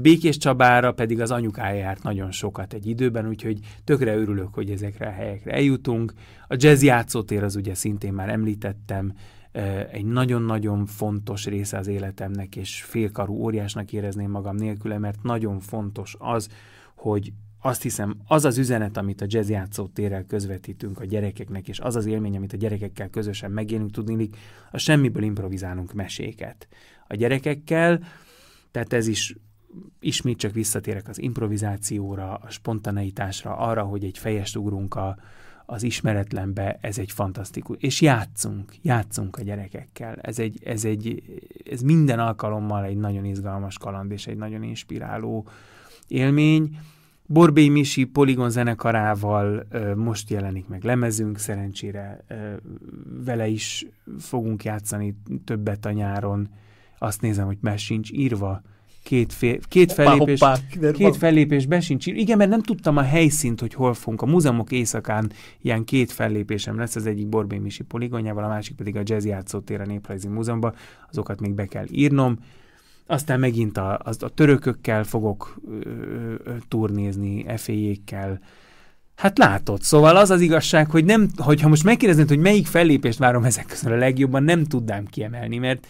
Békés 0.00 0.36
Csabára 0.36 0.92
pedig 0.92 1.20
az 1.20 1.30
anyukája 1.30 1.78
járt 1.78 2.02
nagyon 2.02 2.30
sokat 2.30 2.72
egy 2.72 2.86
időben, 2.86 3.28
úgyhogy 3.28 3.58
tökre 3.84 4.16
örülök, 4.16 4.54
hogy 4.54 4.70
ezekre 4.70 5.06
a 5.06 5.10
helyekre 5.10 5.52
eljutunk. 5.52 6.12
A 6.48 6.56
jazz 6.58 6.82
játszótér 6.82 7.42
az 7.42 7.56
ugye 7.56 7.74
szintén 7.74 8.12
már 8.12 8.28
említettem, 8.28 9.12
egy 9.92 10.04
nagyon-nagyon 10.04 10.86
fontos 10.86 11.46
része 11.46 11.78
az 11.78 11.86
életemnek, 11.86 12.56
és 12.56 12.82
félkarú 12.82 13.34
óriásnak 13.34 13.92
érezném 13.92 14.30
magam 14.30 14.56
nélküle, 14.56 14.98
mert 14.98 15.22
nagyon 15.22 15.60
fontos 15.60 16.16
az, 16.18 16.48
hogy 16.94 17.32
azt 17.62 17.82
hiszem, 17.82 18.16
az 18.26 18.44
az 18.44 18.58
üzenet, 18.58 18.96
amit 18.96 19.20
a 19.20 19.26
jazz 19.28 19.52
térrel 19.92 20.24
közvetítünk 20.24 21.00
a 21.00 21.04
gyerekeknek, 21.04 21.68
és 21.68 21.80
az 21.80 21.96
az 21.96 22.06
élmény, 22.06 22.36
amit 22.36 22.52
a 22.52 22.56
gyerekekkel 22.56 23.08
közösen 23.08 23.50
megélünk, 23.50 23.90
tudni, 23.90 24.28
a 24.70 24.78
semmiből 24.78 25.22
improvizálunk 25.22 25.92
meséket 25.92 26.68
a 27.08 27.14
gyerekekkel, 27.14 28.00
tehát 28.70 28.92
ez 28.92 29.06
is 29.06 29.36
ismét 30.00 30.38
csak 30.38 30.52
visszatérek 30.52 31.08
az 31.08 31.20
improvizációra, 31.20 32.34
a 32.34 32.50
spontaneitásra, 32.50 33.56
arra, 33.56 33.82
hogy 33.82 34.04
egy 34.04 34.18
fejest 34.18 34.56
ugrunk 34.56 34.94
a, 34.94 35.16
az 35.66 35.82
ismeretlenbe, 35.82 36.78
ez 36.80 36.98
egy 36.98 37.10
fantasztikus. 37.10 37.76
És 37.80 38.00
játszunk, 38.00 38.74
játszunk 38.82 39.36
a 39.36 39.42
gyerekekkel. 39.42 40.14
Ez, 40.14 40.38
egy, 40.38 40.60
ez, 40.64 40.84
egy, 40.84 41.22
ez 41.70 41.80
minden 41.80 42.18
alkalommal 42.18 42.84
egy 42.84 42.96
nagyon 42.96 43.24
izgalmas 43.24 43.78
kaland 43.78 44.10
és 44.10 44.26
egy 44.26 44.36
nagyon 44.36 44.62
inspiráló 44.62 45.46
élmény 46.08 46.78
Borbély 47.26 47.68
Misi 47.68 48.04
Poligon 48.04 48.50
zenekarával 48.50 49.66
most 49.96 50.30
jelenik 50.30 50.68
meg 50.68 50.84
lemezünk, 50.84 51.38
szerencsére 51.38 52.24
vele 53.24 53.46
is 53.46 53.86
fogunk 54.18 54.64
játszani 54.64 55.16
többet 55.44 55.86
a 55.86 55.90
nyáron. 55.92 56.48
Azt 56.98 57.20
nézem, 57.20 57.46
hogy 57.46 57.58
be 57.60 57.76
sincs 57.76 58.10
írva. 58.10 58.62
Két, 59.02 59.32
fél, 59.32 59.58
két, 59.68 59.92
fellépés, 59.92 60.40
hoppá, 60.40 60.58
hoppá, 60.74 60.90
két 60.90 61.16
fellépés 61.16 61.66
be 61.66 61.80
sincs 61.80 62.06
írva. 62.06 62.20
Igen, 62.20 62.36
mert 62.36 62.50
nem 62.50 62.62
tudtam 62.62 62.96
a 62.96 63.02
helyszínt, 63.02 63.60
hogy 63.60 63.74
hol 63.74 63.94
fogunk. 63.94 64.22
A 64.22 64.26
múzeumok 64.26 64.72
éjszakán 64.72 65.32
ilyen 65.60 65.84
két 65.84 66.12
fellépésem 66.12 66.78
lesz, 66.78 66.96
az 66.96 67.06
egyik 67.06 67.28
Borbély 67.28 67.58
Misi 67.58 67.82
poligonjával, 67.82 68.44
a 68.44 68.48
másik 68.48 68.76
pedig 68.76 68.96
a 68.96 69.02
Jazz 69.04 69.24
Játszótér 69.24 69.80
a 69.80 69.84
Néprajzi 69.84 70.28
Múzeumban. 70.28 70.74
Azokat 71.10 71.40
még 71.40 71.54
be 71.54 71.66
kell 71.66 71.86
írnom 71.90 72.38
aztán 73.06 73.40
megint 73.40 73.76
a, 73.76 74.00
az, 74.04 74.22
a 74.22 74.28
törökökkel 74.28 75.04
fogok 75.04 75.56
ö, 75.68 75.78
ö, 76.44 76.54
turnézni, 76.68 77.44
eféjékkel. 77.46 78.40
Hát 79.16 79.38
látod, 79.38 79.82
szóval 79.82 80.16
az 80.16 80.30
az 80.30 80.40
igazság, 80.40 80.90
hogy 80.90 81.04
nem, 81.04 81.28
hogyha 81.36 81.68
most 81.68 81.84
megkérdeznéd, 81.84 82.28
hogy 82.28 82.38
melyik 82.38 82.66
fellépést 82.66 83.18
várom 83.18 83.44
ezek 83.44 83.66
közül 83.66 83.92
a 83.92 83.96
legjobban, 83.96 84.42
nem 84.42 84.64
tudnám 84.64 85.06
kiemelni, 85.06 85.58
mert 85.58 85.86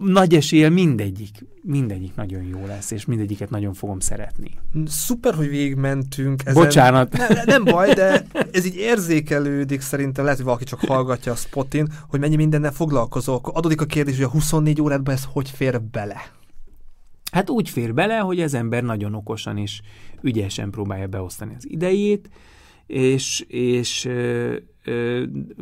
nagy 0.00 0.34
eséllyel 0.34 0.70
mindegyik, 0.70 1.46
mindegyik 1.62 2.14
nagyon 2.14 2.42
jó 2.42 2.66
lesz, 2.66 2.90
és 2.90 3.04
mindegyiket 3.04 3.50
nagyon 3.50 3.74
fogom 3.74 4.00
szeretni. 4.00 4.50
Szuper, 4.86 5.34
hogy 5.34 5.48
végigmentünk. 5.48 6.42
Ezen. 6.44 6.62
Bocsánat. 6.62 7.16
Ne, 7.16 7.28
ne, 7.28 7.44
nem 7.44 7.64
baj, 7.64 7.94
de 7.94 8.26
ez 8.52 8.64
így 8.64 8.76
érzékelődik 8.76 9.80
szerintem, 9.80 10.22
lehet, 10.24 10.38
hogy 10.38 10.46
valaki 10.46 10.64
csak 10.64 10.80
hallgatja 10.80 11.32
a 11.32 11.36
spotin, 11.36 11.88
hogy 12.08 12.20
mennyi 12.20 12.36
mindennel 12.36 12.72
foglalkozol. 12.72 13.34
Akkor 13.34 13.52
adódik 13.56 13.80
a 13.80 13.86
kérdés, 13.86 14.14
hogy 14.14 14.24
a 14.24 14.30
24 14.30 14.80
órádban 14.80 15.14
ez 15.14 15.24
hogy 15.32 15.50
fér 15.50 15.82
bele? 15.82 16.32
Hát 17.32 17.50
úgy 17.50 17.68
fér 17.68 17.94
bele, 17.94 18.18
hogy 18.18 18.40
az 18.40 18.54
ember 18.54 18.82
nagyon 18.82 19.14
okosan 19.14 19.56
és 19.56 19.80
ügyesen 20.22 20.70
próbálja 20.70 21.06
beosztani 21.06 21.54
az 21.56 21.70
idejét, 21.70 22.30
és, 22.86 23.44
és 23.48 24.08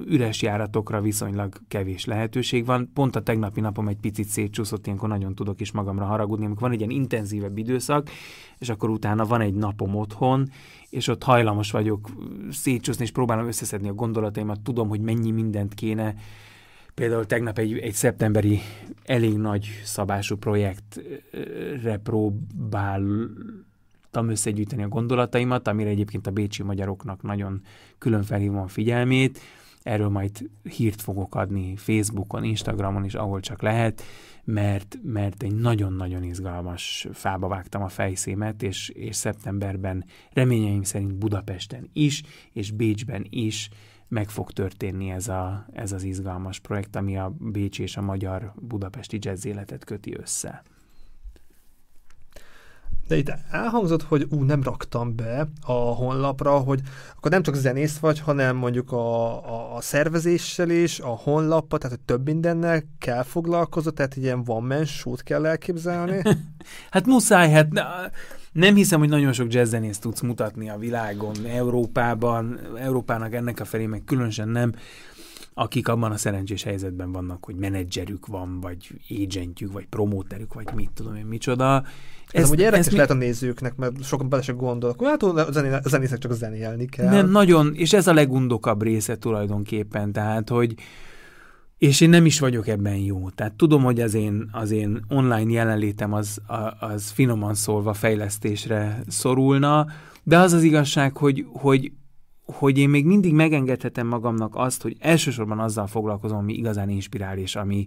üres 0.09 0.43
járatokra 0.43 1.01
viszonylag 1.01 1.55
kevés 1.69 2.05
lehetőség 2.05 2.64
van. 2.64 2.91
Pont 2.95 3.16
a 3.16 3.23
tegnapi 3.23 3.61
napom 3.61 3.89
egy 3.89 3.97
picit 4.01 4.27
szétcsúszott, 4.27 4.87
ilyenkor 4.87 5.09
nagyon 5.09 5.35
tudok 5.35 5.61
is 5.61 5.73
magamra 5.73 6.05
haragudni, 6.05 6.45
amikor 6.45 6.62
van 6.62 6.73
egy 6.73 6.79
ilyen 6.79 6.91
intenzívebb 6.91 7.59
időszak, 7.59 8.11
és 8.59 8.69
akkor 8.69 8.91
utána 8.91 9.25
van 9.25 9.41
egy 9.41 9.55
napom 9.55 9.95
otthon, 9.95 10.49
és 10.91 11.09
ott 11.09 11.23
hajlamos 11.23 11.71
vagyok 11.71 12.09
szétcsúszni, 12.51 13.05
és 13.05 13.11
próbálom 13.11 13.47
összeszedni 13.47 13.89
a 13.89 13.95
gondolataimat, 13.95 14.61
tudom, 14.61 14.89
hogy 14.89 15.01
mennyi 15.01 15.31
mindent 15.31 15.75
kéne 15.75 16.14
Például 16.99 17.27
tegnap 17.27 17.59
egy, 17.59 17.79
egy 17.79 17.93
szeptemberi 17.93 18.61
elég 19.05 19.37
nagy 19.37 19.81
szabású 19.85 20.37
projektre 20.37 21.97
próbál 22.03 23.03
tudtam 24.11 24.30
összegyűjteni 24.30 24.82
a 24.82 24.88
gondolataimat, 24.88 25.68
amire 25.68 25.88
egyébként 25.88 26.26
a 26.26 26.30
bécsi 26.30 26.62
magyaroknak 26.62 27.22
nagyon 27.22 27.62
külön 27.98 28.22
felhívom 28.22 28.59
a 28.59 28.66
figyelmét. 28.66 29.38
Erről 29.82 30.09
majd 30.09 30.50
hírt 30.62 31.00
fogok 31.00 31.34
adni 31.34 31.76
Facebookon, 31.76 32.44
Instagramon 32.44 33.04
is, 33.04 33.14
ahol 33.14 33.40
csak 33.40 33.62
lehet, 33.62 34.02
mert, 34.44 34.98
mert 35.02 35.42
egy 35.42 35.54
nagyon-nagyon 35.54 36.22
izgalmas 36.22 37.09
fába 37.12 37.48
vágtam 37.48 37.82
a 37.82 37.88
fejszémet, 37.88 38.62
és, 38.62 38.88
és 38.88 39.16
szeptemberben 39.16 40.04
reményeim 40.32 40.82
szerint 40.82 41.14
Budapesten 41.14 41.90
is, 41.92 42.22
és 42.52 42.70
Bécsben 42.70 43.26
is 43.30 43.68
meg 44.09 44.28
fog 44.28 44.50
történni 44.50 45.11
ez, 45.11 45.28
a, 45.28 45.66
ez 45.72 45.92
az 45.92 46.02
izgalmas 46.02 46.59
projekt, 46.59 46.96
ami 46.96 47.18
a 47.18 47.34
Bécsi 47.38 47.82
és 47.82 47.96
a 47.96 48.02
magyar 48.02 48.52
budapesti 48.61 49.18
jazz 49.20 49.44
életet 49.44 49.84
köti 49.84 50.14
össze. 50.16 50.62
De 53.09 53.16
itt 53.16 53.32
elhangzott, 53.50 54.02
hogy 54.02 54.26
ú, 54.30 54.42
nem 54.42 54.62
raktam 54.62 55.16
be 55.16 55.48
a 55.66 55.72
honlapra, 55.72 56.59
hogy 56.59 56.80
akkor 57.16 57.30
nem 57.30 57.42
csak 57.42 57.54
zenész 57.54 57.98
vagy, 57.98 58.20
hanem 58.20 58.56
mondjuk 58.56 58.92
a, 58.92 59.30
a, 59.30 59.76
a 59.76 59.80
szervezéssel 59.80 60.70
is, 60.70 61.00
a 61.00 61.06
honlappa, 61.06 61.78
tehát 61.78 61.96
hogy 61.96 62.04
több 62.04 62.24
mindennel 62.24 62.82
kell 62.98 63.22
foglalkozni, 63.22 63.92
tehát 63.92 64.16
ilyen 64.16 64.44
van 64.44 64.62
man 64.62 64.84
kell 65.22 65.46
elképzelni. 65.46 66.22
hát 66.90 67.06
muszáj, 67.06 67.50
hát 67.50 67.68
nem 68.52 68.74
hiszem, 68.74 68.98
hogy 68.98 69.09
nagyon 69.09 69.32
sok 69.32 69.52
jazzzenészt 69.52 70.00
tudsz 70.00 70.20
mutatni 70.20 70.70
a 70.70 70.78
világon, 70.78 71.34
Európában, 71.46 72.61
Európának 72.76 73.34
ennek 73.34 73.61
a 73.61 73.64
felé 73.64 73.86
meg 73.86 74.02
különösen 74.04 74.48
nem 74.48 74.72
akik 75.59 75.88
abban 75.88 76.12
a 76.12 76.16
szerencsés 76.16 76.62
helyzetben 76.62 77.12
vannak, 77.12 77.44
hogy 77.44 77.54
menedzserük 77.54 78.26
van, 78.26 78.61
vagy 78.61 79.00
agentjük, 79.24 79.72
vagy 79.72 79.86
promóterük, 79.86 80.54
vagy 80.54 80.66
mit 80.74 80.90
tudom 80.94 81.14
én, 81.14 81.24
micsoda. 81.24 81.84
Ez, 82.30 82.42
ez 82.42 82.50
ugye 82.50 82.64
érdekes 82.64 82.86
ez 82.86 82.92
lehet 82.92 83.09
mi... 83.09 83.14
a 83.14 83.18
nézőknek, 83.18 83.76
mert 83.76 84.04
sokan 84.04 84.28
bele 84.28 84.42
se 84.42 84.52
gondolnak, 84.52 85.04
hát 85.04 85.22
a, 85.22 85.52
zené, 85.52 85.72
a 85.72 85.88
zenészek 85.88 86.18
csak 86.18 86.32
zenélni 86.32 86.86
kell. 86.86 87.09
Nem, 87.11 87.30
nagyon, 87.30 87.74
és 87.74 87.92
ez 87.92 88.06
a 88.06 88.14
legundokabb 88.14 88.82
része 88.82 89.16
tulajdonképpen, 89.16 90.12
tehát, 90.12 90.48
hogy 90.48 90.74
és 91.78 92.00
én 92.00 92.09
nem 92.09 92.26
is 92.26 92.38
vagyok 92.38 92.68
ebben 92.68 92.96
jó. 92.96 93.30
Tehát 93.30 93.52
tudom, 93.52 93.82
hogy 93.82 94.00
az 94.00 94.14
én, 94.14 94.48
az 94.52 94.70
én 94.70 95.04
online 95.09 95.50
jelenlétem 95.50 96.12
az, 96.12 96.40
az 96.80 97.11
finoman 97.11 97.54
szólva 97.54 97.92
fejlesztésre 97.92 99.00
szorulna, 99.06 99.86
de 100.22 100.38
az 100.38 100.52
az 100.52 100.62
igazság, 100.62 101.16
hogy, 101.16 101.46
hogy 101.52 101.92
hogy 102.53 102.78
én 102.78 102.88
még 102.88 103.07
mindig 103.07 103.32
megengedhetem 103.32 104.07
magamnak 104.07 104.55
azt, 104.55 104.82
hogy 104.82 104.96
elsősorban 104.99 105.59
azzal 105.59 105.86
foglalkozom, 105.86 106.38
ami 106.38 106.53
igazán 106.53 106.88
inspirál, 106.88 107.38
és 107.38 107.57
ami, 107.57 107.86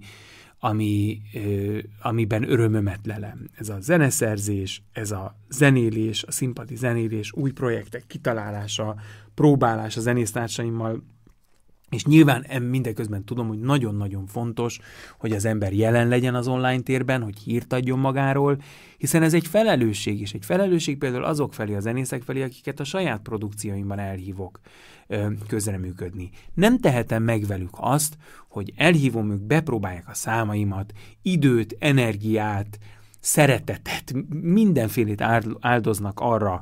ami, 0.60 1.22
ö, 1.34 1.78
amiben 2.02 2.52
örömömet 2.52 3.00
lelem. 3.04 3.50
Ez 3.58 3.70
a 3.70 3.78
zeneszerzés, 3.80 4.84
ez 4.94 5.12
a 5.12 5.36
zenélés, 5.50 6.24
a 6.24 6.32
szimpati 6.32 6.76
zenélés, 6.76 7.32
új 7.34 7.52
projektek 7.52 8.04
kitalálása, 8.08 8.96
próbálás 9.34 9.98
a 9.98 10.02
zenésztársaimmal, 10.02 11.04
és 11.92 12.06
nyilván 12.06 12.62
mindeközben 12.62 13.26
tudom, 13.26 13.48
hogy 13.48 13.60
nagyon-nagyon 13.60 14.26
fontos, 14.26 14.80
hogy 15.18 15.32
az 15.32 15.46
ember 15.46 15.74
jelen 15.74 16.08
legyen 16.08 16.36
az 16.36 16.48
online 16.48 16.82
térben, 16.82 17.24
hogy 17.24 17.38
hírt 17.40 17.74
adjon 17.74 18.00
magáról, 18.00 18.58
hiszen 18.98 19.24
ez 19.24 19.34
egy 19.34 19.48
felelősség 19.48 20.22
is. 20.22 20.34
Egy 20.34 20.46
felelősség 20.46 20.98
például 20.98 21.24
azok 21.24 21.54
felé, 21.54 21.76
a 21.76 21.80
zenészek 21.80 22.22
felé, 22.22 22.42
akiket 22.42 22.80
a 22.80 22.84
saját 22.84 23.22
produkcióimban 23.22 24.00
elhívok 24.00 24.60
közreműködni. 25.48 26.30
Nem 26.54 26.80
tehetem 26.80 27.24
meg 27.24 27.46
velük 27.46 27.74
azt, 27.74 28.18
hogy 28.50 28.74
elhívom 28.76 29.32
ők, 29.32 29.42
bepróbálják 29.42 30.08
a 30.08 30.14
számaimat, 30.14 30.94
időt, 31.22 31.76
energiát, 31.80 32.80
szeretetet, 33.20 34.14
mindenfélét 34.42 35.22
áldoznak 35.60 36.20
arra, 36.20 36.62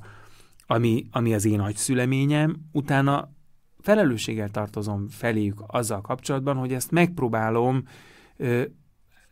ami, 0.68 1.06
ami 1.12 1.34
az 1.34 1.46
én 1.46 1.60
agyszüleményem, 1.60 2.56
utána 2.72 3.38
felelősséggel 3.82 4.50
tartozom 4.50 5.08
feléjük 5.10 5.64
azzal 5.68 6.02
kapcsolatban, 6.02 6.56
hogy 6.56 6.74
ezt 6.74 6.92
megpróbálom, 6.92 7.84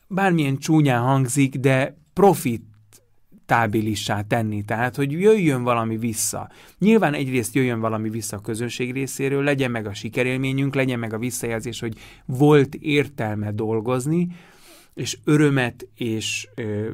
bármilyen 0.07 0.57
csúnyán 0.57 1.01
hangzik, 1.01 1.55
de 1.55 1.97
profit 2.13 2.63
tábilissá 3.45 4.21
tenni, 4.21 4.63
tehát 4.63 4.95
hogy 4.95 5.11
jöjjön 5.11 5.63
valami 5.63 5.97
vissza. 5.97 6.49
Nyilván 6.77 7.13
egyrészt 7.13 7.55
jöjjön 7.55 7.79
valami 7.79 8.09
vissza 8.09 8.37
a 8.37 8.41
közönség 8.41 8.91
részéről, 8.91 9.43
legyen 9.43 9.71
meg 9.71 9.85
a 9.85 9.93
sikerélményünk, 9.93 10.75
legyen 10.75 10.99
meg 10.99 11.13
a 11.13 11.17
visszajelzés, 11.17 11.79
hogy 11.79 11.97
volt 12.25 12.75
értelme 12.75 13.51
dolgozni, 13.51 14.27
és 14.93 15.17
örömet 15.23 15.87
és 15.95 16.47
ö, 16.55 16.89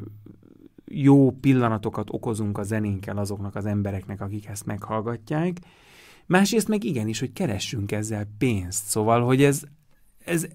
jó 0.84 1.30
pillanatokat 1.30 2.08
okozunk 2.10 2.58
a 2.58 2.62
zenénkkel 2.62 3.18
azoknak 3.18 3.54
az 3.54 3.66
embereknek, 3.66 4.20
akik 4.20 4.46
ezt 4.46 4.66
meghallgatják, 4.66 5.56
Másrészt 6.26 6.68
meg 6.68 6.84
igenis, 6.84 7.18
hogy 7.18 7.32
keressünk 7.32 7.92
ezzel 7.92 8.28
pénzt. 8.38 8.86
Szóval, 8.86 9.24
hogy 9.24 9.42
ez, 9.42 9.62
ez 10.24 10.46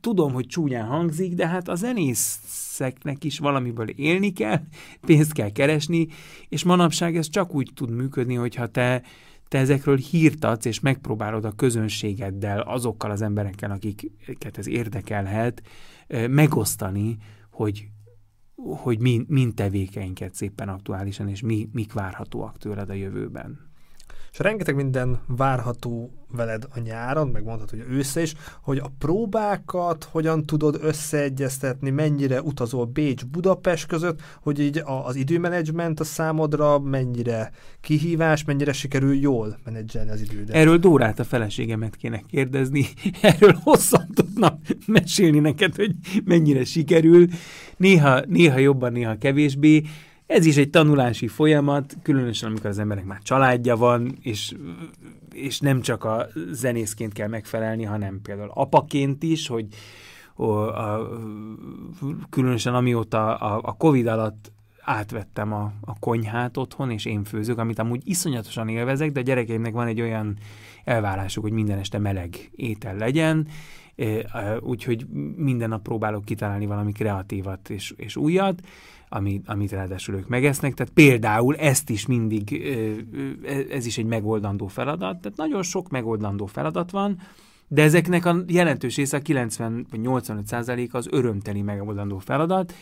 tudom, 0.00 0.32
hogy 0.32 0.46
csúnyán 0.46 0.86
hangzik, 0.86 1.34
de 1.34 1.46
hát 1.46 1.68
a 1.68 1.74
zenészeknek 1.74 3.24
is 3.24 3.38
valamiből 3.38 3.88
élni 3.88 4.32
kell, 4.32 4.60
pénzt 5.06 5.32
kell 5.32 5.50
keresni, 5.50 6.08
és 6.48 6.64
manapság 6.64 7.16
ez 7.16 7.28
csak 7.28 7.54
úgy 7.54 7.70
tud 7.74 7.90
működni, 7.90 8.34
hogyha 8.34 8.66
te, 8.66 9.02
te 9.48 9.58
ezekről 9.58 9.96
hírt 9.96 10.44
adsz, 10.44 10.64
és 10.64 10.80
megpróbálod 10.80 11.44
a 11.44 11.52
közönségeddel, 11.52 12.60
azokkal 12.60 13.10
az 13.10 13.22
emberekkel, 13.22 13.70
akiket 13.70 14.58
ez 14.58 14.66
érdekelhet, 14.66 15.62
megosztani, 16.28 17.16
hogy, 17.50 17.88
hogy 18.56 18.98
mi, 18.98 19.24
mind 19.28 19.54
tevékeinket 19.54 20.34
szépen 20.34 20.68
aktuálisan, 20.68 21.28
és 21.28 21.40
mi, 21.40 21.68
mik 21.72 21.92
várhatóak 21.92 22.58
tőled 22.58 22.90
a 22.90 22.94
jövőben 22.94 23.69
és 24.32 24.38
rengeteg 24.38 24.74
minden 24.74 25.20
várható 25.26 26.10
veled 26.32 26.66
a 26.74 26.80
nyáron, 26.80 27.28
meg 27.28 27.44
mondhatod, 27.44 27.78
hogy 27.78 27.94
ősze 27.96 28.22
is, 28.22 28.34
hogy 28.60 28.78
a 28.78 28.92
próbákat 28.98 30.08
hogyan 30.10 30.44
tudod 30.44 30.78
összeegyeztetni, 30.82 31.90
mennyire 31.90 32.42
utazol 32.42 32.84
Bécs-Budapest 32.84 33.86
között, 33.86 34.20
hogy 34.40 34.60
így 34.60 34.82
az 35.04 35.16
időmenedzsment 35.16 36.00
a 36.00 36.04
számodra 36.04 36.78
mennyire 36.78 37.52
kihívás, 37.80 38.44
mennyire 38.44 38.72
sikerül 38.72 39.14
jól 39.14 39.58
menedzselni 39.64 40.10
az 40.10 40.20
időt. 40.20 40.50
Erről 40.50 40.78
Dórát 40.78 41.18
a 41.18 41.24
feleségemet 41.24 41.96
kéne 41.96 42.22
kérdezni, 42.28 42.86
erről 43.22 43.58
hosszan 43.62 44.06
tudnak 44.14 44.58
mesélni 44.86 45.38
neked, 45.38 45.74
hogy 45.74 45.94
mennyire 46.24 46.64
sikerül, 46.64 47.26
néha, 47.76 48.20
néha 48.26 48.58
jobban, 48.58 48.92
néha 48.92 49.18
kevésbé, 49.18 49.82
ez 50.30 50.46
is 50.46 50.56
egy 50.56 50.70
tanulási 50.70 51.28
folyamat, 51.28 51.96
különösen 52.02 52.48
amikor 52.48 52.70
az 52.70 52.78
emberek 52.78 53.04
már 53.04 53.22
családja 53.22 53.76
van, 53.76 54.18
és, 54.20 54.54
és 55.32 55.60
nem 55.60 55.80
csak 55.80 56.04
a 56.04 56.26
zenészként 56.50 57.12
kell 57.12 57.28
megfelelni, 57.28 57.84
hanem 57.84 58.20
például 58.22 58.50
apaként 58.54 59.22
is, 59.22 59.46
hogy 59.46 59.66
a, 60.34 60.44
a, 60.44 61.08
különösen 62.30 62.74
amióta 62.74 63.36
a, 63.36 63.60
a 63.62 63.72
Covid 63.72 64.06
alatt 64.06 64.52
átvettem 64.80 65.52
a, 65.52 65.72
a 65.80 65.98
konyhát 65.98 66.56
otthon, 66.56 66.90
és 66.90 67.04
én 67.04 67.24
főzök, 67.24 67.58
amit 67.58 67.78
amúgy 67.78 68.02
iszonyatosan 68.04 68.68
élvezek, 68.68 69.12
de 69.12 69.20
a 69.20 69.22
gyerekeimnek 69.22 69.72
van 69.72 69.86
egy 69.86 70.00
olyan 70.00 70.36
elvárásuk, 70.84 71.42
hogy 71.42 71.52
minden 71.52 71.78
este 71.78 71.98
meleg 71.98 72.50
étel 72.56 72.96
legyen, 72.96 73.46
úgyhogy 74.60 75.06
minden 75.36 75.68
nap 75.68 75.82
próbálok 75.82 76.24
kitalálni 76.24 76.66
valami 76.66 76.92
kreatívat 76.92 77.70
és, 77.70 77.94
és 77.96 78.16
újat, 78.16 78.60
amit, 79.12 79.48
amit 79.48 79.72
ráadásul 79.72 80.14
ők 80.14 80.28
megesznek. 80.28 80.74
Tehát 80.74 80.92
például 80.92 81.56
ezt 81.56 81.90
is 81.90 82.06
mindig, 82.06 82.62
ez 83.70 83.86
is 83.86 83.98
egy 83.98 84.04
megoldandó 84.04 84.66
feladat. 84.66 85.20
Tehát 85.20 85.36
nagyon 85.36 85.62
sok 85.62 85.88
megoldandó 85.88 86.46
feladat 86.46 86.90
van, 86.90 87.18
de 87.68 87.82
ezeknek 87.82 88.26
a 88.26 88.36
jelentős 88.46 88.96
része, 88.96 89.16
a 89.16 89.20
90 89.20 89.86
vagy 89.90 90.00
85 90.00 90.46
százalék 90.46 90.94
az 90.94 91.08
örömteli 91.10 91.62
megoldandó 91.62 92.18
feladat, 92.18 92.74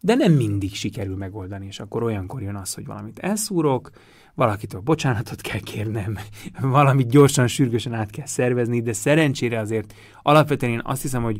de 0.00 0.14
nem 0.14 0.32
mindig 0.32 0.74
sikerül 0.74 1.16
megoldani, 1.16 1.66
és 1.66 1.80
akkor 1.80 2.02
olyankor 2.02 2.42
jön 2.42 2.54
az, 2.54 2.74
hogy 2.74 2.86
valamit 2.86 3.18
elszúrok, 3.18 3.90
valakitől 4.34 4.80
bocsánatot 4.80 5.40
kell 5.40 5.60
kérnem, 5.60 6.18
valamit 6.60 7.08
gyorsan, 7.08 7.46
sürgősen 7.46 7.94
át 7.94 8.10
kell 8.10 8.26
szervezni, 8.26 8.80
de 8.80 8.92
szerencsére 8.92 9.58
azért 9.58 9.94
alapvetően 10.22 10.72
én 10.72 10.80
azt 10.84 11.02
hiszem, 11.02 11.22
hogy 11.22 11.38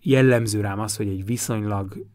jellemző 0.00 0.60
rám 0.60 0.80
az, 0.80 0.96
hogy 0.96 1.08
egy 1.08 1.24
viszonylag 1.24 2.06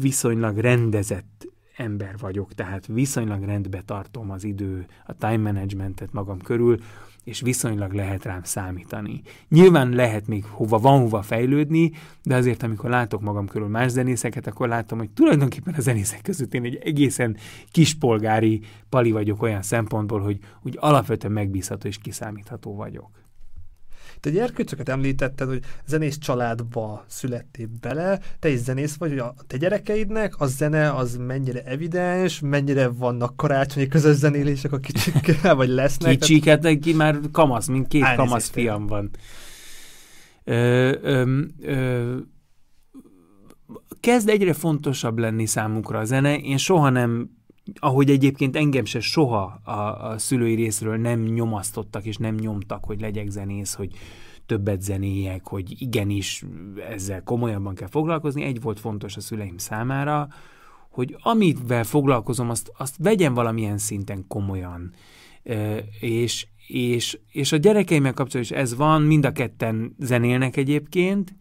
viszonylag 0.00 0.56
rendezett 0.56 1.46
ember 1.76 2.14
vagyok, 2.18 2.54
tehát 2.54 2.86
viszonylag 2.86 3.44
rendbe 3.44 3.82
tartom 3.82 4.30
az 4.30 4.44
idő, 4.44 4.86
a 5.06 5.14
time 5.14 5.36
managementet 5.36 6.12
magam 6.12 6.38
körül, 6.40 6.78
és 7.24 7.40
viszonylag 7.40 7.92
lehet 7.92 8.24
rám 8.24 8.42
számítani. 8.42 9.22
Nyilván 9.48 9.88
lehet 9.88 10.26
még 10.26 10.44
hova 10.44 10.78
van 10.78 11.00
hova 11.00 11.22
fejlődni, 11.22 11.92
de 12.22 12.34
azért, 12.34 12.62
amikor 12.62 12.90
látok 12.90 13.20
magam 13.20 13.46
körül 13.46 13.68
más 13.68 13.90
zenészeket, 13.90 14.46
akkor 14.46 14.68
látom, 14.68 14.98
hogy 14.98 15.10
tulajdonképpen 15.10 15.74
a 15.74 15.80
zenészek 15.80 16.22
között 16.22 16.54
én 16.54 16.64
egy 16.64 16.76
egészen 16.76 17.36
kispolgári 17.70 18.60
pali 18.88 19.10
vagyok 19.10 19.42
olyan 19.42 19.62
szempontból, 19.62 20.20
hogy 20.20 20.38
úgy 20.62 20.76
alapvetően 20.80 21.32
megbízható 21.32 21.88
és 21.88 21.98
kiszámítható 21.98 22.74
vagyok. 22.74 23.27
Te 24.20 24.30
egy 24.30 24.38
erkőcöket 24.38 24.88
említetted, 24.88 25.48
hogy 25.48 25.62
zenész 25.86 26.18
családba 26.18 27.04
születtél 27.06 27.68
bele, 27.80 28.20
te 28.38 28.48
is 28.48 28.58
zenész 28.58 28.96
vagy, 28.96 29.10
hogy 29.10 29.18
a 29.18 29.34
te 29.46 29.56
gyerekeidnek 29.56 30.40
a 30.40 30.46
zene 30.46 30.94
az 30.94 31.16
mennyire 31.16 31.62
evidens, 31.62 32.40
mennyire 32.40 32.88
vannak 32.88 33.36
karácsonyi 33.36 33.86
közös 33.86 34.16
zenélések 34.16 34.72
a 34.72 34.78
kicsikkel, 34.78 35.54
vagy 35.54 35.68
lesznek? 35.68 36.18
Kicsik, 36.18 36.44
hát 36.44 36.78
ki 36.78 36.92
már 36.92 37.18
kamasz, 37.32 37.66
mint 37.66 37.88
két 37.88 38.02
Elnézést 38.02 38.28
kamasz 38.28 38.48
fiam 38.48 38.86
van. 38.86 39.10
Ö, 40.44 40.92
ö, 41.02 41.40
ö, 41.60 42.16
kezd 44.00 44.28
egyre 44.28 44.52
fontosabb 44.52 45.18
lenni 45.18 45.46
számukra 45.46 45.98
a 45.98 46.04
zene. 46.04 46.38
Én 46.38 46.56
soha 46.56 46.90
nem 46.90 47.37
ahogy 47.74 48.10
egyébként 48.10 48.56
engem 48.56 48.84
se 48.84 49.00
soha 49.00 49.60
a, 49.64 50.10
a 50.10 50.18
szülői 50.18 50.54
részről 50.54 50.96
nem 50.96 51.20
nyomasztottak 51.20 52.04
és 52.04 52.16
nem 52.16 52.34
nyomtak, 52.34 52.84
hogy 52.84 53.00
legyek 53.00 53.28
zenész, 53.28 53.74
hogy 53.74 53.92
többet 54.46 54.82
zenéjek, 54.82 55.46
hogy 55.46 55.82
igenis 55.82 56.44
ezzel 56.90 57.22
komolyabban 57.22 57.74
kell 57.74 57.88
foglalkozni. 57.88 58.42
Egy 58.42 58.60
volt 58.60 58.80
fontos 58.80 59.16
a 59.16 59.20
szüleim 59.20 59.58
számára, 59.58 60.28
hogy 60.90 61.16
amivel 61.22 61.84
foglalkozom, 61.84 62.50
azt, 62.50 62.72
azt 62.78 62.96
vegyem 62.98 63.34
valamilyen 63.34 63.78
szinten 63.78 64.24
komolyan. 64.28 64.92
És, 66.00 66.46
és, 66.66 67.18
és 67.32 67.52
a 67.52 67.56
gyerekeimmel 67.56 68.12
kapcsolatban 68.12 68.56
is 68.56 68.62
ez 68.62 68.76
van, 68.76 69.02
mind 69.02 69.24
a 69.24 69.32
ketten 69.32 69.94
zenélnek 69.98 70.56
egyébként, 70.56 71.36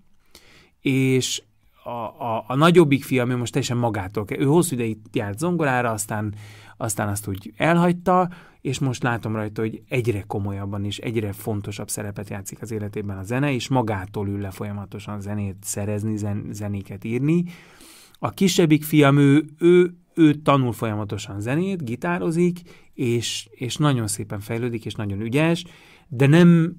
és 0.82 1.44
a, 1.88 2.36
a, 2.36 2.44
a 2.48 2.56
nagyobbik 2.56 3.04
fiam, 3.04 3.30
ő 3.30 3.38
most 3.38 3.52
teljesen 3.52 3.78
magától, 3.78 4.26
ő 4.38 4.44
hosszú 4.44 4.76
ideig 4.76 4.98
járt 5.12 5.38
zongorára, 5.38 5.92
aztán, 5.92 6.34
aztán 6.78 7.08
azt 7.08 7.28
úgy 7.28 7.54
elhagyta, 7.58 8.30
és 8.62 8.80
most 8.80 9.04
látom 9.04 9.36
rajta, 9.36 9.62
hogy 9.62 9.82
egyre 9.88 10.22
komolyabban 10.22 10.86
és 10.86 10.98
egyre 10.98 11.32
fontosabb 11.32 11.90
szerepet 11.90 12.30
játszik 12.30 12.62
az 12.62 12.72
életében 12.72 13.18
a 13.18 13.24
zene, 13.24 13.54
és 13.54 13.68
magától 13.68 14.28
ül 14.28 14.40
le 14.40 14.52
folyamatosan 14.52 15.22
zenét 15.22 15.58
szerezni, 15.62 16.18
zen, 16.18 16.48
zenéket 16.52 17.04
írni. 17.04 17.44
A 18.20 18.30
kisebbik 18.30 18.84
fiam, 18.84 19.18
ő, 19.18 19.46
ő, 19.60 19.94
ő 20.14 20.34
tanul 20.34 20.74
folyamatosan 20.74 21.42
zenét, 21.42 21.84
gitározik, 21.84 22.60
és, 22.94 23.48
és 23.52 23.78
nagyon 23.78 24.08
szépen 24.08 24.40
fejlődik, 24.40 24.86
és 24.86 24.94
nagyon 24.94 25.22
ügyes, 25.22 25.66
de 26.08 26.28
nem 26.28 26.76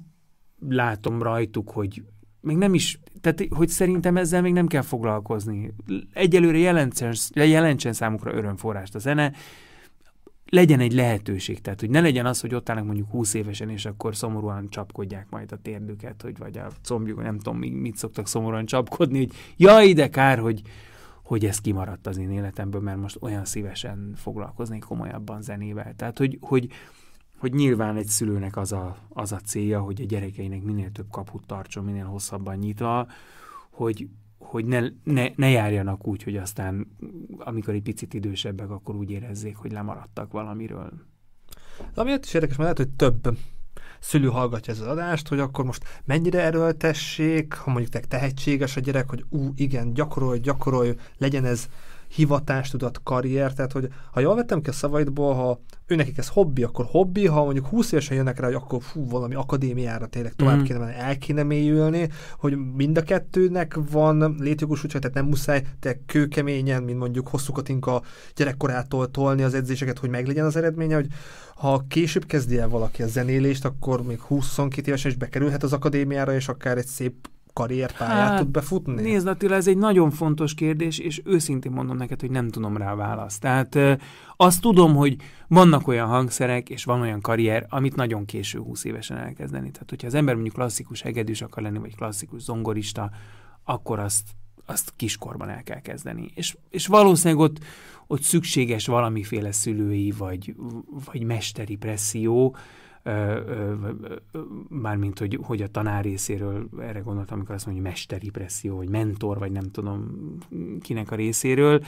látom 0.68 1.22
rajtuk, 1.22 1.70
hogy 1.70 2.02
még 2.40 2.56
nem 2.56 2.74
is, 2.74 3.00
tehát 3.20 3.46
hogy 3.50 3.68
szerintem 3.68 4.16
ezzel 4.16 4.42
még 4.42 4.52
nem 4.52 4.66
kell 4.66 4.82
foglalkozni. 4.82 5.74
Egyelőre 6.12 6.58
jelentsen, 6.58 7.14
jelentsen 7.34 7.92
számukra 7.92 8.34
örömforrást 8.34 8.94
a 8.94 8.98
zene, 8.98 9.32
legyen 10.50 10.80
egy 10.80 10.92
lehetőség, 10.92 11.60
tehát 11.60 11.80
hogy 11.80 11.90
ne 11.90 12.00
legyen 12.00 12.26
az, 12.26 12.40
hogy 12.40 12.54
ott 12.54 12.68
állnak 12.68 12.84
mondjuk 12.84 13.10
20 13.10 13.34
évesen, 13.34 13.68
és 13.68 13.84
akkor 13.84 14.16
szomorúan 14.16 14.68
csapkodják 14.68 15.26
majd 15.30 15.52
a 15.52 15.56
térdüket, 15.62 16.22
hogy 16.22 16.38
vagy 16.38 16.58
a 16.58 16.68
combjuk, 16.82 17.22
nem 17.22 17.38
tudom, 17.38 17.58
mit 17.58 17.96
szoktak 17.96 18.28
szomorúan 18.28 18.66
csapkodni, 18.66 19.18
hogy 19.18 19.32
jaj, 19.56 19.92
de 19.92 20.08
kár, 20.08 20.38
hogy, 20.38 20.62
hogy 21.22 21.44
ez 21.44 21.60
kimaradt 21.60 22.06
az 22.06 22.18
én 22.18 22.30
életemből, 22.30 22.80
mert 22.80 22.98
most 22.98 23.16
olyan 23.20 23.44
szívesen 23.44 24.12
foglalkoznék 24.16 24.84
komolyabban 24.84 25.42
zenével. 25.42 25.94
Tehát, 25.96 26.18
hogy, 26.18 26.38
hogy, 26.40 26.68
hogy 27.38 27.52
nyilván 27.52 27.96
egy 27.96 28.06
szülőnek 28.06 28.56
az 28.56 28.72
a, 28.72 28.96
az 29.08 29.32
a 29.32 29.38
célja, 29.38 29.80
hogy 29.80 30.00
a 30.00 30.04
gyerekeinek 30.04 30.62
minél 30.62 30.90
több 30.92 31.10
kaput 31.10 31.46
tartson, 31.46 31.84
minél 31.84 32.04
hosszabban 32.04 32.56
nyitva, 32.56 33.06
hogy, 33.70 34.08
hogy 34.38 34.64
ne, 34.64 34.80
ne, 35.04 35.26
ne 35.36 35.48
járjanak 35.48 36.06
úgy, 36.06 36.22
hogy 36.22 36.36
aztán, 36.36 36.96
amikor 37.38 37.74
egy 37.74 37.82
picit 37.82 38.14
idősebbek, 38.14 38.70
akkor 38.70 38.94
úgy 38.96 39.10
érezzék, 39.10 39.56
hogy 39.56 39.72
lemaradtak 39.72 40.32
valamiről. 40.32 40.92
Amiért 41.94 42.24
is 42.24 42.34
érdekes, 42.34 42.56
mert 42.56 42.78
lehet, 42.78 42.90
hogy 42.90 42.96
több 42.96 43.36
szülő 44.00 44.28
hallgatja 44.28 44.72
ezt 44.72 44.82
az 44.82 44.88
adást, 44.88 45.28
hogy 45.28 45.40
akkor 45.40 45.64
most 45.64 45.84
mennyire 46.04 46.40
erőltessék, 46.40 47.52
ha 47.52 47.70
mondjuk 47.70 47.92
te 47.92 48.00
tehetséges 48.00 48.76
a 48.76 48.80
gyerek, 48.80 49.08
hogy 49.08 49.24
ú, 49.28 49.52
igen, 49.54 49.92
gyakorolj, 49.92 50.38
gyakorolj, 50.38 50.94
legyen 51.18 51.44
ez 51.44 51.68
hivatástudat, 52.08 53.00
karrier, 53.02 53.52
tehát 53.52 53.72
hogy 53.72 53.88
ha 54.12 54.20
jól 54.20 54.34
vettem 54.34 54.60
ki 54.60 54.68
a 54.68 54.72
szavaidból, 54.72 55.34
ha 55.34 55.60
ő 55.86 55.94
nekik 55.94 56.18
ez 56.18 56.28
hobbi, 56.28 56.62
akkor 56.62 56.84
hobbi, 56.88 57.26
ha 57.26 57.44
mondjuk 57.44 57.66
20 57.66 57.92
évesen 57.92 58.16
jönnek 58.16 58.40
rá, 58.40 58.46
hogy 58.46 58.54
akkor 58.54 58.82
fú, 58.82 59.08
valami 59.08 59.34
akadémiára 59.34 60.06
tényleg 60.06 60.34
tovább 60.34 60.58
mm. 60.58 60.62
kéne 60.62 60.78
menni, 60.78 60.94
el 60.94 61.18
kéne 61.18 61.42
mélyülni, 61.42 62.08
hogy 62.38 62.56
mind 62.76 62.96
a 62.96 63.02
kettőnek 63.02 63.78
van 63.90 64.36
létjogosultság, 64.38 65.00
tehát 65.00 65.16
nem 65.16 65.26
muszáj 65.26 65.62
te 65.80 66.00
kőkeményen, 66.06 66.82
mint 66.82 66.98
mondjuk 66.98 67.28
hosszú 67.28 67.52
Katinka 67.52 68.02
gyerekkorától 68.34 69.10
tolni 69.10 69.42
az 69.42 69.54
edzéseket, 69.54 69.98
hogy 69.98 70.10
meglegyen 70.10 70.44
az 70.44 70.56
eredménye, 70.56 70.94
hogy 70.94 71.06
ha 71.54 71.84
később 71.88 72.26
kezdi 72.26 72.58
el 72.58 72.68
valaki 72.68 73.02
a 73.02 73.06
zenélést, 73.06 73.64
akkor 73.64 74.02
még 74.02 74.20
20-22 74.28 74.86
évesen 74.86 75.10
is 75.10 75.16
bekerülhet 75.16 75.62
az 75.62 75.72
akadémiára, 75.72 76.34
és 76.34 76.48
akár 76.48 76.78
egy 76.78 76.86
szép 76.86 77.28
karrierpályát 77.58 78.28
hát, 78.28 78.38
tud 78.38 78.48
befutni? 78.48 79.02
Nézd 79.02 79.26
Attila, 79.26 79.54
ez 79.54 79.66
egy 79.66 79.76
nagyon 79.76 80.10
fontos 80.10 80.54
kérdés, 80.54 80.98
és 80.98 81.22
őszintén 81.24 81.72
mondom 81.72 81.96
neked, 81.96 82.20
hogy 82.20 82.30
nem 82.30 82.48
tudom 82.48 82.76
rá 82.76 82.94
választ. 82.94 83.40
Tehát 83.40 83.78
azt 84.36 84.60
tudom, 84.60 84.94
hogy 84.94 85.16
vannak 85.48 85.88
olyan 85.88 86.08
hangszerek, 86.08 86.70
és 86.70 86.84
van 86.84 87.00
olyan 87.00 87.20
karrier, 87.20 87.66
amit 87.68 87.96
nagyon 87.96 88.24
késő 88.24 88.58
20 88.58 88.84
évesen 88.84 89.16
elkezdeni. 89.16 89.70
Tehát, 89.70 89.90
hogyha 89.90 90.06
az 90.06 90.14
ember 90.14 90.34
mondjuk 90.34 90.54
klasszikus 90.54 91.02
hegedűs 91.02 91.42
akar 91.42 91.62
lenni, 91.62 91.78
vagy 91.78 91.96
klasszikus 91.96 92.42
zongorista, 92.42 93.10
akkor 93.64 93.98
azt, 93.98 94.28
azt 94.66 94.92
kiskorban 94.96 95.48
el 95.48 95.62
kell 95.62 95.80
kezdeni. 95.80 96.30
És, 96.34 96.56
és 96.70 96.86
valószínűleg 96.86 97.44
ott, 97.44 97.58
ott 98.06 98.22
szükséges 98.22 98.86
valamiféle 98.86 99.52
szülői, 99.52 100.10
vagy, 100.10 100.54
vagy 101.04 101.22
mesteri 101.22 101.76
presszió, 101.76 102.56
mármint, 104.68 105.18
hogy, 105.18 105.38
hogy 105.42 105.62
a 105.62 105.68
tanár 105.68 106.04
részéről, 106.04 106.68
erre 106.80 106.98
gondoltam, 106.98 107.36
amikor 107.36 107.54
azt 107.54 107.66
mondja, 107.66 107.82
hogy 107.82 107.92
mesteri 107.92 108.30
presszió, 108.30 108.76
vagy 108.76 108.88
mentor, 108.88 109.38
vagy 109.38 109.52
nem 109.52 109.70
tudom 109.70 110.10
kinek 110.80 111.10
a 111.10 111.14
részéről. 111.14 111.84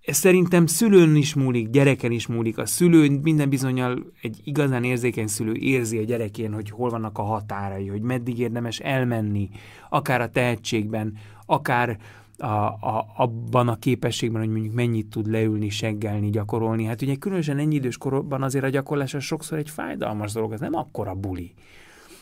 Ez 0.00 0.16
szerintem 0.16 0.66
szülőn 0.66 1.16
is 1.16 1.34
múlik, 1.34 1.70
gyereken 1.70 2.10
is 2.10 2.26
múlik. 2.26 2.58
A 2.58 2.66
szülő 2.66 3.18
minden 3.22 3.48
bizonyal 3.48 4.12
egy 4.22 4.40
igazán 4.44 4.84
érzékeny 4.84 5.26
szülő 5.26 5.54
érzi 5.54 5.98
a 5.98 6.04
gyerekén, 6.04 6.52
hogy 6.52 6.70
hol 6.70 6.90
vannak 6.90 7.18
a 7.18 7.22
határai, 7.22 7.86
hogy 7.86 8.00
meddig 8.00 8.38
érdemes 8.38 8.78
elmenni, 8.78 9.50
akár 9.88 10.20
a 10.20 10.30
tehetségben, 10.30 11.16
akár 11.46 11.98
a, 12.38 12.46
a, 12.46 13.06
abban 13.16 13.68
a 13.68 13.78
képességben, 13.78 14.40
hogy 14.40 14.50
mondjuk 14.50 14.74
mennyit 14.74 15.06
tud 15.06 15.30
leülni, 15.30 15.68
seggelni, 15.68 16.30
gyakorolni. 16.30 16.84
Hát 16.84 17.02
ugye 17.02 17.14
különösen 17.14 17.58
ennyi 17.58 17.74
idős 17.74 17.96
korban 17.96 18.42
azért 18.42 18.64
a 18.64 18.68
gyakorlás 18.68 19.14
az 19.14 19.22
sokszor 19.22 19.58
egy 19.58 19.70
fájdalmas 19.70 20.32
dolog, 20.32 20.52
ez 20.52 20.60
nem 20.60 20.74
akkora 20.74 21.14
buli. 21.14 21.54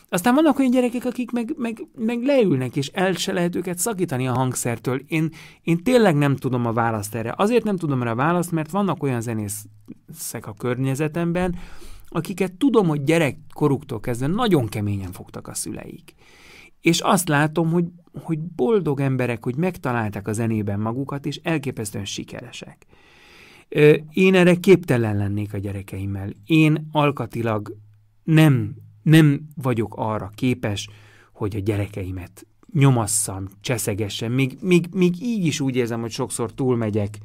Aztán 0.09 0.35
vannak 0.35 0.59
olyan 0.59 0.71
gyerekek, 0.71 1.05
akik 1.05 1.31
meg, 1.31 1.53
meg, 1.57 1.87
meg 1.97 2.23
leülnek, 2.23 2.75
és 2.75 2.87
el 2.87 3.13
se 3.13 3.33
lehet 3.33 3.55
őket 3.55 3.77
szakítani 3.77 4.27
a 4.27 4.33
hangszertől. 4.33 5.01
Én, 5.07 5.29
én 5.61 5.83
tényleg 5.83 6.15
nem 6.15 6.35
tudom 6.35 6.65
a 6.65 6.73
választ 6.73 7.15
erre. 7.15 7.33
Azért 7.37 7.63
nem 7.63 7.77
tudom 7.77 8.01
erre 8.01 8.09
a 8.09 8.15
választ, 8.15 8.51
mert 8.51 8.71
vannak 8.71 9.03
olyan 9.03 9.21
zenészek 9.21 10.47
a 10.47 10.53
környezetemben, 10.53 11.55
akiket 12.07 12.53
tudom, 12.53 12.87
hogy 12.87 13.03
gyerekkoruktól 13.03 13.99
kezdve 13.99 14.27
nagyon 14.27 14.67
keményen 14.67 15.11
fogtak 15.11 15.47
a 15.47 15.53
szüleik. 15.53 16.15
És 16.81 16.99
azt 16.99 17.27
látom, 17.27 17.71
hogy, 17.71 17.85
hogy 18.21 18.39
boldog 18.39 18.99
emberek, 18.99 19.43
hogy 19.43 19.55
megtalálták 19.55 20.27
a 20.27 20.33
zenében 20.33 20.79
magukat, 20.79 21.25
és 21.25 21.39
elképesztően 21.43 22.05
sikeresek. 22.05 22.85
Én 24.11 24.35
erre 24.35 24.55
képtelen 24.55 25.17
lennék 25.17 25.53
a 25.53 25.57
gyerekeimmel. 25.57 26.29
Én 26.45 26.87
alkatilag 26.91 27.77
nem, 28.23 28.75
nem 29.01 29.41
vagyok 29.55 29.93
arra 29.97 30.31
képes, 30.35 30.89
hogy 31.31 31.55
a 31.55 31.59
gyerekeimet 31.59 32.45
nyomasszam, 32.73 33.47
cseszegessem. 33.61 34.31
Még, 34.31 34.57
még, 34.61 34.87
még 34.91 35.21
így 35.21 35.45
is 35.45 35.59
úgy 35.59 35.75
érzem, 35.75 36.01
hogy 36.01 36.11
sokszor 36.11 36.53
túlmegyek 36.53 37.17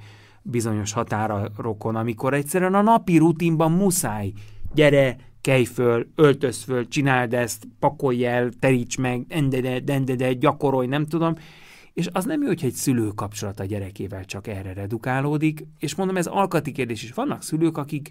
bizonyos 0.43 0.93
határokon, 0.93 1.97
amikor 1.97 2.35
egyszerűen 2.35 2.75
a 2.75 2.83
napi 2.83 3.19
rutinban 3.19 3.73
muszáj, 3.73 4.33
gyere, 4.75 5.17
kelj 5.49 5.65
föl, 5.65 6.07
öltöz 6.15 6.63
föl, 6.63 6.89
csináld 6.89 7.35
ezt, 7.35 7.69
pakolj 7.79 8.27
el, 8.27 8.51
teríts 8.59 8.99
meg, 8.99 9.25
endede, 9.29 9.81
dendede, 9.81 10.33
gyakorolj, 10.33 10.87
nem 10.87 11.07
tudom. 11.07 11.35
És 11.93 12.09
az 12.13 12.25
nem 12.25 12.43
jó, 12.43 12.47
hogy 12.47 12.65
egy 12.65 12.73
szülő 12.73 13.09
kapcsolat 13.09 13.61
a 13.61 13.65
gyerekével 13.65 14.25
csak 14.25 14.47
erre 14.47 14.73
redukálódik, 14.73 15.65
és 15.79 15.95
mondom, 15.95 16.17
ez 16.17 16.27
alkati 16.27 16.73
kérdés 16.73 17.03
is. 17.03 17.13
Vannak 17.13 17.43
szülők, 17.43 17.79
akik, 17.79 18.11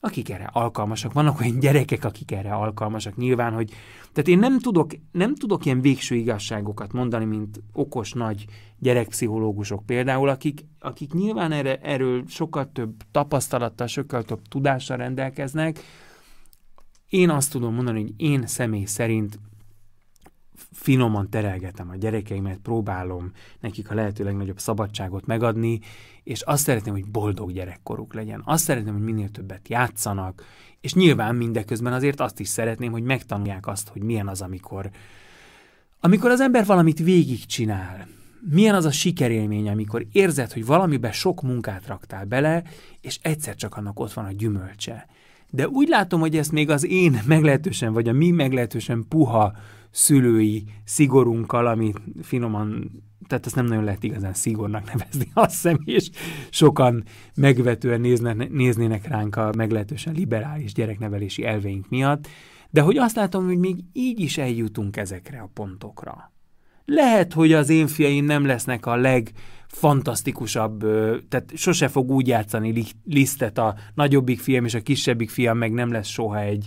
akik 0.00 0.30
erre 0.30 0.48
alkalmasak, 0.52 1.12
vannak 1.12 1.40
olyan 1.40 1.58
gyerekek, 1.58 2.04
akik 2.04 2.32
erre 2.32 2.52
alkalmasak. 2.52 3.16
Nyilván, 3.16 3.52
hogy 3.52 3.70
tehát 4.12 4.28
én 4.28 4.38
nem 4.38 4.58
tudok, 4.58 4.90
nem 5.12 5.34
tudok 5.34 5.64
ilyen 5.64 5.80
végső 5.80 6.14
igazságokat 6.14 6.92
mondani, 6.92 7.24
mint 7.24 7.60
okos 7.72 8.12
nagy 8.12 8.44
gyerekpszichológusok 8.78 9.86
például, 9.86 10.28
akik, 10.28 10.64
akik 10.78 11.12
nyilván 11.12 11.52
erre, 11.52 11.76
erről 11.76 12.24
sokkal 12.28 12.70
több 12.72 12.94
tapasztalattal, 13.10 13.86
sokkal 13.86 14.22
több 14.22 14.40
tudással 14.48 14.96
rendelkeznek, 14.96 15.78
én 17.10 17.30
azt 17.30 17.50
tudom 17.50 17.74
mondani, 17.74 18.00
hogy 18.00 18.12
én 18.16 18.46
személy 18.46 18.84
szerint 18.84 19.38
finoman 20.72 21.30
terelgetem 21.30 21.90
a 21.90 21.96
gyerekeimet, 21.96 22.58
próbálom 22.58 23.32
nekik 23.60 23.90
a 23.90 23.94
lehető 23.94 24.24
legnagyobb 24.24 24.58
szabadságot 24.58 25.26
megadni, 25.26 25.80
és 26.22 26.40
azt 26.40 26.62
szeretném, 26.62 26.94
hogy 26.94 27.06
boldog 27.06 27.52
gyerekkoruk 27.52 28.14
legyen. 28.14 28.42
Azt 28.44 28.64
szeretném, 28.64 28.92
hogy 28.92 29.02
minél 29.02 29.28
többet 29.28 29.68
játszanak, 29.68 30.44
és 30.80 30.94
nyilván 30.94 31.34
mindeközben 31.34 31.92
azért 31.92 32.20
azt 32.20 32.40
is 32.40 32.48
szeretném, 32.48 32.92
hogy 32.92 33.02
megtanulják 33.02 33.66
azt, 33.66 33.88
hogy 33.88 34.02
milyen 34.02 34.28
az, 34.28 34.40
amikor, 34.40 34.90
amikor 36.00 36.30
az 36.30 36.40
ember 36.40 36.66
valamit 36.66 36.98
végigcsinál. 36.98 38.08
Milyen 38.50 38.74
az 38.74 38.84
a 38.84 38.90
sikerélmény, 38.90 39.68
amikor 39.68 40.06
érzed, 40.12 40.52
hogy 40.52 40.66
valamibe 40.66 41.12
sok 41.12 41.42
munkát 41.42 41.86
raktál 41.86 42.24
bele, 42.24 42.62
és 43.00 43.18
egyszer 43.22 43.54
csak 43.54 43.76
annak 43.76 44.00
ott 44.00 44.12
van 44.12 44.24
a 44.24 44.32
gyümölcse. 44.32 45.06
De 45.50 45.68
úgy 45.68 45.88
látom, 45.88 46.20
hogy 46.20 46.36
ezt 46.36 46.52
még 46.52 46.70
az 46.70 46.86
én 46.86 47.20
meglehetősen, 47.26 47.92
vagy 47.92 48.08
a 48.08 48.12
mi 48.12 48.30
meglehetősen 48.30 49.04
puha 49.08 49.52
szülői 49.90 50.64
szigorunkkal, 50.84 51.66
ami 51.66 51.92
finoman, 52.22 52.90
tehát 53.26 53.46
ezt 53.46 53.54
nem 53.54 53.66
nagyon 53.66 53.84
lehet 53.84 54.04
igazán 54.04 54.34
szigornak 54.34 54.92
nevezni, 54.92 55.30
azt 55.34 55.50
hiszem, 55.50 55.78
és 55.84 56.10
sokan 56.50 57.04
megvetően 57.34 58.00
nézne, 58.00 58.32
néznének 58.32 59.08
ránk 59.08 59.36
a 59.36 59.52
meglehetősen 59.56 60.14
liberális 60.14 60.72
gyereknevelési 60.72 61.44
elveink 61.44 61.88
miatt, 61.88 62.28
De 62.70 62.80
hogy 62.80 62.96
azt 62.98 63.16
látom, 63.16 63.44
hogy 63.44 63.58
még 63.58 63.76
így 63.92 64.20
is 64.20 64.38
eljutunk 64.38 64.96
ezekre 64.96 65.40
a 65.40 65.50
pontokra. 65.54 66.32
Lehet, 66.84 67.32
hogy 67.32 67.52
az 67.52 67.68
én 67.68 67.86
fiaim 67.86 68.24
nem 68.24 68.46
lesznek 68.46 68.86
a 68.86 68.96
legfantasztikusabb, 69.70 70.78
tehát 71.28 71.52
sose 71.54 71.88
fog 71.88 72.10
úgy 72.10 72.26
játszani 72.26 72.84
lisztet 73.04 73.58
a 73.58 73.74
nagyobbik 73.94 74.40
fiam, 74.40 74.64
és 74.64 74.74
a 74.74 74.80
kisebbik 74.80 75.30
fiam 75.30 75.58
meg 75.58 75.72
nem 75.72 75.92
lesz 75.92 76.08
soha 76.08 76.40
egy 76.40 76.66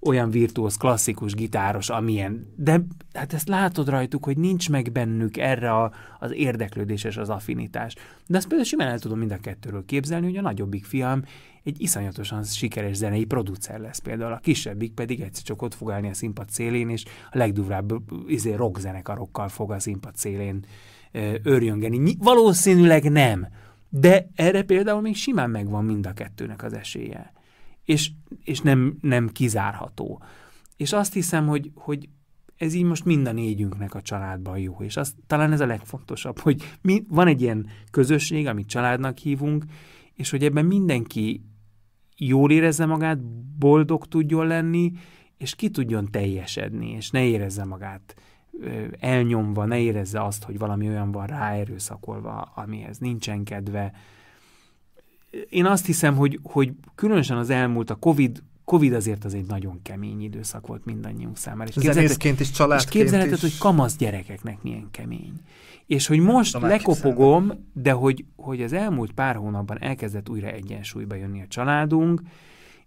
olyan 0.00 0.30
virtuóz, 0.30 0.76
klasszikus 0.76 1.34
gitáros, 1.34 1.88
amilyen. 1.88 2.52
De 2.56 2.80
hát 3.12 3.32
ezt 3.32 3.48
látod 3.48 3.88
rajtuk, 3.88 4.24
hogy 4.24 4.36
nincs 4.36 4.70
meg 4.70 4.92
bennük 4.92 5.36
erre 5.36 5.72
a, 5.72 5.92
az 6.18 6.32
érdeklődés 6.32 7.04
és 7.04 7.16
az 7.16 7.28
affinitás. 7.28 7.94
De 8.26 8.36
azt 8.36 8.46
például 8.46 8.68
simán 8.68 8.88
el 8.88 8.98
tudom 8.98 9.18
mind 9.18 9.32
a 9.32 9.38
kettőről 9.38 9.84
képzelni, 9.84 10.26
hogy 10.26 10.36
a 10.36 10.40
nagyobbik 10.40 10.84
fiam 10.84 11.22
egy 11.62 11.80
iszonyatosan 11.80 12.44
sikeres 12.44 12.96
zenei 12.96 13.24
producer 13.24 13.80
lesz 13.80 13.98
például, 13.98 14.32
a 14.32 14.38
kisebbik 14.38 14.92
pedig 14.92 15.20
egyszer 15.20 15.42
csak 15.42 15.62
ott 15.62 15.74
fog 15.74 15.90
állni 15.90 16.08
a 16.08 16.14
színpad 16.14 16.50
szélén, 16.50 16.88
és 16.88 17.04
a 17.30 17.38
legdurvább 17.38 17.92
izé, 18.26 18.54
rock 18.54 18.78
zenekarokkal 18.78 19.48
fog 19.48 19.72
a 19.72 19.78
színpad 19.78 20.16
szélén 20.16 20.64
örjöngeni. 21.42 22.16
Valószínűleg 22.18 23.10
nem, 23.10 23.46
de 23.88 24.28
erre 24.34 24.62
például 24.62 25.00
még 25.00 25.16
simán 25.16 25.50
megvan 25.50 25.84
mind 25.84 26.06
a 26.06 26.12
kettőnek 26.12 26.62
az 26.62 26.72
esélye. 26.72 27.32
És, 27.84 28.10
és 28.44 28.60
nem, 28.60 28.98
nem 29.00 29.28
kizárható. 29.28 30.22
És 30.76 30.92
azt 30.92 31.12
hiszem, 31.12 31.46
hogy, 31.46 31.70
hogy 31.74 32.08
ez 32.56 32.74
így 32.74 32.84
most 32.84 33.04
mind 33.04 33.26
a 33.26 33.32
négyünknek 33.32 33.94
a 33.94 34.02
családban 34.02 34.58
jó, 34.58 34.76
és 34.80 34.96
az, 34.96 35.14
talán 35.26 35.52
ez 35.52 35.60
a 35.60 35.66
legfontosabb, 35.66 36.38
hogy 36.38 36.62
mi, 36.80 37.04
van 37.08 37.26
egy 37.26 37.42
ilyen 37.42 37.66
közösség, 37.90 38.46
amit 38.46 38.68
családnak 38.68 39.18
hívunk, 39.18 39.64
és 40.14 40.30
hogy 40.30 40.44
ebben 40.44 40.64
mindenki 40.64 41.44
jól 42.16 42.50
érezze 42.50 42.86
magát, 42.86 43.18
boldog 43.58 44.06
tudjon 44.06 44.46
lenni, 44.46 44.92
és 45.36 45.54
ki 45.54 45.70
tudjon 45.70 46.10
teljesedni, 46.10 46.90
és 46.90 47.10
ne 47.10 47.24
érezze 47.24 47.64
magát 47.64 48.14
elnyomva, 49.00 49.64
ne 49.64 49.78
érezze 49.78 50.24
azt, 50.24 50.44
hogy 50.44 50.58
valami 50.58 50.88
olyan 50.88 51.12
van 51.12 51.26
ráerőszakolva, 51.26 52.52
amihez 52.54 52.98
nincsen 52.98 53.44
kedve. 53.44 53.92
Én 55.48 55.66
azt 55.66 55.86
hiszem, 55.86 56.16
hogy, 56.16 56.40
hogy 56.42 56.72
különösen 56.94 57.36
az 57.36 57.50
elmúlt, 57.50 57.90
a 57.90 57.94
COVID, 57.94 58.42
Covid 58.64 58.92
azért 58.92 59.24
az 59.24 59.34
egy 59.34 59.46
nagyon 59.46 59.82
kemény 59.82 60.22
időszak 60.22 60.66
volt 60.66 60.84
mindannyiunk 60.84 61.36
számára. 61.36 61.70
És 61.76 61.82
Zenészként 61.82 62.40
is, 62.40 62.50
családként 62.50 62.94
És 62.94 63.00
képzelheted, 63.00 63.38
hogy 63.38 63.58
kamasz 63.58 63.96
gyerekeknek 63.96 64.62
milyen 64.62 64.88
kemény. 64.90 65.32
És 65.86 66.06
hogy 66.06 66.18
most 66.18 66.52
Tudom, 66.52 66.68
lekopogom, 66.68 67.52
de 67.72 67.92
hogy, 67.92 68.24
hogy 68.36 68.62
az 68.62 68.72
elmúlt 68.72 69.12
pár 69.12 69.36
hónapban 69.36 69.82
elkezdett 69.82 70.28
újra 70.28 70.46
egyensúlyba 70.46 71.14
jönni 71.14 71.42
a 71.42 71.46
családunk, 71.48 72.20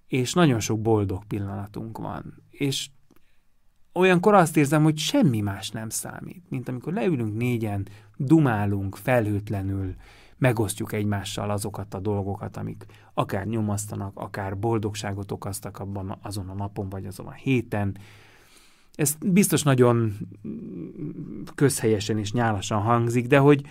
és 0.07 0.33
nagyon 0.33 0.59
sok 0.59 0.81
boldog 0.81 1.25
pillanatunk 1.25 1.97
van. 1.97 2.43
És 2.49 2.89
olyankor 3.99 4.33
azt 4.33 4.57
érzem, 4.57 4.83
hogy 4.83 4.97
semmi 4.97 5.41
más 5.41 5.69
nem 5.69 5.89
számít, 5.89 6.43
mint 6.49 6.69
amikor 6.69 6.93
leülünk 6.93 7.37
négyen, 7.37 7.87
dumálunk 8.17 8.95
felhőtlenül, 8.95 9.95
megosztjuk 10.37 10.93
egymással 10.93 11.49
azokat 11.49 11.93
a 11.93 11.99
dolgokat, 11.99 12.57
amik 12.57 12.85
akár 13.13 13.45
nyomasztanak, 13.45 14.11
akár 14.13 14.57
boldogságot 14.57 15.31
okoztak 15.31 15.79
abban 15.79 16.17
azon 16.21 16.49
a 16.49 16.53
napon, 16.53 16.89
vagy 16.89 17.05
azon 17.05 17.25
a 17.25 17.31
héten, 17.31 17.97
ez 18.95 19.15
biztos 19.25 19.63
nagyon 19.63 20.17
közhelyesen 21.55 22.17
és 22.17 22.31
nyálasan 22.31 22.81
hangzik, 22.81 23.27
de 23.27 23.37
hogy, 23.37 23.61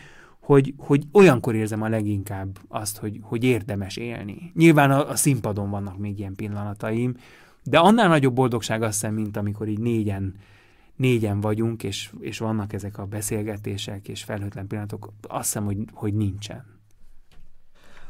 hogy, 0.40 0.74
hogy 0.76 1.04
olyankor 1.12 1.54
érzem 1.54 1.82
a 1.82 1.88
leginkább 1.88 2.58
azt, 2.68 2.98
hogy, 2.98 3.18
hogy 3.22 3.44
érdemes 3.44 3.96
élni. 3.96 4.50
Nyilván 4.54 4.90
a, 4.90 5.08
a 5.08 5.16
színpadon 5.16 5.70
vannak 5.70 5.98
még 5.98 6.18
ilyen 6.18 6.34
pillanataim, 6.34 7.14
de 7.62 7.78
annál 7.78 8.08
nagyobb 8.08 8.34
boldogság 8.34 8.82
azt 8.82 8.92
hiszem, 9.00 9.14
mint 9.14 9.36
amikor 9.36 9.68
így 9.68 9.78
négyen, 9.78 10.34
négyen 10.96 11.40
vagyunk, 11.40 11.82
és, 11.82 12.10
és 12.20 12.38
vannak 12.38 12.72
ezek 12.72 12.98
a 12.98 13.04
beszélgetések 13.06 14.08
és 14.08 14.24
felhőtlen 14.24 14.66
pillanatok, 14.66 15.12
azt 15.28 15.44
hiszem, 15.44 15.64
hogy, 15.64 15.78
hogy 15.92 16.14
nincsen. 16.14 16.64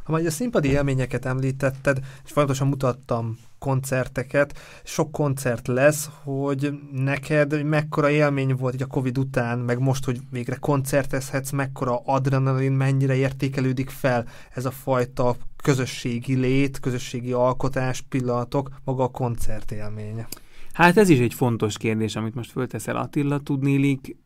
Ha 0.02 0.12
majd 0.12 0.26
a 0.26 0.30
színpadi 0.30 0.68
élményeket 0.68 1.24
említetted, 1.24 1.98
és 2.24 2.30
folyamatosan 2.30 2.68
mutattam 2.68 3.38
koncerteket, 3.58 4.58
sok 4.84 5.12
koncert 5.12 5.66
lesz, 5.66 6.10
hogy 6.22 6.78
neked 6.92 7.64
mekkora 7.64 8.10
élmény 8.10 8.54
volt 8.54 8.74
így 8.74 8.82
a 8.82 8.86
Covid 8.86 9.18
után, 9.18 9.58
meg 9.58 9.78
most, 9.78 10.04
hogy 10.04 10.18
végre 10.30 10.56
koncertezhetsz, 10.56 11.50
mekkora 11.50 12.00
adrenalin, 12.04 12.72
mennyire 12.72 13.14
értékelődik 13.14 13.90
fel 13.90 14.24
ez 14.54 14.64
a 14.64 14.70
fajta 14.70 15.36
közösségi 15.62 16.34
lét, 16.34 16.80
közösségi 16.80 17.32
alkotás, 17.32 18.00
pillanatok, 18.00 18.70
maga 18.84 19.02
a 19.02 19.08
koncert 19.08 19.72
élménye. 19.72 20.28
Hát 20.72 20.96
ez 20.96 21.08
is 21.08 21.18
egy 21.18 21.34
fontos 21.34 21.76
kérdés, 21.76 22.16
amit 22.16 22.34
most 22.34 22.50
fölteszel 22.50 22.96
Attila, 22.96 23.38
tudnélik, 23.38 24.16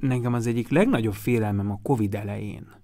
nekem 0.00 0.34
az 0.34 0.46
egyik 0.46 0.68
legnagyobb 0.68 1.14
félelmem 1.14 1.70
a 1.70 1.80
Covid 1.82 2.14
elején 2.14 2.81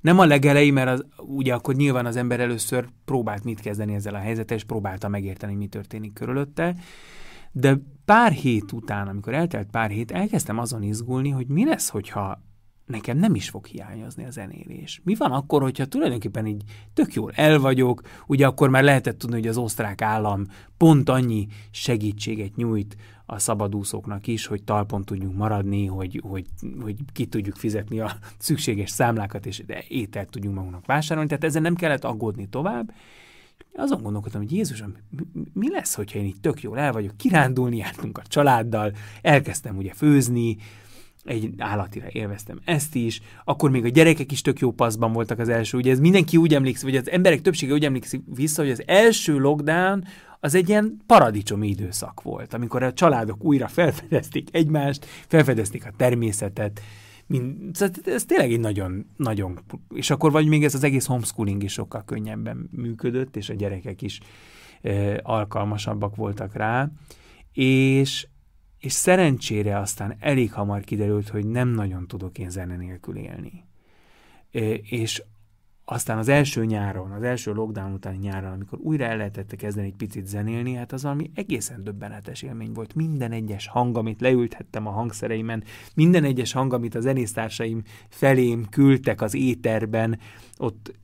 nem 0.00 0.18
a 0.18 0.24
legelején, 0.24 0.72
mert 0.72 0.88
az, 0.88 1.04
ugye 1.16 1.54
akkor 1.54 1.74
nyilván 1.74 2.06
az 2.06 2.16
ember 2.16 2.40
először 2.40 2.88
próbált 3.04 3.44
mit 3.44 3.60
kezdeni 3.60 3.94
ezzel 3.94 4.14
a 4.14 4.18
helyzettel, 4.18 4.56
és 4.56 4.64
próbálta 4.64 5.08
megérteni, 5.08 5.54
mi 5.54 5.66
történik 5.66 6.12
körülötte, 6.12 6.76
de 7.52 7.78
pár 8.04 8.32
hét 8.32 8.72
után, 8.72 9.08
amikor 9.08 9.34
eltelt 9.34 9.70
pár 9.70 9.90
hét, 9.90 10.10
elkezdtem 10.10 10.58
azon 10.58 10.82
izgulni, 10.82 11.28
hogy 11.28 11.46
mi 11.46 11.64
lesz, 11.64 11.88
hogyha 11.88 12.42
nekem 12.86 13.18
nem 13.18 13.34
is 13.34 13.48
fog 13.48 13.66
hiányozni 13.66 14.24
a 14.24 14.30
zenélés. 14.30 15.00
Mi 15.04 15.14
van 15.14 15.32
akkor, 15.32 15.62
hogyha 15.62 15.86
tulajdonképpen 15.86 16.46
így 16.46 16.62
tök 16.94 17.14
jól 17.14 17.32
el 17.34 17.58
vagyok, 17.58 18.02
ugye 18.26 18.46
akkor 18.46 18.68
már 18.68 18.82
lehetett 18.82 19.18
tudni, 19.18 19.36
hogy 19.36 19.46
az 19.46 19.56
osztrák 19.56 20.02
állam 20.02 20.44
pont 20.76 21.08
annyi 21.08 21.46
segítséget 21.70 22.56
nyújt 22.56 22.96
a 23.32 23.38
szabadúszóknak 23.38 24.26
is, 24.26 24.46
hogy 24.46 24.62
talpon 24.62 25.04
tudjunk 25.04 25.36
maradni, 25.36 25.86
hogy, 25.86 26.20
hogy, 26.22 26.46
hogy 26.80 26.96
ki 27.12 27.26
tudjuk 27.26 27.56
fizetni 27.56 28.00
a 28.00 28.12
szükséges 28.38 28.90
számlákat, 28.90 29.46
és 29.46 29.62
ételt 29.88 30.28
tudjunk 30.28 30.56
magunknak 30.56 30.86
vásárolni. 30.86 31.28
Tehát 31.28 31.44
ezzel 31.44 31.62
nem 31.62 31.74
kellett 31.74 32.04
aggódni 32.04 32.48
tovább. 32.48 32.92
Azon 33.74 34.02
gondolkodtam, 34.02 34.40
hogy 34.40 34.52
Jézusom, 34.52 34.94
mi 35.52 35.70
lesz, 35.70 35.94
hogyha 35.94 36.18
én 36.18 36.24
így 36.24 36.40
tök 36.40 36.62
jól 36.62 36.78
el 36.78 36.92
vagyok, 36.92 37.16
kirándulni 37.16 37.76
jártunk 37.76 38.18
a 38.18 38.22
családdal, 38.26 38.92
elkezdtem 39.22 39.76
ugye 39.76 39.92
főzni, 39.92 40.56
egy 41.24 41.50
állatira 41.58 42.06
élveztem 42.08 42.60
ezt 42.64 42.94
is, 42.94 43.20
akkor 43.44 43.70
még 43.70 43.84
a 43.84 43.88
gyerekek 43.88 44.32
is 44.32 44.40
tök 44.40 44.58
jó 44.58 44.72
paszban 44.72 45.12
voltak 45.12 45.38
az 45.38 45.48
első, 45.48 45.76
ugye 45.76 45.90
ez 45.90 46.00
mindenki 46.00 46.36
úgy 46.36 46.54
emlékszik, 46.54 46.84
vagy 46.84 46.96
az 46.96 47.10
emberek 47.10 47.40
többsége 47.40 47.72
úgy 47.72 47.84
emlékszik 47.84 48.22
vissza, 48.34 48.62
hogy 48.62 48.70
az 48.70 48.82
első 48.86 49.38
lockdown 49.38 50.04
az 50.40 50.54
egy 50.54 50.68
ilyen 50.68 51.00
paradicsomi 51.06 51.68
időszak 51.68 52.22
volt, 52.22 52.54
amikor 52.54 52.82
a 52.82 52.92
családok 52.92 53.44
újra 53.44 53.68
felfedezték 53.68 54.48
egymást, 54.52 55.04
felfedezték 55.04 55.86
a 55.86 55.92
természetet, 55.96 56.80
mind, 57.26 57.74
szóval 57.74 57.94
ez 58.04 58.24
tényleg 58.24 58.52
egy 58.52 58.60
nagyon, 58.60 59.06
nagyon, 59.16 59.60
és 59.94 60.10
akkor 60.10 60.30
vagy 60.30 60.46
még 60.46 60.64
ez 60.64 60.74
az 60.74 60.84
egész 60.84 61.06
homeschooling 61.06 61.62
is 61.62 61.72
sokkal 61.72 62.04
könnyebben 62.04 62.68
működött, 62.72 63.36
és 63.36 63.48
a 63.48 63.54
gyerekek 63.54 64.02
is 64.02 64.20
e, 64.82 65.20
alkalmasabbak 65.22 66.16
voltak 66.16 66.54
rá, 66.54 66.90
és, 67.52 68.26
és 68.78 68.92
szerencsére 68.92 69.78
aztán 69.78 70.16
elég 70.20 70.52
hamar 70.52 70.80
kiderült, 70.80 71.28
hogy 71.28 71.46
nem 71.46 71.68
nagyon 71.68 72.06
tudok 72.06 72.38
én 72.38 72.50
zene 72.50 72.76
nélkül 72.76 73.16
élni. 73.16 73.64
E, 74.52 74.60
és 74.74 75.22
aztán 75.92 76.18
az 76.18 76.28
első 76.28 76.64
nyáron, 76.64 77.10
az 77.10 77.22
első 77.22 77.52
lockdown 77.52 77.92
utáni 77.92 78.18
nyáron, 78.18 78.52
amikor 78.52 78.78
újra 78.82 79.04
el 79.04 79.16
lehetett 79.16 79.56
kezdeni 79.56 79.86
egy 79.86 79.94
picit 79.94 80.26
zenélni, 80.26 80.74
hát 80.74 80.92
az 80.92 81.02
valami 81.02 81.30
egészen 81.34 81.84
döbbenetes 81.84 82.42
élmény 82.42 82.72
volt. 82.72 82.94
Minden 82.94 83.32
egyes 83.32 83.66
hang, 83.66 83.96
amit 83.96 84.20
leülthettem 84.20 84.86
a 84.86 84.90
hangszereimen, 84.90 85.64
minden 85.94 86.24
egyes 86.24 86.52
hang, 86.52 86.72
amit 86.72 86.94
a 86.94 87.00
zenésztársaim 87.00 87.82
felém 88.08 88.68
küldtek 88.68 89.20
az 89.20 89.34
éterben, 89.34 90.18
ott 90.56 90.94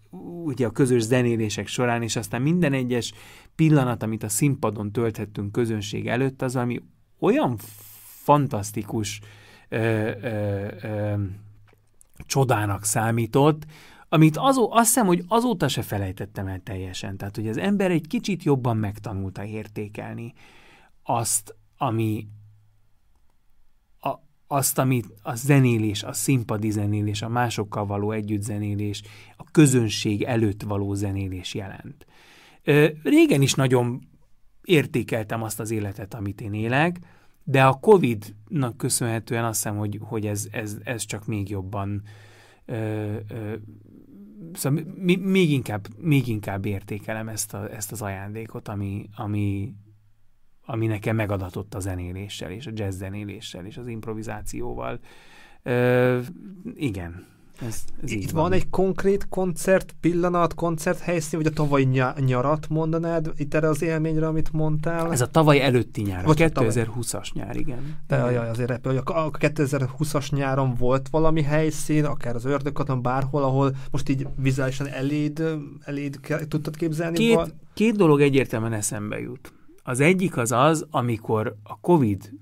ugye 0.44 0.66
a 0.66 0.70
közös 0.70 1.02
zenélések 1.02 1.66
során, 1.66 2.02
és 2.02 2.16
aztán 2.16 2.42
minden 2.42 2.72
egyes 2.72 3.12
pillanat, 3.54 4.02
amit 4.02 4.22
a 4.22 4.28
színpadon 4.28 4.92
tölthettünk 4.92 5.52
közönség 5.52 6.08
előtt, 6.08 6.42
az 6.42 6.54
valami 6.54 6.82
olyan 7.18 7.56
fantasztikus 8.22 9.20
ö, 9.68 10.10
ö, 10.22 10.66
ö, 10.82 11.14
csodának 12.18 12.84
számított, 12.84 13.66
amit 14.16 14.36
azó, 14.36 14.72
azt 14.72 14.86
hiszem, 14.86 15.06
hogy 15.06 15.24
azóta 15.28 15.68
se 15.68 15.82
felejtettem 15.82 16.46
el 16.46 16.60
teljesen. 16.60 17.16
Tehát, 17.16 17.36
hogy 17.36 17.48
az 17.48 17.56
ember 17.56 17.90
egy 17.90 18.06
kicsit 18.06 18.42
jobban 18.42 18.76
megtanulta 18.76 19.44
értékelni 19.44 20.32
azt, 21.02 21.56
ami 21.76 22.28
a, 24.00 24.14
azt, 24.46 24.78
amit 24.78 25.06
a 25.22 25.34
zenélés, 25.34 26.02
a 26.02 26.12
színpadi 26.12 26.70
zenélés, 26.70 27.22
a 27.22 27.28
másokkal 27.28 27.86
való 27.86 28.10
együttzenélés, 28.12 29.02
a 29.36 29.44
közönség 29.50 30.22
előtt 30.22 30.62
való 30.62 30.94
zenélés 30.94 31.54
jelent. 31.54 32.06
Régen 33.02 33.42
is 33.42 33.54
nagyon 33.54 34.08
értékeltem 34.62 35.42
azt 35.42 35.60
az 35.60 35.70
életet, 35.70 36.14
amit 36.14 36.40
én 36.40 36.54
élek, 36.54 36.98
de 37.44 37.64
a 37.64 37.72
Covid-nak 37.72 38.76
köszönhetően 38.76 39.44
azt 39.44 39.62
hiszem, 39.62 39.76
hogy, 39.76 39.98
hogy 40.02 40.26
ez, 40.26 40.46
ez, 40.50 40.76
ez 40.84 41.04
csak 41.04 41.26
még 41.26 41.48
jobban 41.48 42.02
ö, 42.64 43.16
ö, 43.28 43.54
szóval 44.52 44.84
még 45.18 45.50
inkább, 45.50 45.86
még 45.98 46.28
inkább 46.28 46.64
értékelem 46.64 47.28
ezt, 47.28 47.54
a, 47.54 47.74
ezt 47.74 47.92
az 47.92 48.02
ajándékot, 48.02 48.68
ami, 48.68 49.08
ami, 49.16 49.74
ami 50.64 50.86
nekem 50.86 51.16
megadatott 51.16 51.74
a 51.74 51.80
zenéléssel, 51.80 52.50
és 52.50 52.66
a 52.66 52.70
jazz 52.74 52.96
zenéléssel, 52.96 53.66
és 53.66 53.76
az 53.76 53.86
improvizációval. 53.86 55.00
Ö, 55.62 56.20
igen, 56.74 57.26
ez, 57.60 57.84
ez 58.02 58.10
Itt 58.10 58.30
van. 58.30 58.42
van 58.42 58.52
egy 58.52 58.70
konkrét 58.70 59.28
koncert 59.28 59.96
pillanat, 60.00 60.54
koncert 60.54 60.98
helyszín, 60.98 61.38
vagy 61.38 61.48
a 61.48 61.54
tavalyi 61.54 62.02
nyarat 62.18 62.68
mondanád 62.68 63.32
itt 63.36 63.54
erre 63.54 63.68
az 63.68 63.82
élményre, 63.82 64.26
amit 64.26 64.52
mondtál? 64.52 65.12
Ez 65.12 65.20
a 65.20 65.26
tavaly 65.26 65.60
előtti 65.60 66.02
nyár, 66.02 66.24
vagy 66.24 66.42
a 66.42 66.48
2020-as 66.48 67.32
nyár, 67.32 67.56
igen. 67.56 67.98
De. 68.06 68.16
Jaj, 68.16 68.48
azért 68.48 68.68
repül, 68.68 68.92
hogy 68.92 69.02
a 69.04 69.30
2020-as 69.30 70.30
nyáron 70.30 70.74
volt 70.74 71.08
valami 71.08 71.42
helyszín, 71.42 72.04
akár 72.04 72.34
az 72.34 72.44
ördögkaton, 72.44 73.02
bárhol, 73.02 73.42
ahol 73.42 73.76
most 73.90 74.08
így 74.08 74.26
vizuálisan 74.36 74.86
eléd, 74.86 75.42
eléd 75.84 76.20
tudtad 76.48 76.76
képzelni? 76.76 77.16
Két, 77.16 77.54
két 77.74 77.96
dolog 77.96 78.20
egyértelműen 78.20 78.72
eszembe 78.72 79.20
jut. 79.20 79.52
Az 79.82 80.00
egyik 80.00 80.36
az 80.36 80.52
az, 80.52 80.86
amikor 80.90 81.56
a 81.62 81.80
Covid 81.80 82.32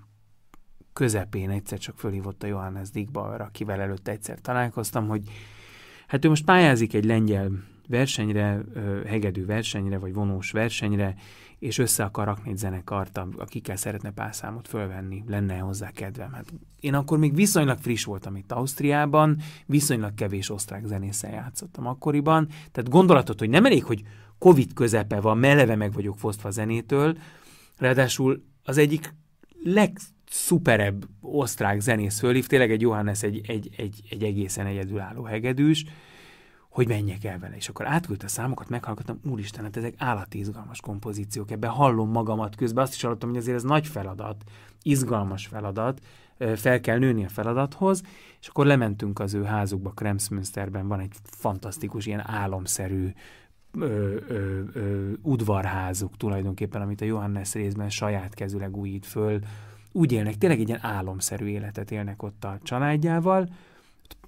közepén 0.95 1.51
egyszer 1.51 1.79
csak 1.79 1.99
fölhívott 1.99 2.43
a 2.43 2.47
Johannes 2.47 2.91
Dickbauer, 2.91 3.41
akivel 3.41 3.81
előtte 3.81 4.11
egyszer 4.11 4.41
találkoztam, 4.41 5.09
hogy 5.09 5.23
hát 6.07 6.25
ő 6.25 6.29
most 6.29 6.45
pályázik 6.45 6.95
egy 6.95 7.05
lengyel 7.05 7.51
versenyre, 7.89 8.61
hegedű 9.07 9.47
versenyre, 9.47 9.99
vagy 9.99 10.15
vonós 10.15 10.51
versenyre, 10.51 11.15
és 11.59 11.79
össze 11.79 12.05
akar 12.05 12.25
rakni 12.25 12.51
egy 12.51 12.57
zenekart, 12.57 13.21
akikkel 13.37 13.77
szeretne 13.77 14.11
pár 14.11 14.35
számot 14.35 14.69
fölvenni, 14.69 15.25
lenne 15.27 15.59
hozzá 15.59 15.91
kedvem. 15.91 16.33
Hát 16.33 16.53
én 16.81 16.95
akkor 16.95 17.19
még 17.19 17.35
viszonylag 17.35 17.79
friss 17.79 18.05
voltam 18.05 18.37
itt 18.37 18.53
Ausztriában, 18.53 19.39
viszonylag 19.67 20.15
kevés 20.15 20.51
osztrák 20.51 20.87
zenésszel 20.87 21.33
játszottam 21.33 21.87
akkoriban, 21.87 22.47
tehát 22.47 22.91
gondolatot, 22.91 23.39
hogy 23.39 23.49
nem 23.49 23.65
elég, 23.65 23.85
hogy 23.85 24.03
Covid 24.39 24.73
közepe 24.73 25.21
van, 25.21 25.39
meleve 25.39 25.77
meg 25.77 25.93
vagyok 25.93 26.19
fosztva 26.19 26.51
zenétől, 26.51 27.19
ráadásul 27.79 28.45
az 28.63 28.79
egyik 28.79 29.15
leg 29.63 29.99
szuperebb 30.29 31.05
osztrák 31.21 31.81
zenész 31.81 32.19
fölhív, 32.19 32.47
tényleg 32.47 32.71
egy 32.71 32.81
Johannes 32.81 33.23
egy, 33.23 33.41
egy, 33.47 33.71
egy, 33.77 34.03
egy 34.11 34.23
egészen 34.23 34.67
egyedülálló 34.67 35.23
hegedűs, 35.23 35.85
hogy 36.69 36.89
menjek 36.89 37.25
el 37.25 37.39
vele. 37.39 37.57
És 37.57 37.69
akkor 37.69 37.87
átküldte 37.87 38.25
a 38.25 38.29
számokat, 38.29 38.69
meghallgattam, 38.69 39.21
úristen, 39.31 39.65
hát 39.65 39.77
ezek 39.77 39.95
állati 39.99 40.39
izgalmas 40.39 40.81
kompozíciók, 40.81 41.51
ebben 41.51 41.71
hallom 41.71 42.11
magamat 42.11 42.57
közben, 42.57 42.85
azt 42.85 42.95
is 42.95 43.03
hallottam, 43.03 43.29
hogy 43.29 43.39
azért 43.39 43.57
ez 43.57 43.63
nagy 43.63 43.87
feladat, 43.87 44.45
izgalmas 44.83 45.47
feladat, 45.47 46.01
fel 46.55 46.81
kell 46.81 46.99
nőni 46.99 47.25
a 47.25 47.29
feladathoz, 47.29 48.03
és 48.41 48.49
akkor 48.49 48.67
lementünk 48.67 49.19
az 49.19 49.35
ő 49.35 49.43
házukba, 49.45 49.91
Kremsmünsterben. 49.91 50.89
Van 50.89 51.01
egy 51.01 51.13
fantasztikus, 51.23 52.07
ilyen 52.07 52.23
álomszerű 52.27 53.13
ö, 53.79 54.17
ö, 54.29 54.61
ö, 54.73 55.13
udvarházuk 55.23 56.17
tulajdonképpen, 56.17 56.83
amit 56.83 57.01
a 57.01 57.05
Johannes 57.05 57.53
részben 57.53 57.91
saját 57.91 58.35
kezüleg 58.35 58.77
újít 58.77 59.07
föl, 59.07 59.41
úgy 59.97 60.13
élnek, 60.13 60.39
tényleg 60.39 60.61
egy 60.61 60.69
ilyen 60.69 60.85
álomszerű 60.85 61.47
életet 61.47 61.91
élnek 61.91 62.23
ott 62.23 62.45
a 62.45 62.59
családjával. 62.63 63.49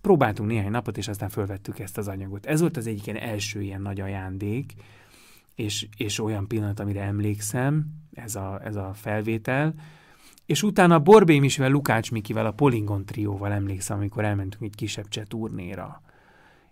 Próbáltunk 0.00 0.48
néhány 0.48 0.70
napot, 0.70 0.98
és 0.98 1.08
aztán 1.08 1.28
fölvettük 1.28 1.78
ezt 1.78 1.98
az 1.98 2.08
anyagot. 2.08 2.46
Ez 2.46 2.60
volt 2.60 2.76
az 2.76 2.86
egyik 2.86 3.06
ilyen 3.06 3.22
első 3.22 3.62
ilyen 3.62 3.82
nagy 3.82 4.00
ajándék, 4.00 4.74
és, 5.54 5.88
és 5.96 6.20
olyan 6.20 6.46
pillanat, 6.46 6.80
amire 6.80 7.02
emlékszem, 7.02 7.86
ez 8.14 8.34
a, 8.34 8.60
ez 8.64 8.76
a 8.76 8.90
felvétel. 8.94 9.74
És 10.46 10.62
utána 10.62 10.98
Borbé 10.98 11.38
Misivel, 11.38 11.70
Lukács 11.70 12.10
Mikivel, 12.10 12.46
a 12.46 12.52
Polingon 12.52 13.04
trióval 13.04 13.52
emlékszem, 13.52 13.96
amikor 13.96 14.24
elmentünk 14.24 14.62
egy 14.62 14.74
kisebb 14.74 15.08
cseh 15.08 15.24
turnéra. 15.24 16.02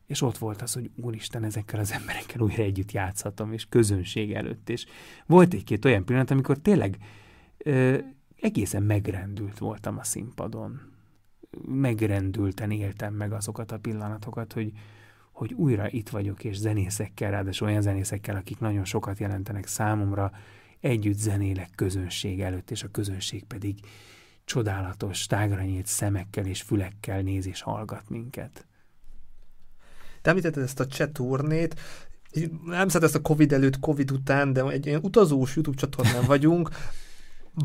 És 0.07 0.23
ott 0.23 0.39
volt 0.39 0.63
az, 0.63 0.73
hogy 0.73 0.91
úristen, 0.97 1.45
ezekkel 1.45 1.81
az 1.81 1.93
emberekkel 1.93 2.41
újra 2.41 2.63
együtt 2.63 2.93
játszhatom, 2.93 3.53
és 3.53 3.67
közönség 3.69 4.33
előtt. 4.33 4.69
És 4.71 4.87
volt 5.27 5.55
egy-két 5.55 5.85
olyan 5.85 6.05
pillanat, 6.05 6.31
amikor 6.31 6.59
tényleg 6.59 6.99
egészen 8.45 8.83
megrendült 8.83 9.59
voltam 9.59 9.99
a 9.99 10.05
színpadon. 10.05 10.81
Megrendülten 11.67 12.71
éltem 12.71 13.15
meg 13.15 13.33
azokat 13.33 13.73
a 13.73 13.79
pillanatokat, 13.79 14.53
hogy, 14.53 14.73
hogy 15.33 15.53
újra 15.53 15.91
itt 15.91 16.09
vagyok, 16.09 16.45
és 16.45 16.57
zenészekkel, 16.57 17.31
ráadásul 17.31 17.69
olyan 17.69 17.83
zenészekkel, 17.83 18.37
akik 18.37 18.59
nagyon 18.59 18.85
sokat 18.85 19.19
jelentenek 19.19 19.67
számomra, 19.67 20.33
együtt 20.81 21.19
zenélek 21.19 21.71
közönség 21.75 22.41
előtt, 22.41 22.71
és 22.71 22.83
a 22.83 22.89
közönség 22.91 23.45
pedig 23.45 23.79
csodálatos, 24.45 25.27
tágra 25.27 25.63
nyílt 25.63 25.87
szemekkel 25.87 26.47
és 26.47 26.63
fülekkel 26.63 27.21
néz 27.21 27.47
és 27.47 27.61
hallgat 27.63 28.09
minket. 28.09 28.67
Te 30.23 30.31
említetted 30.31 30.63
ezt 30.63 30.81
a 30.81 30.87
cseh 30.87 31.09
turnét, 31.13 31.81
nem 32.65 32.89
szed 32.89 33.03
ezt 33.03 33.15
a 33.15 33.23
Covid 33.23 33.53
előtt, 33.53 33.79
Covid 33.79 34.11
után, 34.11 34.53
de 34.53 34.65
egy 34.65 34.87
ilyen 34.87 35.01
utazós 35.03 35.55
YouTube 35.55 35.77
csatornán 35.77 36.25
vagyunk, 36.27 36.71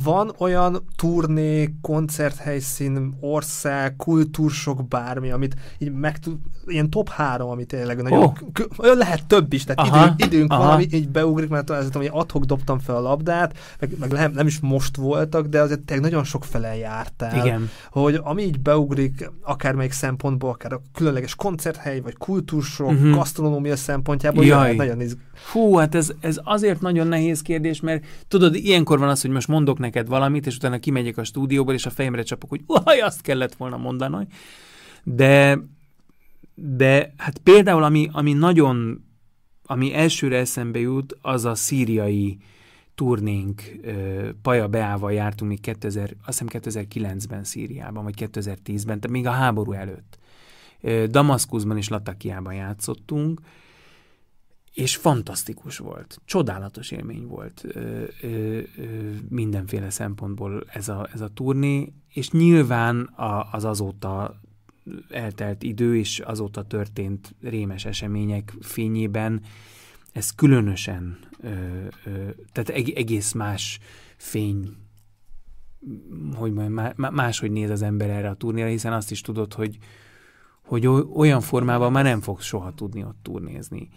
van 0.03 0.33
olyan 0.37 0.83
turné, 0.95 1.73
koncerthelyszín, 1.81 3.17
ország, 3.19 3.95
kultúrsok, 3.95 4.87
bármi, 4.87 5.31
amit 5.31 5.55
így 5.77 5.91
meg 5.91 6.19
tud, 6.19 6.37
ilyen 6.67 6.89
top 6.89 7.09
három, 7.09 7.49
amit 7.49 7.67
tényleg 7.67 8.01
nagyon, 8.01 8.23
oh. 8.23 8.33
olyan 8.77 8.97
lehet 8.97 9.25
több 9.25 9.53
is, 9.53 9.63
tehát 9.63 9.91
aha, 9.91 10.13
idő, 10.17 10.25
időnk 10.25 10.51
aha. 10.51 10.63
van, 10.63 10.73
ami 10.73 10.87
így 10.91 11.09
beugrik, 11.09 11.49
mert 11.49 11.69
azt 11.69 11.93
hogy 11.93 12.09
adhok 12.11 12.43
dobtam 12.43 12.79
fel 12.79 12.95
a 12.95 12.99
labdát, 12.99 13.57
meg, 13.79 13.89
meg 13.99 14.11
nem, 14.11 14.31
nem, 14.31 14.47
is 14.47 14.59
most 14.59 14.95
voltak, 14.95 15.47
de 15.47 15.61
azért 15.61 15.79
tényleg 15.79 16.09
nagyon 16.09 16.25
sok 16.25 16.45
fele 16.45 16.75
jártál. 16.75 17.45
Igen. 17.45 17.69
Hogy 17.91 18.19
ami 18.23 18.43
így 18.43 18.59
beugrik, 18.59 19.31
akármelyik 19.41 19.91
szempontból, 19.91 20.49
akár 20.49 20.73
a 20.73 20.81
különleges 20.93 21.35
koncerthely, 21.35 21.99
vagy 21.99 22.17
kultúrsok, 22.17 22.89
uh-huh. 22.89 23.15
gasztronómia 23.15 23.75
szempontjából, 23.75 24.45
Jaj. 24.45 24.75
nagyon 24.75 25.01
izg... 25.01 25.17
Fú, 25.33 25.75
hát 25.75 25.95
ez, 25.95 26.11
ez 26.19 26.39
azért 26.43 26.81
nagyon 26.81 27.07
nehéz 27.07 27.41
kérdés, 27.41 27.79
mert 27.79 28.05
tudod, 28.27 28.55
ilyenkor 28.55 28.99
van 28.99 29.09
az, 29.09 29.21
hogy 29.21 29.29
most 29.29 29.47
mondok 29.47 29.78
neked 29.79 30.07
valamit, 30.07 30.45
és 30.45 30.55
utána 30.55 30.79
kimegyek 30.79 31.17
a 31.17 31.23
stúdióból, 31.23 31.73
és 31.73 31.85
a 31.85 31.89
fejemre 31.89 32.23
csapok, 32.23 32.49
hogy 32.49 32.61
uaj, 32.65 32.99
azt 32.99 33.21
kellett 33.21 33.55
volna 33.55 33.77
mondani. 33.77 34.27
De, 35.03 35.59
de 36.55 37.13
hát 37.17 37.37
például, 37.37 37.83
ami, 37.83 38.09
ami 38.11 38.33
nagyon, 38.33 39.05
ami 39.65 39.93
elsőre 39.93 40.37
eszembe 40.37 40.79
jut, 40.79 41.17
az 41.21 41.45
a 41.45 41.55
szíriai 41.55 42.37
turnénk, 42.95 43.61
Paja 44.41 44.67
Beával 44.67 45.13
jártunk 45.13 45.51
még 45.51 45.61
2000, 45.61 46.15
azt 46.25 46.39
hiszem 46.39 46.61
2009-ben 46.61 47.43
Szíriában, 47.43 48.03
vagy 48.03 48.13
2010-ben, 48.17 48.99
tehát 48.99 49.09
még 49.09 49.27
a 49.27 49.31
háború 49.31 49.71
előtt. 49.71 50.19
Damaszkuszban 51.11 51.77
és 51.77 51.87
Latakiában 51.87 52.53
játszottunk, 52.53 53.41
és 54.73 54.95
fantasztikus 54.95 55.77
volt, 55.77 56.21
csodálatos 56.25 56.91
élmény 56.91 57.27
volt 57.27 57.63
ö, 57.67 58.03
ö, 58.21 58.27
ö, 58.27 58.61
mindenféle 59.29 59.89
szempontból 59.89 60.63
ez 60.67 60.89
a, 60.89 61.09
ez 61.13 61.21
a 61.21 61.29
turné, 61.33 61.93
és 62.13 62.31
nyilván 62.31 63.01
a, 63.01 63.51
az 63.51 63.63
azóta 63.63 64.41
eltelt 65.09 65.63
idő 65.63 65.97
és 65.97 66.19
azóta 66.19 66.63
történt 66.63 67.35
rémes 67.41 67.85
események 67.85 68.53
fényében 68.61 69.41
ez 70.11 70.35
különösen, 70.35 71.19
ö, 71.41 71.49
ö, 72.05 72.29
tehát 72.51 72.69
egész 72.69 73.31
más 73.31 73.79
fény, 74.17 74.75
hogy 76.33 76.53
majd 76.53 76.93
máshogy 76.97 77.51
néz 77.51 77.69
az 77.69 77.81
ember 77.81 78.09
erre 78.09 78.29
a 78.29 78.33
turnéra, 78.33 78.67
hiszen 78.67 78.93
azt 78.93 79.11
is 79.11 79.21
tudod, 79.21 79.53
hogy, 79.53 79.77
hogy 80.61 80.87
olyan 81.13 81.41
formában 81.41 81.91
már 81.91 82.03
nem 82.03 82.21
fogsz 82.21 82.45
soha 82.45 82.73
tudni 82.73 83.03
ott 83.03 83.17
turnézni. 83.21 83.89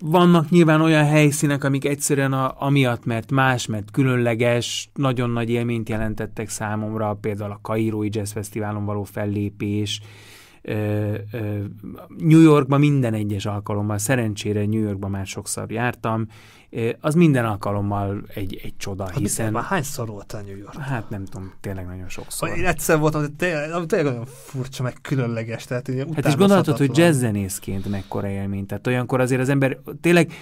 Vannak 0.00 0.50
nyilván 0.50 0.80
olyan 0.80 1.04
helyszínek, 1.04 1.64
amik 1.64 1.84
egyszerűen 1.84 2.32
a, 2.32 2.54
amiatt, 2.58 3.04
mert 3.04 3.30
más, 3.30 3.66
mert 3.66 3.90
különleges, 3.90 4.90
nagyon 4.94 5.30
nagy 5.30 5.50
élményt 5.50 5.88
jelentettek 5.88 6.48
számomra, 6.48 7.18
például 7.20 7.50
a 7.50 7.58
Kairói 7.62 8.08
Jazz 8.10 8.32
Fesztiválon 8.32 8.84
való 8.84 9.02
fellépés, 9.02 10.00
New 12.18 12.40
Yorkban 12.40 12.80
minden 12.80 13.14
egyes 13.14 13.46
alkalommal, 13.46 13.98
szerencsére 13.98 14.66
New 14.66 14.80
Yorkban 14.80 15.10
már 15.10 15.26
sokszor 15.26 15.70
jártam, 15.70 16.26
az 17.00 17.14
minden 17.14 17.44
alkalommal 17.44 18.22
egy, 18.34 18.60
egy 18.62 18.76
csoda, 18.76 19.04
hát 19.04 19.16
hiszen... 19.16 19.52
Már 19.52 19.62
hányszor 19.62 20.08
voltál 20.08 20.42
New 20.42 20.56
York? 20.56 20.76
Hát 20.76 21.10
nem 21.10 21.24
tudom, 21.24 21.52
tényleg 21.60 21.86
nagyon 21.86 22.08
sokszor. 22.08 22.48
Én 22.48 22.66
egyszer 22.66 22.98
voltam, 22.98 23.20
de 23.20 23.28
tényleg, 23.36 23.86
tényleg 23.86 24.12
nagyon 24.12 24.26
furcsa, 24.26 24.82
meg 24.82 24.96
különleges. 25.02 25.64
Tehát 25.64 25.90
hát 26.14 26.26
és 26.26 26.36
gondolhatod, 26.36 26.76
hogy 26.76 26.96
jazzzenészként 26.96 27.88
mekkora 27.88 28.28
élmény. 28.28 28.66
Tehát 28.66 28.86
olyankor 28.86 29.20
azért 29.20 29.40
az 29.40 29.48
ember 29.48 29.78
tényleg 30.00 30.32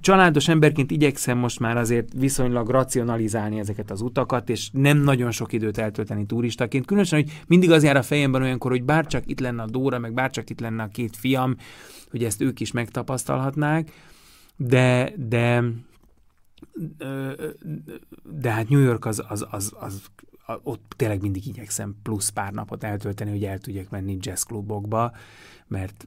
családos 0.00 0.48
emberként 0.48 0.90
igyekszem 0.90 1.38
most 1.38 1.60
már 1.60 1.76
azért 1.76 2.12
viszonylag 2.16 2.68
racionalizálni 2.68 3.58
ezeket 3.58 3.90
az 3.90 4.00
utakat, 4.00 4.48
és 4.48 4.70
nem 4.72 4.98
nagyon 4.98 5.30
sok 5.30 5.52
időt 5.52 5.78
eltölteni 5.78 6.26
turistaként. 6.26 6.86
Különösen, 6.86 7.20
hogy 7.22 7.32
mindig 7.46 7.70
az 7.70 7.82
jár 7.82 7.96
a 7.96 8.02
fejemben 8.02 8.42
olyankor, 8.42 8.70
hogy 8.70 8.84
bárcsak 8.84 9.22
itt 9.26 9.40
lenne 9.40 9.62
a 9.62 9.66
Dóra, 9.66 9.98
meg 9.98 10.14
bárcsak 10.14 10.50
itt 10.50 10.60
lenne 10.60 10.82
a 10.82 10.88
két 10.88 11.16
fiam, 11.16 11.56
hogy 12.10 12.24
ezt 12.24 12.40
ők 12.40 12.60
is 12.60 12.72
megtapasztalhatnák, 12.72 13.90
de, 14.56 15.12
de 15.16 15.64
de 18.40 18.50
hát 18.50 18.68
New 18.68 18.80
York 18.80 19.04
az, 19.04 19.24
az, 19.28 19.46
az, 19.50 19.72
az 19.80 20.02
ott 20.62 20.92
tényleg 20.96 21.20
mindig 21.20 21.46
igyekszem 21.46 21.96
plusz 22.02 22.28
pár 22.28 22.52
napot 22.52 22.84
eltölteni, 22.84 23.30
hogy 23.30 23.44
el 23.44 23.58
tudjak 23.58 23.90
menni 23.90 24.16
jazzklubokba, 24.20 25.12
mert 25.70 26.06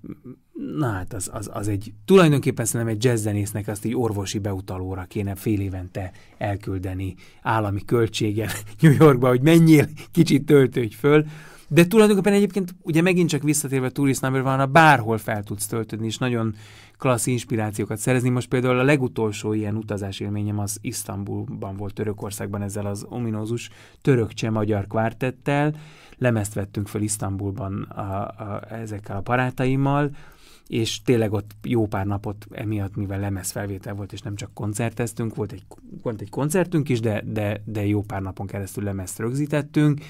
na 0.77 0.87
hát 0.87 1.13
az, 1.13 1.29
az, 1.33 1.49
az 1.53 1.67
egy, 1.67 1.93
tulajdonképpen 2.05 2.65
szerintem 2.65 2.95
egy 2.95 3.03
jazzzenésznek 3.03 3.67
azt 3.67 3.85
egy 3.85 3.95
orvosi 3.95 4.39
beutalóra 4.39 5.03
kéne 5.03 5.35
fél 5.35 5.59
évente 5.59 6.11
elküldeni 6.37 7.15
állami 7.41 7.85
költségen 7.85 8.49
New 8.81 8.93
Yorkba, 8.99 9.27
hogy 9.27 9.41
menjél, 9.41 9.87
kicsit 10.11 10.45
töltődj 10.45 10.95
föl, 10.95 11.25
de 11.67 11.85
tulajdonképpen 11.85 12.33
egyébként 12.33 12.75
ugye 12.81 13.01
megint 13.01 13.29
csak 13.29 13.43
visszatérve 13.43 13.89
Tourist 13.89 14.21
Number 14.21 14.41
van, 14.41 14.71
bárhol 14.71 15.17
fel 15.17 15.43
tudsz 15.43 15.65
töltődni, 15.65 16.05
és 16.05 16.17
nagyon 16.17 16.55
klassz 16.97 17.25
inspirációkat 17.25 17.97
szerezni. 17.97 18.29
Most 18.29 18.47
például 18.47 18.79
a 18.79 18.83
legutolsó 18.83 19.53
ilyen 19.53 19.75
utazás 19.75 20.19
élményem 20.19 20.59
az 20.59 20.77
Isztambulban 20.81 21.75
volt 21.75 21.93
Törökországban 21.93 22.61
ezzel 22.61 22.85
az 22.85 23.05
ominózus 23.09 23.69
török-cseh-magyar 24.01 24.87
kvártettel. 24.87 25.75
Lemezt 26.17 26.53
vettünk 26.53 26.87
fel 26.87 27.01
Isztambulban 27.01 27.81
a, 27.81 28.27
a, 28.27 28.71
ezekkel 28.71 29.17
a 29.17 29.21
barátaimmal, 29.21 30.09
és 30.67 31.01
tényleg 31.01 31.33
ott 31.33 31.51
jó 31.63 31.87
pár 31.87 32.05
napot 32.05 32.47
emiatt, 32.51 32.95
mivel 32.95 33.19
lemez 33.19 33.51
felvétel 33.51 33.93
volt, 33.93 34.13
és 34.13 34.21
nem 34.21 34.35
csak 34.35 34.53
koncerteztünk, 34.53 35.35
volt 35.35 35.51
egy, 35.51 35.63
volt 36.01 36.21
egy 36.21 36.29
koncertünk 36.29 36.89
is, 36.89 36.99
de, 36.99 37.23
de, 37.25 37.61
de 37.65 37.85
jó 37.85 38.01
pár 38.01 38.21
napon 38.21 38.47
keresztül 38.47 38.83
lemezt 38.83 39.19
rögzítettünk, 39.19 40.01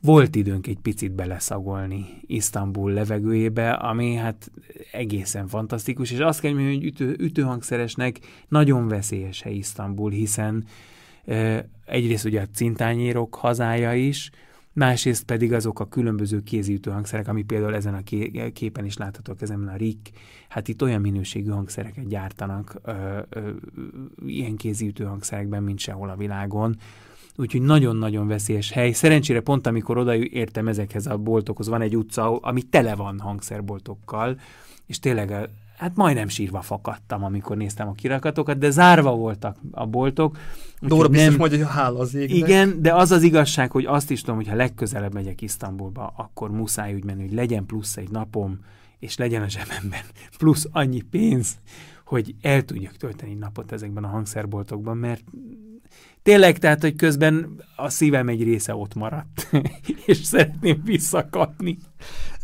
volt 0.00 0.34
időnk 0.36 0.66
egy 0.66 0.78
picit 0.78 1.12
beleszagolni 1.12 2.06
Isztambul 2.26 2.92
levegőjébe, 2.92 3.70
ami 3.70 4.14
hát 4.14 4.50
egészen 4.92 5.46
fantasztikus, 5.46 6.10
és 6.10 6.18
azt 6.18 6.40
kell 6.40 6.52
mondani, 6.52 6.74
hogy 6.74 6.84
ütő, 6.84 7.16
ütőhangszeresnek 7.18 8.18
nagyon 8.48 8.88
veszélyes 8.88 9.44
Isztambul, 9.44 10.10
hiszen 10.10 10.64
e, 11.24 11.68
egyrészt 11.84 12.24
ugye 12.24 12.40
a 12.40 12.48
cintányérok 12.54 13.34
hazája 13.34 13.94
is, 13.94 14.30
másrészt 14.80 15.24
pedig 15.24 15.52
azok 15.52 15.80
a 15.80 15.88
különböző 15.88 16.42
kézi 16.42 16.74
ütőhangszerek, 16.74 17.28
ami 17.28 17.42
például 17.42 17.74
ezen 17.74 17.94
a 17.94 18.02
képen 18.52 18.84
is 18.84 18.96
láthatók, 18.96 19.42
ezen 19.42 19.68
a 19.68 19.76
RIK, 19.76 20.10
hát 20.48 20.68
itt 20.68 20.82
olyan 20.82 21.00
minőségű 21.00 21.50
hangszereket 21.50 22.08
gyártanak 22.08 22.74
ö, 22.82 23.18
ö, 23.28 23.50
ilyen 24.26 24.56
kézi 24.56 24.86
ütőhangszerekben, 24.86 25.62
mint 25.62 25.78
sehol 25.78 26.08
a 26.08 26.16
világon, 26.16 26.76
úgyhogy 27.36 27.62
nagyon-nagyon 27.62 28.26
veszélyes 28.26 28.70
hely. 28.70 28.92
Szerencsére 28.92 29.40
pont 29.40 29.66
amikor 29.66 29.98
odaértem 29.98 30.68
ezekhez 30.68 31.06
a 31.06 31.16
boltokhoz, 31.16 31.68
van 31.68 31.82
egy 31.82 31.96
utca, 31.96 32.36
ami 32.36 32.62
tele 32.62 32.94
van 32.94 33.18
hangszerboltokkal, 33.18 34.40
és 34.86 34.98
tényleg 34.98 35.30
hát 35.80 35.96
majdnem 35.96 36.28
sírva 36.28 36.60
fakadtam, 36.60 37.24
amikor 37.24 37.56
néztem 37.56 37.88
a 37.88 37.92
kirakatokat, 37.92 38.58
de 38.58 38.70
zárva 38.70 39.14
voltak 39.14 39.56
a 39.70 39.86
boltok. 39.86 40.38
Dóra 40.80 41.08
biztos 41.08 41.28
nem... 41.28 41.38
mondja, 41.38 41.58
hogy 41.58 41.74
hála 41.76 41.98
az 41.98 42.14
égnek. 42.14 42.36
Igen, 42.36 42.82
de 42.82 42.94
az 42.94 43.10
az 43.10 43.22
igazság, 43.22 43.70
hogy 43.70 43.84
azt 43.86 44.10
is 44.10 44.20
tudom, 44.20 44.36
hogy 44.36 44.48
ha 44.48 44.54
legközelebb 44.54 45.14
megyek 45.14 45.40
Isztambulba, 45.40 46.12
akkor 46.16 46.50
muszáj 46.50 46.94
úgy 46.94 47.04
menni, 47.04 47.20
hogy 47.20 47.32
legyen 47.32 47.66
plusz 47.66 47.96
egy 47.96 48.10
napom, 48.10 48.58
és 48.98 49.16
legyen 49.16 49.42
a 49.42 49.48
zsebemben 49.48 50.00
plusz 50.38 50.68
annyi 50.72 51.00
pénz, 51.00 51.58
hogy 52.04 52.34
el 52.40 52.62
tudjak 52.62 52.96
tölteni 52.96 53.34
napot 53.34 53.72
ezekben 53.72 54.04
a 54.04 54.08
hangszerboltokban, 54.08 54.96
mert 54.96 55.24
tényleg, 56.22 56.58
tehát, 56.58 56.80
hogy 56.80 56.96
közben 56.96 57.62
a 57.76 57.88
szívem 57.88 58.28
egy 58.28 58.42
része 58.42 58.74
ott 58.74 58.94
maradt, 58.94 59.48
és 60.06 60.16
szeretném 60.16 60.80
visszakapni. 60.84 61.78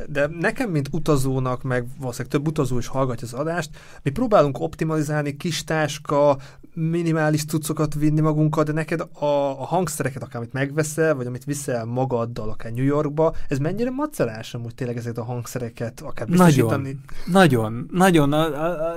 De 0.07 0.29
nekem, 0.41 0.71
mint 0.71 0.89
utazónak, 0.93 1.63
meg 1.63 1.87
valószínűleg 1.99 2.33
több 2.33 2.47
utazó 2.47 2.79
is 2.79 2.87
hallgatja 2.87 3.27
az 3.27 3.33
adást, 3.33 3.71
mi 4.03 4.11
próbálunk 4.11 4.61
optimalizálni 4.61 5.37
kis 5.37 5.65
táska, 5.65 6.39
minimális 6.75 7.45
cuccokat 7.45 7.95
vinni 7.95 8.21
magunkkal, 8.21 8.65
de 8.65 8.73
neked 8.73 9.01
a, 9.01 9.25
a 9.25 9.65
hangszereket, 9.67 10.23
akár 10.23 10.37
amit 10.37 10.53
megveszel, 10.53 11.15
vagy 11.15 11.27
amit 11.27 11.45
viszel 11.45 11.85
magaddal, 11.85 12.49
akár 12.49 12.73
New 12.73 12.85
Yorkba, 12.85 13.35
ez 13.49 13.59
mennyire 13.59 13.91
macerás 13.91 14.55
amúgy 14.55 14.75
tényleg 14.75 14.97
ezeket 14.97 15.19
a 15.19 15.25
hangszereket 15.25 16.01
akár 16.01 16.27
biztosítani? 16.27 16.99
Nagyon, 17.27 17.89
nagyon, 17.93 18.31
nagyon. 18.31 18.33
A, 18.33 18.65
a, 18.65 18.91
a, 18.91 18.95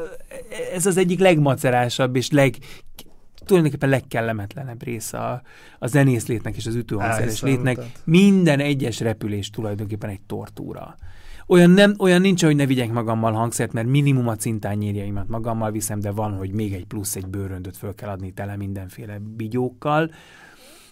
ez 0.74 0.86
az 0.86 0.98
egyik 0.98 1.20
legmacerásabb 1.20 2.16
és 2.16 2.32
leg 2.32 2.56
tulajdonképpen 3.50 3.89
legkellemetlenebb 3.89 4.84
része 4.84 5.18
a, 5.18 5.41
a 5.80 5.88
zenészlétnek 5.88 6.56
és 6.56 6.66
az 6.66 6.76
ütőhangszeres 6.76 7.41
létnek. 7.41 7.76
Tehát. 7.76 8.02
Minden 8.04 8.60
egyes 8.60 9.00
repülés 9.00 9.50
tulajdonképpen 9.50 10.10
egy 10.10 10.22
tortúra. 10.22 10.95
Olyan, 11.47 11.70
nem, 11.70 11.93
olyan 12.00 12.22
nincs, 12.22 12.43
hogy 12.43 12.56
ne 12.56 12.66
vigyek 12.66 12.91
magammal 12.91 13.32
hangszert, 13.32 13.74
mert 13.74 13.88
minimum 13.88 14.28
a 14.28 14.36
cintányérjaimat 14.36 15.28
magammal 15.28 15.72
viszem, 15.72 16.00
de 16.00 16.12
van, 16.12 16.38
hogy 16.38 16.52
még 16.52 16.74
egy 16.74 16.86
plusz 16.86 17.16
egy 17.16 17.28
bőröndöt 17.28 17.78
föl 17.78 17.95
kell 17.95 18.10
adni 18.10 18.32
tele 18.32 18.56
mindenféle 18.56 19.20
bigyókkal 19.36 20.12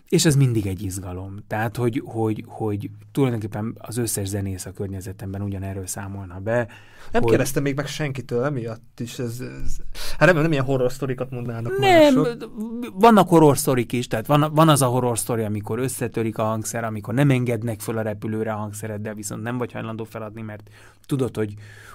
és 0.10 0.26
ez 0.26 0.36
mindig 0.36 0.68
egy 0.68 0.82
izgalom. 0.82 1.38
Tehát, 1.48 1.76
hogy, 1.76 2.02
hogy, 2.06 2.44
hogy 2.48 2.90
tulajdonképpen 3.12 3.76
az 3.78 3.98
összes 3.98 4.28
zenész 4.28 4.66
a 4.66 4.72
környezetemben 4.72 5.42
ugyanerről 5.42 5.88
számolna 5.88 6.40
be. 6.40 6.68
Nem 7.12 7.22
hogy... 7.22 7.30
kérdeztem 7.30 7.64
még 7.64 7.76
meg 7.76 7.88
senkitől 7.88 8.44
emiatt 8.44 9.00
is. 9.00 9.20
Ez, 9.20 9.40
ez... 9.64 9.76
Hát 9.92 10.20
remélem, 10.20 10.42
nem 10.42 10.52
ilyen 10.52 10.64
horror 10.64 10.92
sztorikat 10.92 11.32
mondanának 11.32 11.78
Nem, 11.78 12.14
mások. 12.14 12.50
vannak 12.94 13.30
horror 13.30 13.58
sztorik 13.58 13.92
is, 13.92 14.08
tehát 14.08 14.28
van, 14.28 14.52
van 14.54 14.70
az 14.70 14.82
a 14.82 14.86
horror 14.86 15.18
sztori, 15.18 15.44
amikor 15.44 15.80
összetörik 15.80 16.38
a 16.38 16.44
hangszer, 16.44 16.84
amikor 16.84 17.14
nem 17.14 17.30
engednek 17.30 17.80
föl 17.80 17.98
a 17.98 18.02
repülőre 18.02 18.52
a 18.54 18.58
hangszeret, 18.58 19.02
de 19.02 19.14
viszont 19.14 19.44
nem 19.44 19.58
vagy 19.58 19.72
hajlandó 19.72 20.04
feladni, 20.04 20.42
mert 20.42 20.70
tudod, 21.06 21.36
hogy, 21.36 21.54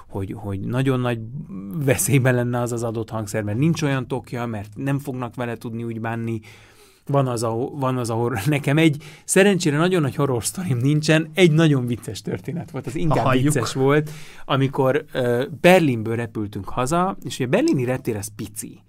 hogy, 0.08 0.34
hogy 0.36 0.60
nagyon 0.60 1.00
nagy 1.00 1.20
veszélyben 1.84 2.34
lenne 2.34 2.60
az 2.60 2.72
az 2.72 2.82
adott 2.82 3.10
hangszer, 3.10 3.42
mert 3.42 3.58
nincs 3.58 3.82
olyan 3.82 4.08
tokja, 4.08 4.46
mert 4.46 4.70
nem 4.76 4.98
fognak 4.98 5.34
vele 5.34 5.56
tudni 5.56 5.84
úgy 5.84 6.00
bánni, 6.00 6.40
van 7.06 7.26
az, 7.26 7.42
a, 7.42 7.54
van 7.72 7.96
az, 7.96 8.10
ahol 8.10 8.40
nekem 8.46 8.78
egy, 8.78 9.02
szerencsére 9.24 9.76
nagyon 9.76 10.00
nagy 10.00 10.14
horror 10.14 10.44
sztorim 10.44 10.76
nincsen, 10.76 11.30
egy 11.34 11.52
nagyon 11.52 11.86
vicces 11.86 12.22
történet 12.22 12.70
volt, 12.70 12.86
az 12.86 12.94
inkább 12.94 13.24
Halljuk. 13.24 13.52
vicces 13.52 13.72
volt, 13.72 14.10
amikor 14.44 15.04
uh, 15.14 15.42
Berlinből 15.60 16.16
repültünk 16.16 16.68
haza, 16.68 17.16
és 17.24 17.34
ugye 17.34 17.44
a 17.44 17.48
berlini 17.48 17.84
reptér 17.84 18.16
az 18.16 18.30
pici. 18.36 18.80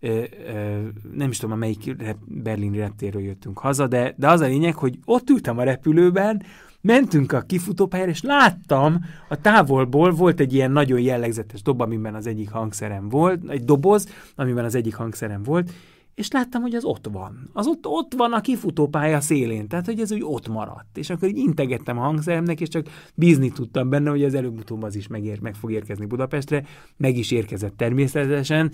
Uh, 0.00 0.10
uh, 0.10 0.78
nem 1.12 1.30
is 1.30 1.38
tudom, 1.38 1.54
a 1.54 1.58
melyik 1.58 1.94
rep, 1.98 2.16
berlini 2.24 2.78
reptérről 2.78 3.22
jöttünk 3.22 3.58
haza, 3.58 3.86
de, 3.86 4.14
de 4.16 4.28
az 4.28 4.40
a 4.40 4.46
lényeg, 4.46 4.74
hogy 4.74 4.98
ott 5.04 5.30
ültem 5.30 5.58
a 5.58 5.62
repülőben, 5.62 6.42
mentünk 6.80 7.32
a 7.32 7.40
kifutópályára, 7.40 8.10
és 8.10 8.22
láttam 8.22 9.04
a 9.28 9.40
távolból 9.40 10.10
volt 10.10 10.40
egy 10.40 10.54
ilyen 10.54 10.70
nagyon 10.70 11.00
jellegzetes 11.00 11.62
dob, 11.62 11.80
amiben 11.80 12.14
az 12.14 12.26
egyik 12.26 12.50
hangszerem 12.50 13.08
volt, 13.08 13.48
egy 13.48 13.64
doboz, 13.64 14.08
amiben 14.34 14.64
az 14.64 14.74
egyik 14.74 14.94
hangszerem 14.94 15.42
volt, 15.42 15.70
és 16.16 16.30
láttam, 16.30 16.62
hogy 16.62 16.74
az 16.74 16.84
ott 16.84 17.08
van. 17.12 17.50
Az 17.52 17.66
ott, 17.66 17.86
ott 17.86 18.14
van 18.14 18.32
a 18.32 18.40
kifutópálya 18.40 19.20
szélén, 19.20 19.68
tehát 19.68 19.86
hogy 19.86 20.00
ez 20.00 20.12
úgy 20.12 20.22
ott 20.24 20.48
maradt. 20.48 20.98
És 20.98 21.10
akkor 21.10 21.28
így 21.28 21.36
integettem 21.36 21.98
a 21.98 22.02
hangszeremnek, 22.02 22.60
és 22.60 22.68
csak 22.68 22.86
bízni 23.14 23.50
tudtam 23.50 23.88
benne, 23.88 24.10
hogy 24.10 24.22
ez 24.22 24.34
előbb-utóbb 24.34 24.82
az 24.82 24.96
is 24.96 25.06
megér, 25.06 25.40
meg 25.40 25.54
fog 25.54 25.72
érkezni 25.72 26.06
Budapestre. 26.06 26.64
Meg 26.96 27.16
is 27.16 27.30
érkezett 27.30 27.76
természetesen. 27.76 28.72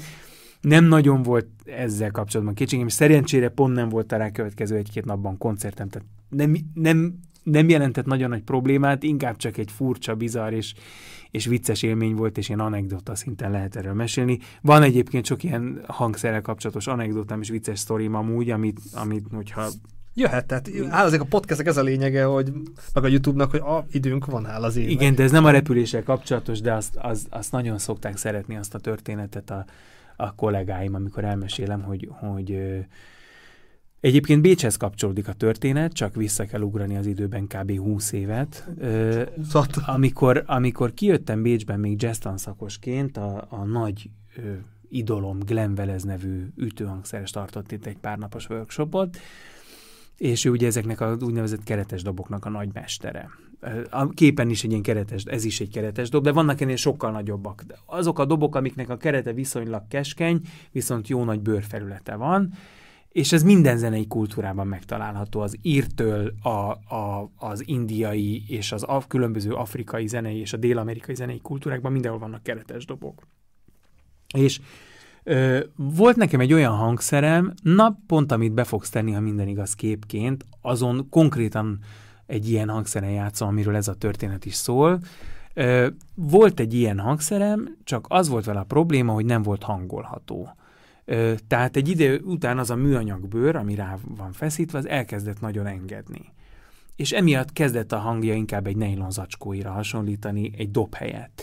Nem 0.60 0.84
nagyon 0.84 1.22
volt 1.22 1.46
ezzel 1.64 2.10
kapcsolatban 2.10 2.54
kétségem, 2.54 2.86
és 2.86 2.92
szerencsére 2.92 3.48
pont 3.48 3.74
nem 3.74 3.88
volt 3.88 4.12
a 4.12 4.16
rákövetkező 4.16 4.76
egy-két 4.76 5.04
napban 5.04 5.38
koncertem, 5.38 5.88
tehát 5.88 6.08
nem, 6.28 6.56
nem, 6.74 7.18
nem 7.42 7.68
jelentett 7.68 8.06
nagyon 8.06 8.28
nagy 8.28 8.42
problémát, 8.42 9.02
inkább 9.02 9.36
csak 9.36 9.56
egy 9.56 9.70
furcsa, 9.70 10.14
bizarr 10.14 10.52
és, 10.52 10.74
és 11.32 11.46
vicces 11.46 11.82
élmény 11.82 12.14
volt, 12.14 12.38
és 12.38 12.48
ilyen 12.48 12.60
anekdota 12.60 13.14
szinten 13.14 13.50
lehet 13.50 13.76
erről 13.76 13.92
mesélni. 13.92 14.38
Van 14.60 14.82
egyébként 14.82 15.24
sok 15.24 15.42
ilyen 15.42 15.84
hangszerrel 15.86 16.42
kapcsolatos 16.42 16.86
anekdotám 16.86 17.40
és 17.40 17.48
vicces 17.48 17.78
sztorim 17.78 18.14
amúgy, 18.14 18.50
amit, 18.50 18.80
amit 18.94 19.24
hogyha 19.34 19.68
Jöhet, 20.14 20.46
tehát 20.46 20.70
áll 20.88 21.04
azért 21.06 21.22
a 21.22 21.26
podcastek 21.28 21.66
ez 21.66 21.76
a 21.76 21.82
lényege, 21.82 22.24
hogy 22.24 22.52
meg 22.94 23.04
a 23.04 23.06
YouTube-nak, 23.06 23.50
hogy 23.50 23.60
a 23.60 23.86
időnk 23.90 24.26
van 24.26 24.46
áll 24.46 24.62
az 24.62 24.76
évben. 24.76 24.92
Igen, 24.92 25.14
de 25.14 25.22
ez 25.22 25.30
nem 25.30 25.44
a 25.44 25.50
repüléssel 25.50 26.02
kapcsolatos, 26.02 26.60
de 26.60 26.72
azt, 26.72 26.96
azt, 26.96 27.26
azt 27.30 27.52
nagyon 27.52 27.78
szokták 27.78 28.16
szeretni 28.16 28.56
azt 28.56 28.74
a 28.74 28.78
történetet 28.78 29.50
a, 29.50 29.64
a 30.16 30.34
kollégáim, 30.34 30.94
amikor 30.94 31.24
elmesélem, 31.24 31.82
hogy, 31.82 32.08
hogy 32.10 32.58
Egyébként 34.02 34.42
Bécshez 34.42 34.76
kapcsolódik 34.76 35.28
a 35.28 35.32
történet, 35.32 35.92
csak 35.92 36.14
vissza 36.14 36.44
kell 36.44 36.60
ugrani 36.60 36.96
az 36.96 37.06
időben 37.06 37.46
kb. 37.46 37.76
20 37.78 38.12
évet. 38.12 38.68
Ö, 38.78 39.22
amikor, 39.86 40.42
amikor 40.46 40.94
kijöttem 40.94 41.42
Bécsben 41.42 41.80
még 41.80 42.02
jazz 42.02 42.26
szakosként, 42.34 43.16
a, 43.16 43.46
a 43.48 43.64
nagy 43.64 44.10
ö, 44.36 44.52
idolom 44.88 45.38
Glenn 45.38 45.74
Velez 45.74 46.02
nevű 46.02 46.48
ütőhangszeres 46.56 47.30
tartott 47.30 47.72
itt 47.72 47.86
egy 47.86 47.96
párnapos 47.96 48.48
workshopot, 48.48 49.18
és 50.18 50.44
ő 50.44 50.50
ugye 50.50 50.66
ezeknek 50.66 51.00
a 51.00 51.16
úgynevezett 51.20 51.62
keretes 51.62 52.02
doboknak 52.02 52.44
a 52.44 52.50
nagymestere. 52.50 53.30
A 53.90 54.08
képen 54.08 54.50
is 54.50 54.64
egy 54.64 54.70
ilyen 54.70 54.82
keretes, 54.82 55.24
ez 55.24 55.44
is 55.44 55.60
egy 55.60 55.70
keretes 55.70 56.08
dob, 56.08 56.24
de 56.24 56.32
vannak 56.32 56.60
ennél 56.60 56.76
sokkal 56.76 57.10
nagyobbak. 57.10 57.64
Azok 57.86 58.18
a 58.18 58.24
dobok, 58.24 58.54
amiknek 58.54 58.88
a 58.88 58.96
kerete 58.96 59.32
viszonylag 59.32 59.82
keskeny, 59.88 60.40
viszont 60.72 61.08
jó 61.08 61.24
nagy 61.24 61.40
bőrfelülete 61.40 62.14
van, 62.14 62.52
és 63.12 63.32
ez 63.32 63.42
minden 63.42 63.76
zenei 63.76 64.06
kultúrában 64.06 64.66
megtalálható, 64.66 65.40
az 65.40 65.56
írtől 65.62 66.32
a, 66.42 66.48
a, 66.94 67.30
az 67.36 67.68
indiai 67.68 68.44
és 68.46 68.72
az 68.72 68.82
af, 68.82 69.06
különböző 69.06 69.52
afrikai 69.52 70.06
zenei 70.06 70.38
és 70.38 70.52
a 70.52 70.56
dél-amerikai 70.56 71.14
zenei 71.14 71.40
kultúrákban 71.40 71.92
mindenhol 71.92 72.20
vannak 72.20 72.42
keretes 72.42 72.84
dobok. 72.84 73.26
És 74.34 74.60
Ö, 75.24 75.60
volt 75.76 76.16
nekem 76.16 76.40
egy 76.40 76.52
olyan 76.52 76.74
hangszerem, 76.74 77.54
na 77.62 77.98
pont 78.06 78.32
amit 78.32 78.52
be 78.52 78.64
fogsz 78.64 78.90
tenni, 78.90 79.12
ha 79.12 79.20
minden 79.20 79.48
igaz 79.48 79.74
képként, 79.74 80.46
azon 80.60 81.06
konkrétan 81.10 81.78
egy 82.26 82.48
ilyen 82.48 82.68
hangszeren 82.68 83.10
játszom, 83.10 83.48
amiről 83.48 83.76
ez 83.76 83.88
a 83.88 83.94
történet 83.94 84.44
is 84.44 84.54
szól. 84.54 85.00
Ö, 85.54 85.86
volt 86.14 86.60
egy 86.60 86.74
ilyen 86.74 86.98
hangszerem, 86.98 87.76
csak 87.84 88.06
az 88.08 88.28
volt 88.28 88.44
vele 88.44 88.60
a 88.60 88.64
probléma, 88.64 89.12
hogy 89.12 89.24
nem 89.24 89.42
volt 89.42 89.62
hangolható. 89.62 90.56
Tehát 91.46 91.76
egy 91.76 91.88
idő 91.88 92.20
után 92.24 92.58
az 92.58 92.70
a 92.70 92.76
műanyag 92.76 93.28
bőr, 93.28 93.56
ami 93.56 93.74
rá 93.74 93.98
van 94.16 94.32
feszítve, 94.32 94.78
az 94.78 94.88
elkezdett 94.88 95.40
nagyon 95.40 95.66
engedni. 95.66 96.32
És 96.96 97.12
emiatt 97.12 97.52
kezdett 97.52 97.92
a 97.92 97.98
hangja 97.98 98.34
inkább 98.34 98.66
egy 98.66 98.76
nylon 98.76 99.10
zacskóira 99.10 99.70
hasonlítani, 99.70 100.52
egy 100.56 100.70
dob 100.70 100.94
helyett. 100.94 101.42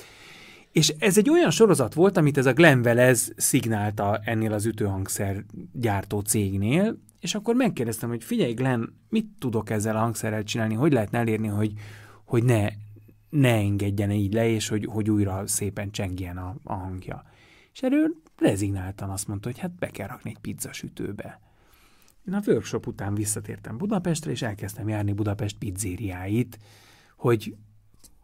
És 0.72 0.94
ez 1.00 1.18
egy 1.18 1.30
olyan 1.30 1.52
sorozat 1.52 1.94
volt, 1.94 2.18
amit 2.18 2.38
ez 2.38 2.46
a 2.46 2.54
Glenn 2.54 2.82
Velez 2.82 3.34
szignálta 3.36 4.20
ennél 4.24 4.54
az 4.54 4.66
ütőhangszer 4.66 5.44
gyártó 5.74 6.20
cégnél, 6.20 6.98
és 7.20 7.36
akkor 7.36 7.56
megkérdeztem, 7.56 8.10
hogy 8.10 8.24
figyelj 8.24 8.54
Glenn, 8.54 8.84
mit 9.10 9.28
tudok 9.40 9.70
ezzel 9.70 9.96
a 9.96 10.00
hangszerrel 10.00 10.44
csinálni, 10.44 10.74
hogy 10.74 10.94
lehetne 10.94 11.18
elérni, 11.18 11.48
hogy, 11.48 11.74
hogy 12.26 12.44
ne, 12.44 12.68
ne 13.30 13.54
engedjen 13.54 14.12
így 14.12 14.34
le, 14.34 14.48
és 14.48 14.68
hogy, 14.68 14.86
hogy 14.86 15.10
újra 15.10 15.48
szépen 15.48 15.92
csengjen 15.92 16.38
a, 16.38 16.56
a 16.64 16.74
hangja. 16.74 17.24
És 17.80 17.86
erről 17.86 18.16
rezignáltan 18.38 19.10
azt 19.10 19.28
mondta, 19.28 19.48
hogy 19.48 19.60
hát 19.60 19.72
be 19.72 19.88
kell 19.88 20.08
rakni 20.08 20.30
egy 20.30 20.40
pizzasütőbe. 20.40 21.40
Én 22.28 22.34
a 22.34 22.42
workshop 22.48 22.88
után 22.88 23.16
visszatértem 23.16 23.78
Budapestre, 23.78 24.32
és 24.32 24.42
elkezdtem 24.42 24.88
járni 24.88 25.14
Budapest 25.14 25.58
pizzériáit, 25.58 26.60
hogy 27.16 27.56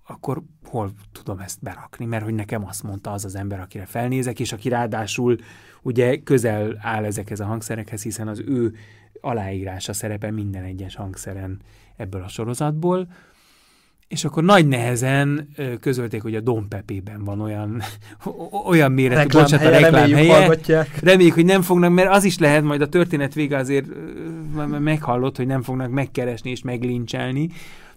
akkor 0.04 0.42
hol 0.64 0.92
tudom 1.12 1.40
ezt 1.40 1.62
berakni, 1.62 2.06
mert 2.06 2.24
hogy 2.24 2.34
nekem 2.34 2.66
azt 2.66 2.84
mondta 2.84 3.12
az 3.12 3.26
az 3.26 3.36
ember, 3.36 3.60
akire 3.60 3.86
felnézek, 3.86 4.40
és 4.40 4.52
aki 4.52 4.70
ráadásul 4.70 5.38
ugye 5.82 6.18
közel 6.24 6.78
áll 6.80 7.04
ezekhez 7.06 7.40
a 7.40 7.46
hangszerekhez, 7.46 8.04
hiszen 8.04 8.28
az 8.28 8.40
ő 8.40 8.76
aláírása 9.22 9.94
szerepel 9.94 10.32
minden 10.32 10.64
egyes 10.64 10.96
hangszeren 10.96 11.62
ebből 11.96 12.22
a 12.22 12.28
sorozatból, 12.28 13.08
és 14.08 14.26
akkor 14.26 14.44
nagy 14.44 14.68
nehezen 14.68 15.50
közölték, 15.80 16.22
hogy 16.22 16.36
a 16.36 16.42
Dompepében 16.42 17.24
van 17.24 17.42
olyan, 17.42 17.82
olyan 18.68 18.92
méretű, 18.92 19.22
reklám 19.22 19.44
bocsánat, 19.44 19.66
a 19.66 19.70
reklám 19.70 20.12
helye. 20.12 20.88
Reméljük, 21.02 21.34
hogy 21.34 21.46
nem 21.46 21.62
fognak, 21.62 21.94
mert 21.94 22.10
az 22.10 22.24
is 22.24 22.38
lehet, 22.38 22.64
majd 22.64 22.82
a 22.82 22.90
történet 22.90 23.34
vége 23.34 23.58
azért 23.58 23.86
meghallott, 24.80 25.38
hogy 25.38 25.48
nem 25.48 25.62
fognak 25.62 25.90
megkeresni 25.90 26.50
és 26.50 26.62
meglincselni. 26.62 27.50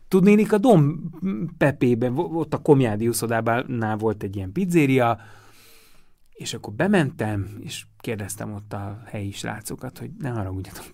Tudnélik 0.08 0.52
a 0.52 0.58
Dom 0.58 1.10
Pepében, 1.58 2.12
ott 2.16 2.54
a 2.54 2.58
Komjádi 2.58 3.08
uszodában 3.08 3.94
volt 3.98 4.22
egy 4.22 4.36
ilyen 4.36 4.52
pizzéria, 4.52 5.18
és 6.32 6.54
akkor 6.54 6.72
bementem, 6.72 7.46
és 7.60 7.84
kérdeztem 8.00 8.52
ott 8.52 8.72
a 8.72 9.02
helyi 9.06 9.30
srácokat, 9.30 9.98
hogy 9.98 10.10
ne 10.18 10.28
haragudjatok, 10.28 10.84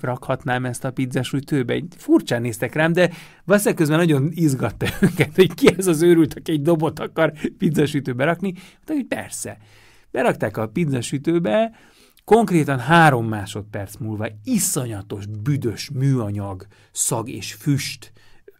berakhatnám 0.00 0.64
ezt 0.64 0.84
a 0.84 0.92
pizzasújtőbe. 0.92 1.72
Egy 1.72 1.94
furcsán 1.96 2.40
néztek 2.40 2.74
rám, 2.74 2.92
de 2.92 3.10
valószínűleg 3.44 3.78
közben 3.78 3.98
nagyon 3.98 4.28
izgatta 4.32 4.86
őket, 5.02 5.34
hogy 5.34 5.54
ki 5.54 5.74
ez 5.76 5.86
az 5.86 6.02
őrült, 6.02 6.34
aki 6.34 6.52
egy 6.52 6.62
dobot 6.62 6.98
akar 6.98 7.32
pizzasütőbe 7.58 8.24
rakni. 8.24 8.52
De 8.84 8.92
hogy 8.92 9.04
persze. 9.04 9.58
Berakták 10.10 10.56
a 10.56 10.68
pizzasütőbe, 10.68 11.72
konkrétan 12.24 12.78
három 12.78 13.28
másodperc 13.28 13.96
múlva 13.96 14.28
iszonyatos, 14.44 15.26
büdös 15.26 15.90
műanyag, 15.90 16.66
szag 16.92 17.28
és 17.28 17.52
füst 17.52 18.12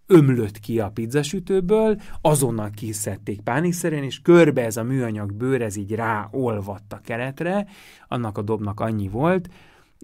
ömlött 0.07 0.59
ki 0.59 0.81
a 0.81 0.91
pizzasütőből, 0.91 2.01
azonnal 2.21 2.71
kiszedték 2.71 3.41
pánikszerűen, 3.41 4.03
és 4.03 4.21
körbe 4.23 4.65
ez 4.65 4.77
a 4.77 4.83
műanyag 4.83 5.33
bőr, 5.33 5.63
ez 5.63 5.77
így 5.77 5.95
ráolvadt 5.95 6.93
a 6.93 7.01
keretre, 7.05 7.67
annak 8.09 8.39
a 8.39 8.43
dobnak 8.43 8.81
annyi 8.81 9.09
volt, 9.09 9.49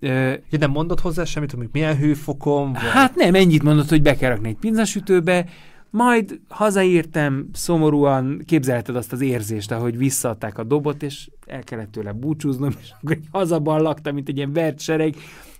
Uh, 0.02 0.34
nem 0.50 0.70
mondott 0.70 1.00
hozzá 1.00 1.24
semmit, 1.24 1.52
hogy 1.52 1.68
milyen 1.72 1.96
hőfokon? 1.96 2.72
Vagy? 2.72 2.82
Hát 2.82 3.14
nem, 3.14 3.34
ennyit 3.34 3.62
mondott, 3.62 3.88
hogy 3.88 4.02
be 4.02 4.16
kell 4.16 4.30
rakni 4.30 4.48
egy 4.48 4.56
pizzasütőbe, 4.56 5.46
majd 5.92 6.40
hazaírtam 6.48 7.48
szomorúan, 7.52 8.42
képzelheted 8.46 8.96
azt 8.96 9.12
az 9.12 9.20
érzést, 9.20 9.70
ahogy 9.70 9.96
visszaadták 9.96 10.58
a 10.58 10.64
dobot, 10.64 11.02
és 11.02 11.30
el 11.46 11.62
kellett 11.62 11.92
tőle 11.92 12.12
búcsúznom, 12.12 12.70
és 12.82 12.90
akkor 13.00 13.18
hazaballaktam, 13.30 14.14
mint 14.14 14.28
egy 14.28 14.36
ilyen 14.36 14.52
vert 14.52 14.80
sereg, 14.80 15.14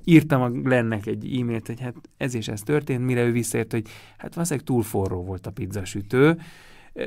írtam 0.05 0.43
a 0.43 0.51
Glennek 0.51 1.07
egy 1.07 1.39
e-mailt, 1.41 1.67
hogy 1.67 1.81
hát 1.81 1.95
ez 2.17 2.35
és 2.35 2.49
ez 2.49 2.61
történt, 2.61 3.05
mire 3.05 3.25
ő 3.25 3.33
visszaért, 3.33 3.73
hogy 3.73 3.87
hát 4.17 4.35
valószínűleg 4.35 4.67
túl 4.67 4.83
forró 4.83 5.25
volt 5.25 5.47
a 5.47 5.51
pizzasütő. 5.51 6.39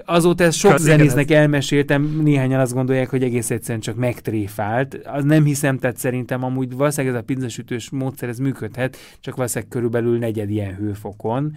Azóta 0.06 0.44
ezt 0.44 0.58
sok 0.58 0.78
zenésznek 0.78 1.32
elmeséltem, 1.32 2.22
néhányan 2.24 2.60
azt 2.60 2.74
gondolják, 2.74 3.10
hogy 3.10 3.24
egész 3.24 3.50
egyszerűen 3.50 3.80
csak 3.80 3.96
megtréfált. 3.96 4.94
Az 4.94 5.24
nem 5.24 5.44
hiszem, 5.44 5.78
tehát 5.78 5.98
szerintem 5.98 6.44
amúgy 6.44 6.76
valószínűleg 6.76 7.16
ez 7.16 7.22
a 7.22 7.26
pizzasütős 7.26 7.90
módszer, 7.90 8.30
ez 8.30 8.38
működhet, 8.38 8.98
csak 9.20 9.36
valószínűleg 9.36 9.70
körülbelül 9.70 10.18
negyed 10.18 10.50
ilyen 10.50 10.76
hőfokon. 10.76 11.56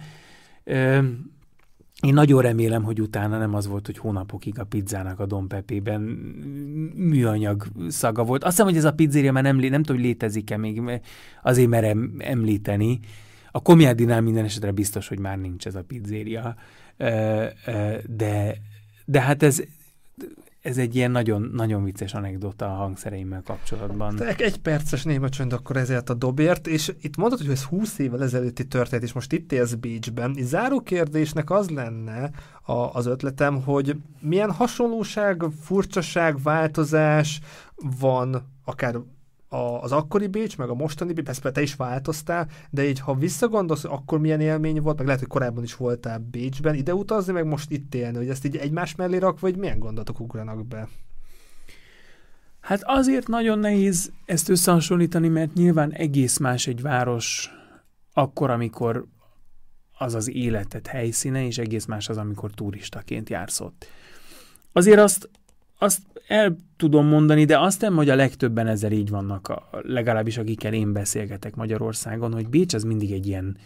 Én 2.01 2.13
nagyon 2.13 2.41
remélem, 2.41 2.83
hogy 2.83 3.01
utána 3.01 3.37
nem 3.37 3.55
az 3.55 3.67
volt, 3.67 3.85
hogy 3.85 3.97
hónapokig 3.97 4.59
a 4.59 4.63
pizzának 4.63 5.19
a 5.19 5.25
Don 5.25 5.47
Pepében 5.47 6.01
műanyag 6.95 7.65
szaga 7.87 8.23
volt. 8.23 8.43
Azt 8.43 8.51
hiszem, 8.51 8.67
hogy 8.67 8.77
ez 8.77 8.85
a 8.85 8.93
pizzéria 8.93 9.31
már 9.31 9.43
nem, 9.43 9.57
nem 9.57 9.83
tudom, 9.83 10.01
hogy 10.01 10.05
létezik-e 10.05 10.57
még, 10.57 10.81
azért 11.43 11.69
merem 11.69 12.13
említeni. 12.17 12.99
A 13.51 13.61
Komiádinál 13.61 14.21
minden 14.21 14.45
esetre 14.45 14.71
biztos, 14.71 15.07
hogy 15.07 15.19
már 15.19 15.37
nincs 15.37 15.65
ez 15.65 15.75
a 15.75 15.83
pizzéria. 15.83 16.55
De, 18.07 18.57
de 19.05 19.21
hát 19.21 19.43
ez, 19.43 19.61
ez 20.61 20.77
egy 20.77 20.95
ilyen 20.95 21.11
nagyon, 21.11 21.41
nagyon 21.53 21.83
vicces 21.83 22.13
anekdota 22.13 22.65
a 22.65 22.75
hangszereimmel 22.75 23.41
kapcsolatban. 23.45 24.15
Te 24.15 24.35
egy 24.35 24.57
perces 24.57 25.03
néma 25.03 25.29
csönd 25.29 25.53
akkor 25.53 25.77
ezért 25.77 26.09
a 26.09 26.13
dobért, 26.13 26.67
és 26.67 26.93
itt 27.01 27.17
mondod, 27.17 27.39
hogy 27.39 27.49
ez 27.49 27.63
20 27.63 27.99
évvel 27.99 28.23
ezelőtti 28.23 28.67
történet, 28.67 29.03
és 29.03 29.13
most 29.13 29.33
itt 29.33 29.51
élsz 29.51 29.73
Bécsben. 29.73 30.37
Így 30.37 30.43
záró 30.43 30.81
kérdésnek 30.81 31.49
az 31.49 31.69
lenne 31.69 32.31
a, 32.61 32.73
az 32.73 33.05
ötletem, 33.05 33.63
hogy 33.63 33.95
milyen 34.19 34.51
hasonlóság, 34.51 35.43
furcsaság, 35.61 36.41
változás 36.41 37.39
van 37.99 38.47
akár 38.65 38.95
a, 39.49 39.57
az 39.57 39.91
akkori 39.91 40.27
Bécs, 40.27 40.57
meg 40.57 40.69
a 40.69 40.73
mostani 40.73 41.13
Bécs, 41.13 41.25
persze 41.25 41.51
te 41.51 41.61
is 41.61 41.75
változtál, 41.75 42.47
de 42.69 42.87
így 42.87 42.99
ha 42.99 43.13
visszagondolsz, 43.13 43.83
akkor 43.83 44.19
milyen 44.19 44.41
élmény 44.41 44.81
volt, 44.81 44.97
meg 44.97 45.05
lehet, 45.05 45.21
hogy 45.21 45.29
korábban 45.29 45.63
is 45.63 45.75
voltál 45.75 46.19
Bécsben, 46.31 46.75
ide 46.75 46.93
utazni, 46.93 47.33
meg 47.33 47.45
most 47.45 47.71
itt 47.71 47.95
élni, 47.95 48.17
hogy 48.17 48.29
ezt 48.29 48.45
így 48.45 48.57
egymás 48.57 48.95
mellé 48.95 49.17
rak, 49.17 49.39
vagy 49.39 49.57
milyen 49.57 49.79
gondolatok 49.79 50.19
ugranak 50.19 50.65
be? 50.65 50.89
Hát 52.59 52.81
azért 52.83 53.27
nagyon 53.27 53.59
nehéz 53.59 54.11
ezt 54.25 54.49
összehasonlítani, 54.49 55.27
mert 55.27 55.53
nyilván 55.53 55.91
egész 55.91 56.37
más 56.37 56.67
egy 56.67 56.81
város 56.81 57.49
akkor, 58.13 58.49
amikor 58.49 59.05
az 59.97 60.13
az 60.13 60.29
életet 60.29 60.87
helyszíne, 60.87 61.45
és 61.45 61.57
egész 61.57 61.85
más 61.85 62.09
az, 62.09 62.17
amikor 62.17 62.51
turistaként 62.51 63.29
jársz 63.29 63.59
ott. 63.59 63.87
Azért 64.71 64.99
azt, 64.99 65.29
azt 65.79 66.01
el 66.27 66.55
tudom 66.77 67.05
mondani, 67.05 67.45
de 67.45 67.59
azt 67.59 67.81
nem, 67.81 67.95
hogy 67.95 68.09
a 68.09 68.15
legtöbben 68.15 68.67
ezzel 68.67 68.91
így 68.91 69.09
vannak, 69.09 69.47
a, 69.47 69.69
legalábbis 69.81 70.37
akikkel 70.37 70.73
én 70.73 70.93
beszélgetek 70.93 71.55
Magyarországon, 71.55 72.33
hogy 72.33 72.47
Bécs 72.47 72.73
az 72.73 72.83
mindig 72.83 73.11
egy 73.11 73.27
ilyen, 73.27 73.57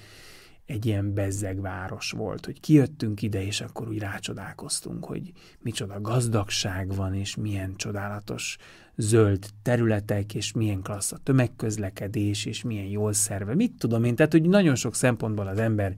egy 0.65 0.85
ilyen 0.85 1.13
bezzeg 1.13 1.61
város 1.61 2.11
volt, 2.11 2.45
hogy 2.45 2.59
kijöttünk 2.59 3.21
ide, 3.21 3.45
és 3.45 3.61
akkor 3.61 3.87
úgy 3.87 3.99
rácsodálkoztunk, 3.99 5.05
hogy 5.05 5.31
micsoda 5.59 6.01
gazdagság 6.01 6.95
van, 6.95 7.13
és 7.13 7.35
milyen 7.35 7.75
csodálatos 7.75 8.57
zöld 8.95 9.45
területek, 9.61 10.35
és 10.35 10.51
milyen 10.51 10.81
klassz 10.81 11.11
a 11.11 11.17
tömegközlekedés, 11.23 12.45
és 12.45 12.63
milyen 12.63 12.85
jól 12.85 13.13
szerve. 13.13 13.55
Mit 13.55 13.73
tudom 13.77 14.03
én, 14.03 14.15
tehát 14.15 14.31
hogy 14.31 14.49
nagyon 14.49 14.75
sok 14.75 14.95
szempontból 14.95 15.47
az 15.47 15.57
ember 15.57 15.93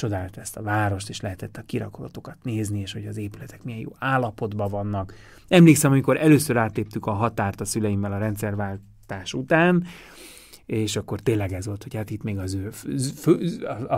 csodálta 0.00 0.40
ezt 0.40 0.56
a 0.56 0.62
várost, 0.62 1.08
és 1.08 1.20
lehetett 1.20 1.56
a 1.56 1.62
kirakatokat 1.66 2.36
nézni, 2.42 2.80
és 2.80 2.92
hogy 2.92 3.06
az 3.06 3.16
épületek 3.16 3.62
milyen 3.62 3.80
jó 3.80 3.92
állapotban 3.98 4.70
vannak. 4.70 5.14
Emlékszem, 5.48 5.90
amikor 5.90 6.16
először 6.16 6.56
átléptük 6.56 7.06
a 7.06 7.12
határt 7.12 7.60
a 7.60 7.64
szüleimmel 7.64 8.12
a 8.12 8.18
rendszerváltás 8.18 9.34
után, 9.34 9.84
és 10.66 10.96
akkor 10.96 11.20
tényleg 11.20 11.52
ez 11.52 11.66
volt, 11.66 11.82
hogy 11.82 11.94
hát 11.94 12.10
itt 12.10 12.22
még 12.22 12.38
az 12.38 12.54
ő 12.54 12.70
a, 13.88 13.94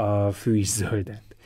a, 0.00 0.32
fű 0.32 0.56
is 0.56 0.68
zöldet. 0.68 1.36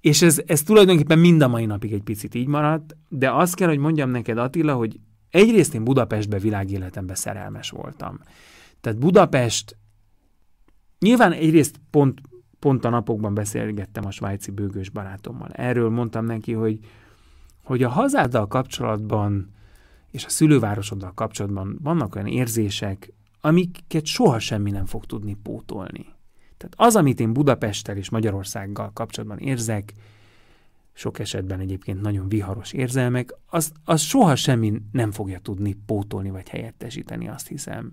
És 0.00 0.22
ez, 0.22 0.42
ez 0.46 0.62
tulajdonképpen 0.62 1.18
mind 1.18 1.42
a 1.42 1.48
mai 1.48 1.66
napig 1.66 1.92
egy 1.92 2.02
picit 2.02 2.34
így 2.34 2.46
maradt, 2.46 2.96
de 3.08 3.30
azt 3.30 3.54
kell, 3.54 3.68
hogy 3.68 3.78
mondjam 3.78 4.10
neked, 4.10 4.38
Attila, 4.38 4.74
hogy 4.74 5.00
egyrészt 5.30 5.74
én 5.74 5.84
Budapestbe 5.84 6.38
világéletemben 6.38 7.16
szerelmes 7.16 7.70
voltam. 7.70 8.20
Tehát 8.80 8.98
Budapest 8.98 9.76
nyilván 10.98 11.32
egyrészt 11.32 11.80
pont 11.90 12.20
pont 12.58 12.84
a 12.84 12.88
napokban 12.88 13.34
beszélgettem 13.34 14.06
a 14.06 14.10
svájci 14.10 14.50
bőgős 14.50 14.90
barátommal. 14.90 15.48
Erről 15.52 15.90
mondtam 15.90 16.24
neki, 16.24 16.52
hogy, 16.52 16.78
hogy 17.64 17.82
a 17.82 17.88
hazáddal 17.88 18.46
kapcsolatban 18.46 19.56
és 20.10 20.24
a 20.24 20.28
szülővárosoddal 20.28 21.12
kapcsolatban 21.14 21.78
vannak 21.82 22.14
olyan 22.14 22.26
érzések, 22.26 23.12
amiket 23.40 24.06
soha 24.06 24.38
semmi 24.38 24.70
nem 24.70 24.86
fog 24.86 25.04
tudni 25.04 25.34
pótolni. 25.42 26.06
Tehát 26.56 26.74
az, 26.76 26.96
amit 26.96 27.20
én 27.20 27.32
Budapesttel 27.32 27.96
és 27.96 28.10
Magyarországgal 28.10 28.90
kapcsolatban 28.92 29.38
érzek, 29.38 29.92
sok 30.92 31.18
esetben 31.18 31.60
egyébként 31.60 32.00
nagyon 32.00 32.28
viharos 32.28 32.72
érzelmek, 32.72 33.34
az, 33.46 33.72
az 33.84 34.00
soha 34.00 34.36
semmi 34.36 34.82
nem 34.92 35.10
fogja 35.10 35.38
tudni 35.38 35.76
pótolni 35.86 36.30
vagy 36.30 36.48
helyettesíteni, 36.48 37.28
azt 37.28 37.48
hiszem. 37.48 37.92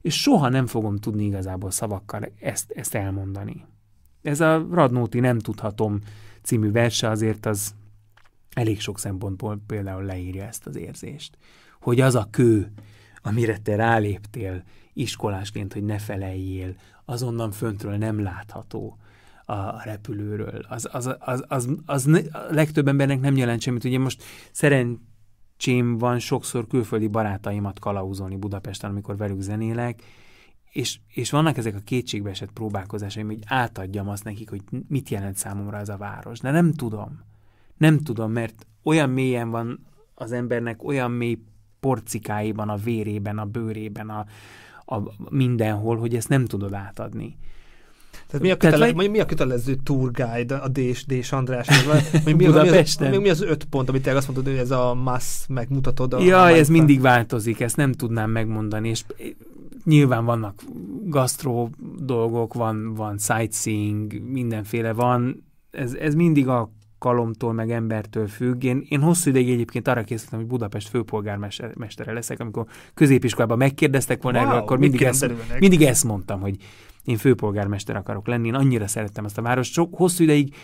És 0.00 0.20
soha 0.20 0.48
nem 0.48 0.66
fogom 0.66 0.96
tudni 0.96 1.24
igazából 1.24 1.70
szavakkal 1.70 2.32
ezt, 2.40 2.70
ezt 2.70 2.94
elmondani. 2.94 3.64
Ez 4.22 4.40
a 4.40 4.66
Radnóti 4.70 5.20
Nem 5.20 5.38
tudhatom 5.38 5.98
című 6.42 6.70
verse 6.70 7.08
azért 7.08 7.46
az 7.46 7.74
elég 8.54 8.80
sok 8.80 8.98
szempontból 8.98 9.62
például 9.66 10.04
leírja 10.04 10.44
ezt 10.44 10.66
az 10.66 10.76
érzést. 10.76 11.38
Hogy 11.80 12.00
az 12.00 12.14
a 12.14 12.28
kő, 12.30 12.72
amire 13.22 13.58
te 13.58 13.76
ráléptél 13.76 14.62
iskolásként, 14.92 15.72
hogy 15.72 15.84
ne 15.84 15.98
feleljél, 15.98 16.74
azonnan 17.04 17.50
föntről 17.50 17.96
nem 17.96 18.22
látható 18.22 18.98
a 19.44 19.82
repülőről. 19.84 20.64
Az, 20.68 20.88
az, 20.92 21.16
az, 21.18 21.44
az, 21.48 21.68
az 21.86 22.06
a 22.32 22.38
legtöbb 22.50 22.88
embernek 22.88 23.20
nem 23.20 23.36
jelent 23.36 23.60
semmit. 23.60 23.84
Ugye 23.84 23.98
most 23.98 24.22
szerencsém 24.52 25.98
van 25.98 26.18
sokszor 26.18 26.66
külföldi 26.66 27.06
barátaimat 27.06 27.78
kalauzolni 27.78 28.36
Budapesten, 28.36 28.90
amikor 28.90 29.16
velük 29.16 29.40
zenélek, 29.40 30.02
és, 30.76 30.98
és 31.08 31.30
vannak 31.30 31.56
ezek 31.56 31.74
a 31.74 31.80
kétségbeesett 31.84 32.50
próbálkozásaim, 32.50 33.26
hogy 33.26 33.38
átadjam 33.46 34.08
azt 34.08 34.24
nekik, 34.24 34.50
hogy 34.50 34.62
mit 34.88 35.08
jelent 35.08 35.36
számomra 35.36 35.78
ez 35.78 35.88
a 35.88 35.96
város. 35.96 36.38
De 36.38 36.50
nem 36.50 36.72
tudom. 36.72 37.20
Nem 37.76 37.98
tudom, 37.98 38.32
mert 38.32 38.66
olyan 38.82 39.10
mélyen 39.10 39.50
van 39.50 39.86
az 40.14 40.32
embernek, 40.32 40.84
olyan 40.84 41.10
mély 41.10 41.38
porcikáiban, 41.80 42.68
a 42.68 42.76
vérében, 42.76 43.38
a 43.38 43.44
bőrében, 43.44 44.08
a, 44.10 44.26
a 44.94 45.02
mindenhol, 45.30 45.96
hogy 45.96 46.14
ezt 46.14 46.28
nem 46.28 46.44
tudod 46.44 46.72
átadni. 46.72 47.36
Tehát 48.26 48.42
mi 48.42 48.50
a, 48.50 48.56
kötele, 48.56 48.78
Tehát, 48.78 48.94
vagy... 48.94 49.10
mi 49.10 49.20
a 49.20 49.26
kötelező 49.26 49.74
tour 49.74 50.10
guide 50.10 50.54
a 50.54 50.68
Dés, 50.68 51.06
Dés 51.06 51.32
András? 51.32 51.68
mi, 52.24 52.32
mi, 52.32 52.44
Budapesten? 52.44 53.10
Mi, 53.10 53.16
mi, 53.16 53.28
az 53.28 53.42
öt 53.42 53.64
pont, 53.64 53.88
amit 53.88 54.02
te 54.02 54.16
azt 54.16 54.26
mondod, 54.26 54.46
hogy 54.46 54.56
ez 54.56 54.70
a 54.70 54.94
massz 54.94 55.46
megmutatod? 55.48 56.12
A 56.12 56.20
ja, 56.20 56.48
ez 56.48 56.68
mindig 56.68 57.00
változik, 57.00 57.60
ezt 57.60 57.76
nem 57.76 57.92
tudnám 57.92 58.30
megmondani, 58.30 58.88
és 58.88 59.04
nyilván 59.86 60.24
vannak 60.24 60.62
gasztró 61.04 61.70
dolgok, 61.98 62.54
van, 62.54 62.94
van 62.94 63.18
sightseeing, 63.18 64.30
mindenféle 64.30 64.92
van, 64.92 65.44
ez, 65.70 65.94
ez 65.94 66.14
mindig 66.14 66.48
a 66.48 66.70
kalomtól, 66.98 67.52
meg 67.52 67.70
embertől 67.70 68.26
függ. 68.26 68.64
Én, 68.64 68.86
én 68.88 69.00
hosszú 69.00 69.30
ideig 69.30 69.50
egyébként 69.50 69.88
arra 69.88 70.02
készítettem, 70.02 70.38
hogy 70.38 70.48
Budapest 70.48 70.88
főpolgármestere 70.88 72.12
leszek, 72.12 72.40
amikor 72.40 72.66
középiskolában 72.94 73.58
megkérdeztek 73.58 74.22
volna 74.22 74.38
wow, 74.38 74.48
erről, 74.48 74.60
akkor 74.60 74.78
mindig 74.78 75.02
ezt, 75.02 75.30
mindig 75.58 75.82
ezt 75.82 76.04
mondtam, 76.04 76.40
hogy 76.40 76.56
én 77.04 77.16
főpolgármester 77.16 77.96
akarok 77.96 78.26
lenni, 78.26 78.46
én 78.46 78.54
annyira 78.54 78.86
szerettem 78.86 79.24
azt 79.24 79.38
a 79.38 79.42
várost. 79.42 79.72
Sok, 79.72 79.94
hosszú 79.96 80.22
ideig 80.22 80.54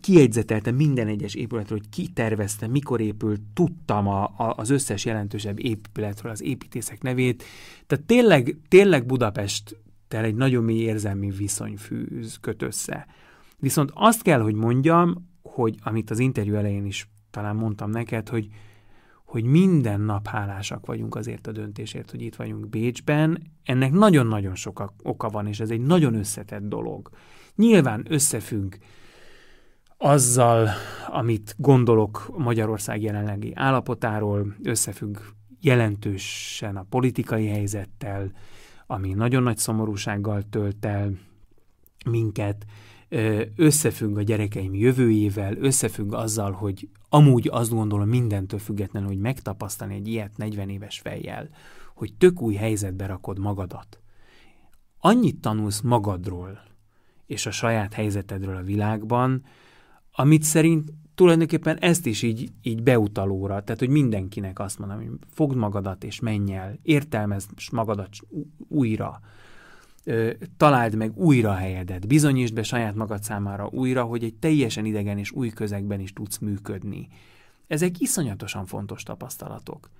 kiegyzeteltem 0.00 0.74
minden 0.74 1.06
egyes 1.06 1.34
épületről, 1.34 1.78
hogy 1.78 1.88
ki 1.88 2.08
tervezte, 2.08 2.66
mikor 2.66 3.00
épült, 3.00 3.40
tudtam 3.54 4.08
a, 4.08 4.22
a, 4.22 4.54
az 4.56 4.70
összes 4.70 5.04
jelentősebb 5.04 5.58
épületről 5.58 6.32
az 6.32 6.42
építészek 6.42 7.02
nevét. 7.02 7.44
Tehát 7.86 8.04
tényleg, 8.04 8.56
tényleg 8.68 9.06
Budapest 9.06 9.76
egy 10.08 10.34
nagyon 10.34 10.64
mély 10.64 10.80
érzelmi 10.80 11.30
viszony 11.30 11.76
fűz, 11.76 12.38
köt 12.40 12.62
össze. 12.62 13.06
Viszont 13.58 13.90
azt 13.94 14.22
kell, 14.22 14.40
hogy 14.40 14.54
mondjam, 14.54 15.28
hogy 15.42 15.74
amit 15.82 16.10
az 16.10 16.18
interjú 16.18 16.54
elején 16.54 16.86
is 16.86 17.08
talán 17.30 17.56
mondtam 17.56 17.90
neked, 17.90 18.28
hogy, 18.28 18.48
hogy 19.24 19.44
minden 19.44 20.00
nap 20.00 20.26
hálásak 20.26 20.86
vagyunk 20.86 21.14
azért 21.14 21.46
a 21.46 21.52
döntésért, 21.52 22.10
hogy 22.10 22.22
itt 22.22 22.34
vagyunk 22.34 22.68
Bécsben. 22.68 23.42
Ennek 23.64 23.92
nagyon-nagyon 23.92 24.54
sok 24.54 24.92
oka 25.02 25.28
van, 25.28 25.46
és 25.46 25.60
ez 25.60 25.70
egy 25.70 25.80
nagyon 25.80 26.14
összetett 26.14 26.68
dolog. 26.68 27.10
Nyilván 27.56 28.06
összefügg 28.08 28.74
azzal, 30.02 30.68
amit 31.08 31.54
gondolok 31.58 32.30
Magyarország 32.36 33.02
jelenlegi 33.02 33.52
állapotáról, 33.54 34.54
összefügg 34.62 35.16
jelentősen 35.60 36.76
a 36.76 36.86
politikai 36.88 37.46
helyzettel, 37.46 38.32
ami 38.86 39.12
nagyon 39.12 39.42
nagy 39.42 39.56
szomorúsággal 39.56 40.42
tölt 40.50 40.84
el 40.84 41.12
minket, 42.04 42.64
összefügg 43.56 44.16
a 44.16 44.22
gyerekeim 44.22 44.74
jövőjével, 44.74 45.56
összefügg 45.56 46.12
azzal, 46.12 46.52
hogy 46.52 46.88
amúgy 47.08 47.48
azt 47.52 47.70
gondolom 47.70 48.08
mindentől 48.08 48.58
függetlenül, 48.58 49.08
hogy 49.08 49.18
megtapasztalni 49.18 49.94
egy 49.94 50.08
ilyet 50.08 50.36
40 50.36 50.68
éves 50.68 50.98
fejjel, 50.98 51.48
hogy 51.94 52.14
tök 52.18 52.42
új 52.42 52.54
helyzetbe 52.54 53.06
rakod 53.06 53.38
magadat. 53.38 54.00
Annyit 54.98 55.40
tanulsz 55.40 55.80
magadról 55.80 56.60
és 57.26 57.46
a 57.46 57.50
saját 57.50 57.94
helyzetedről 57.94 58.56
a 58.56 58.62
világban, 58.62 59.44
amit 60.20 60.42
szerint 60.42 60.92
tulajdonképpen 61.14 61.78
ezt 61.78 62.06
is 62.06 62.22
így, 62.22 62.50
így 62.62 62.82
beutalóra, 62.82 63.62
tehát 63.62 63.78
hogy 63.78 63.88
mindenkinek 63.88 64.58
azt 64.58 64.78
mondom, 64.78 64.96
hogy 64.96 65.08
fogd 65.30 65.56
magadat 65.56 66.04
és 66.04 66.20
menj 66.20 66.54
el, 66.54 66.78
értelmezd 66.82 67.50
magadat 67.72 68.08
újra, 68.68 69.20
találd 70.56 70.94
meg 70.94 71.18
újra 71.18 71.52
helyedet, 71.52 72.06
bizonyítsd 72.06 72.54
be 72.54 72.62
saját 72.62 72.94
magad 72.94 73.22
számára 73.22 73.68
újra, 73.72 74.04
hogy 74.04 74.24
egy 74.24 74.34
teljesen 74.34 74.84
idegen 74.84 75.18
és 75.18 75.32
új 75.32 75.48
közegben 75.48 76.00
is 76.00 76.12
tudsz 76.12 76.38
működni. 76.38 77.08
Ezek 77.66 78.00
iszonyatosan 78.00 78.66
fontos 78.66 79.02
tapasztalatok. 79.02 79.90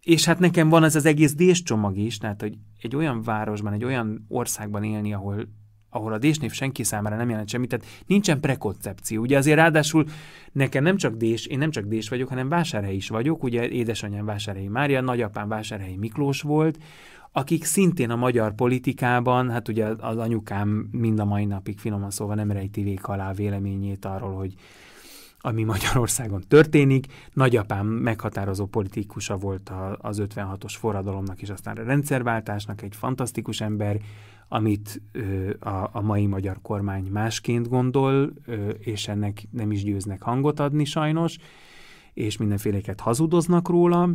És 0.00 0.24
hát 0.24 0.38
nekem 0.38 0.68
van 0.68 0.84
ez 0.84 0.96
az 0.96 1.04
egész 1.04 1.34
déscsomag 1.34 1.98
is, 1.98 2.18
tehát 2.18 2.40
hogy 2.40 2.58
egy 2.80 2.96
olyan 2.96 3.22
városban, 3.22 3.72
egy 3.72 3.84
olyan 3.84 4.24
országban 4.28 4.84
élni, 4.84 5.12
ahol 5.14 5.48
ahol 5.94 6.12
a 6.12 6.18
désnév 6.18 6.52
senki 6.52 6.82
számára 6.82 7.16
nem 7.16 7.30
jelent 7.30 7.48
semmit, 7.48 7.68
tehát 7.68 7.86
nincsen 8.06 8.40
prekoncepció. 8.40 9.20
Ugye 9.20 9.38
azért 9.38 9.56
ráadásul 9.56 10.04
nekem 10.52 10.82
nem 10.82 10.96
csak 10.96 11.14
dés, 11.14 11.46
én 11.46 11.58
nem 11.58 11.70
csak 11.70 11.84
dés 11.84 12.08
vagyok, 12.08 12.28
hanem 12.28 12.48
vásárhely 12.48 12.94
is 12.94 13.08
vagyok, 13.08 13.42
ugye 13.42 13.68
édesanyám 13.68 14.24
vásárhelyi 14.24 14.68
Mária, 14.68 15.00
nagyapám 15.00 15.48
vásárhelyi 15.48 15.96
Miklós 15.96 16.42
volt, 16.42 16.78
akik 17.32 17.64
szintén 17.64 18.10
a 18.10 18.16
magyar 18.16 18.54
politikában, 18.54 19.50
hát 19.50 19.68
ugye 19.68 19.86
az 19.86 20.16
anyukám 20.16 20.88
mind 20.90 21.18
a 21.18 21.24
mai 21.24 21.44
napig 21.44 21.78
finoman 21.78 22.10
szóval 22.10 22.34
nem 22.34 22.50
rejti 22.50 22.82
vék 22.82 23.06
alá 23.06 23.32
véleményét 23.32 24.04
arról, 24.04 24.34
hogy 24.34 24.54
ami 25.46 25.62
Magyarországon 25.62 26.42
történik. 26.48 27.06
Nagyapám 27.32 27.86
meghatározó 27.86 28.66
politikusa 28.66 29.36
volt 29.36 29.72
az 29.98 30.22
56-os 30.28 30.74
forradalomnak 30.78 31.42
és 31.42 31.50
aztán 31.50 31.76
a 31.76 31.82
rendszerváltásnak, 31.82 32.82
egy 32.82 32.96
fantasztikus 32.96 33.60
ember, 33.60 33.96
amit 34.48 35.02
a, 35.60 35.88
a 35.92 36.00
mai 36.00 36.26
magyar 36.26 36.58
kormány 36.62 37.04
másként 37.04 37.68
gondol, 37.68 38.32
és 38.78 39.08
ennek 39.08 39.46
nem 39.50 39.72
is 39.72 39.84
győznek 39.84 40.22
hangot 40.22 40.60
adni 40.60 40.84
sajnos, 40.84 41.36
és 42.14 42.36
mindenféleket 42.36 43.00
hazudoznak 43.00 43.68
róla. 43.68 44.10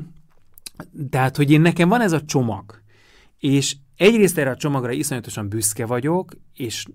Tehát, 1.09 1.35
hogy 1.35 1.51
én 1.51 1.61
nekem 1.61 1.89
van 1.89 2.01
ez 2.01 2.11
a 2.11 2.25
csomag, 2.25 2.81
és 3.39 3.75
egyrészt 3.95 4.37
erre 4.37 4.49
a 4.49 4.55
csomagra 4.55 4.91
iszonyatosan 4.91 5.49
büszke 5.49 5.85
vagyok, 5.85 6.31
és, 6.53 6.85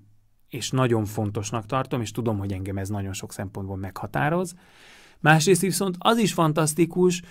és 0.48 0.70
nagyon 0.70 1.04
fontosnak 1.04 1.66
tartom, 1.66 2.00
és 2.00 2.10
tudom, 2.10 2.38
hogy 2.38 2.52
engem 2.52 2.78
ez 2.78 2.88
nagyon 2.88 3.12
sok 3.12 3.32
szempontból 3.32 3.76
meghatároz. 3.76 4.54
Másrészt 5.20 5.60
viszont 5.60 5.96
az 5.98 6.18
is 6.18 6.32
fantasztikus, 6.32 7.22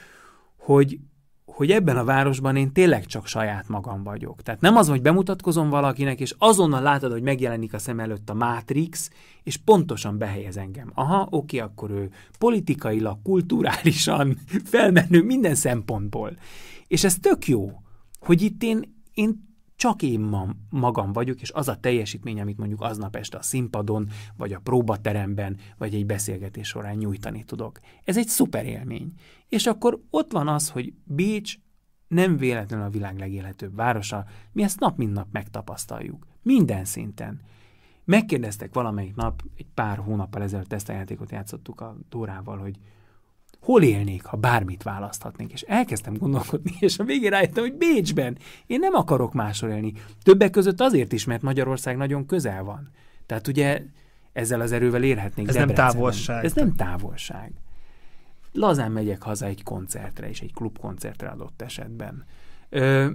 hogy 0.58 1.00
hogy 1.46 1.72
ebben 1.72 1.98
a 1.98 2.04
városban 2.04 2.56
én 2.56 2.72
tényleg 2.72 3.06
csak 3.06 3.28
saját 3.28 3.68
magam 3.68 4.04
vagyok. 4.04 4.42
Tehát 4.42 4.62
nem 4.62 4.76
az, 4.76 4.90
hogy 4.90 5.02
bemutatkozom 5.02 5.70
valakinek, 5.70 6.20
és 6.20 6.36
azonnal 6.38 6.82
látod, 6.82 7.12
hogy 7.12 7.22
megjelenik 7.22 7.74
a 7.74 7.80
szem 7.80 8.00
előtt 8.00 8.30
a 8.30 8.34
Matrix, 8.34 9.10
és 9.44 9.58
pontosan 9.58 10.18
behelyez 10.18 10.58
engem. 10.58 10.92
Aha, 10.94 11.28
oké, 11.30 11.58
akkor 11.60 11.92
ő 11.92 12.12
politikailag, 12.40 13.18
kulturálisan 13.24 14.38
felmenő 14.72 15.24
minden 15.24 15.56
szempontból. 15.56 16.38
És 16.88 17.04
ez 17.04 17.16
tök 17.16 17.48
jó, 17.48 17.72
hogy 18.20 18.42
itt 18.42 18.64
én, 18.64 19.04
én 19.14 19.53
csak 19.84 20.02
én 20.02 20.20
ma, 20.20 20.48
magam 20.70 21.14
vagyok, 21.14 21.42
és 21.42 21.52
az 21.52 21.68
a 21.68 21.80
teljesítmény, 21.80 22.42
amit 22.42 22.58
mondjuk 22.58 22.82
aznap 22.82 23.16
este 23.16 23.38
a 23.38 23.42
színpadon, 23.42 24.10
vagy 24.38 24.54
a 24.54 24.60
próbateremben, 24.60 25.58
vagy 25.78 25.94
egy 25.94 26.06
beszélgetés 26.06 26.68
során 26.68 26.96
nyújtani 26.96 27.44
tudok. 27.44 27.80
Ez 28.04 28.18
egy 28.18 28.28
szuper 28.28 28.66
élmény. 28.66 29.14
És 29.48 29.66
akkor 29.66 30.02
ott 30.10 30.32
van 30.32 30.48
az, 30.48 30.70
hogy 30.70 30.94
Bécs 31.04 31.56
nem 32.08 32.38
véletlenül 32.38 32.86
a 32.86 32.90
világ 32.90 33.20
legélhetőbb 33.20 33.76
városa, 33.76 34.26
mi 34.52 34.64
ezt 34.64 34.80
nap 34.80 34.98
mint 34.98 35.14
nap 35.14 35.28
megtapasztaljuk. 35.32 36.28
Minden 36.42 36.86
szinten. 36.86 37.42
Megkérdeztek 38.06 38.74
valamelyik 38.74 39.16
nap, 39.16 39.44
egy 39.56 39.68
pár 39.74 39.98
hónappal 39.98 40.42
ezelőtt 40.42 40.68
teszteljátékot 40.68 41.32
játszottuk 41.32 41.82
a 41.82 41.98
Dórával, 42.10 42.58
hogy 42.58 42.80
hol 43.64 43.84
élnék, 43.84 44.26
ha 44.26 44.38
bármit 44.38 44.84
választhatnék. 44.84 45.52
És 45.52 45.62
elkezdtem 45.62 46.18
gondolkodni, 46.18 46.76
és 46.80 47.00
a 47.00 47.04
végén 47.04 47.30
rájöttem, 47.30 47.64
hogy 47.64 47.74
Bécsben. 47.74 48.38
Én 48.66 48.80
nem 48.80 48.94
akarok 48.94 49.34
máshol 49.34 49.70
élni. 49.70 49.94
Többek 50.24 50.50
között 50.50 50.82
azért 50.82 51.14
is, 51.14 51.26
mert 51.26 51.42
Magyarország 51.42 51.98
nagyon 51.98 52.26
közel 52.26 52.64
van. 52.64 52.90
Tehát 53.26 53.48
ugye 53.48 53.82
ezzel 54.34 54.62
az 54.62 54.72
erővel 54.72 55.04
érhetnék 55.04 55.48
Ez 55.48 55.56
nem 55.56 55.68
távolság. 55.68 56.46
Ez 56.46 56.54
nem 56.54 56.76
távolság. 56.76 57.52
Lazán 58.52 58.92
megyek 58.92 59.22
haza 59.22 59.46
egy 59.46 59.64
koncertre, 59.64 60.30
és 60.30 60.40
egy 60.42 60.54
klubkoncertre 60.54 61.28
adott 61.28 61.62
esetben. 61.62 62.26
Ö, 62.70 63.10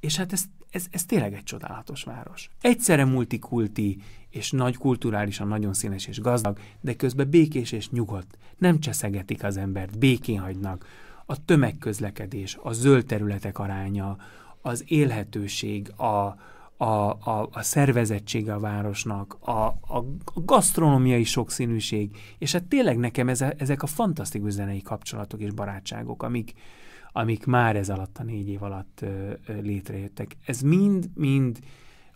És 0.00 0.16
hát 0.16 0.32
ez, 0.32 0.44
ez, 0.74 0.86
ez 0.90 1.04
tényleg 1.04 1.34
egy 1.34 1.42
csodálatos 1.42 2.02
város. 2.02 2.50
Egyszerre 2.60 3.04
multikulti, 3.04 4.02
és 4.30 4.50
nagy 4.50 4.76
kulturálisan 4.76 5.48
nagyon 5.48 5.72
színes 5.74 6.06
és 6.06 6.20
gazdag, 6.20 6.58
de 6.80 6.94
közben 6.96 7.30
békés 7.30 7.72
és 7.72 7.90
nyugodt. 7.90 8.38
Nem 8.58 8.80
cseszegetik 8.80 9.44
az 9.44 9.56
embert, 9.56 9.98
békén 9.98 10.40
hagynak. 10.40 10.86
A 11.26 11.44
tömegközlekedés, 11.44 12.58
a 12.62 12.72
zöld 12.72 13.06
területek 13.06 13.58
aránya, 13.58 14.16
az 14.62 14.84
élhetőség, 14.86 15.92
a, 15.96 16.36
a, 16.76 16.84
a, 16.84 17.48
a 17.52 17.62
szervezettsége 17.62 18.54
a 18.54 18.60
városnak, 18.60 19.36
a, 19.40 19.50
a, 19.50 19.98
a 20.24 20.40
gasztronómiai 20.44 21.24
sokszínűség, 21.24 22.16
és 22.38 22.52
hát 22.52 22.64
tényleg 22.64 22.98
nekem 22.98 23.28
ez, 23.28 23.40
ezek 23.40 23.82
a 23.82 23.86
fantasztikus 23.86 24.52
zenei 24.52 24.82
kapcsolatok 24.82 25.40
és 25.40 25.52
barátságok, 25.52 26.22
amik, 26.22 26.54
amik 27.16 27.46
már 27.46 27.76
ez 27.76 27.88
alatt 27.88 28.18
a 28.18 28.22
négy 28.22 28.48
év 28.48 28.62
alatt 28.62 29.04
létrejöttek. 29.46 30.36
Ez 30.46 30.60
mind-mind 30.60 31.58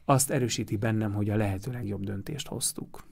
azt 0.05 0.31
erősíti 0.31 0.77
bennem, 0.77 1.12
hogy 1.12 1.31
a 1.31 1.37
lehető 1.37 1.73
legjobb 1.73 2.05
döntést 2.05 2.47
hoztuk. 2.47 3.07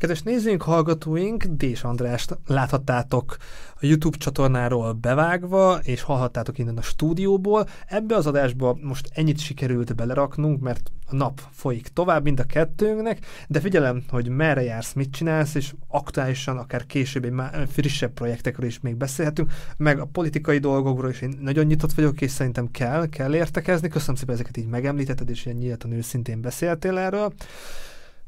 Kedves 0.00 0.22
nézőink, 0.22 0.62
hallgatóink, 0.62 1.44
Dés 1.44 1.84
Andrást 1.84 2.38
láthattátok 2.46 3.36
a 3.74 3.86
YouTube 3.86 4.16
csatornáról 4.16 4.92
bevágva, 4.92 5.78
és 5.82 6.02
hallhattátok 6.02 6.58
innen 6.58 6.76
a 6.76 6.82
stúdióból. 6.82 7.66
Ebbe 7.86 8.14
az 8.14 8.26
adásba 8.26 8.78
most 8.82 9.08
ennyit 9.14 9.38
sikerült 9.38 9.94
beleraknunk, 9.94 10.60
mert 10.60 10.92
a 11.06 11.14
nap 11.14 11.40
folyik 11.50 11.88
tovább 11.88 12.22
mind 12.22 12.40
a 12.40 12.44
kettőnknek, 12.44 13.26
de 13.48 13.60
figyelem, 13.60 14.02
hogy 14.08 14.28
merre 14.28 14.62
jársz, 14.62 14.92
mit 14.92 15.10
csinálsz, 15.12 15.54
és 15.54 15.74
aktuálisan, 15.88 16.58
akár 16.58 16.86
később 16.86 17.24
egy 17.24 17.68
frissebb 17.68 18.12
projektekről 18.12 18.66
is 18.66 18.80
még 18.80 18.96
beszélhetünk, 18.96 19.52
meg 19.76 19.98
a 19.98 20.08
politikai 20.12 20.58
dolgokról 20.58 21.10
is 21.10 21.20
én 21.20 21.38
nagyon 21.40 21.64
nyitott 21.64 21.92
vagyok, 21.92 22.20
és 22.20 22.30
szerintem 22.30 22.70
kell, 22.70 23.08
kell 23.08 23.34
értekezni. 23.34 23.88
Köszönöm 23.88 24.16
szépen, 24.16 24.34
ezeket 24.34 24.56
így 24.56 24.68
megemlítetted, 24.68 25.30
és 25.30 25.44
ilyen 25.44 25.56
nyíltan 25.56 25.92
őszintén 25.92 26.40
beszéltél 26.40 26.98
erről 26.98 27.32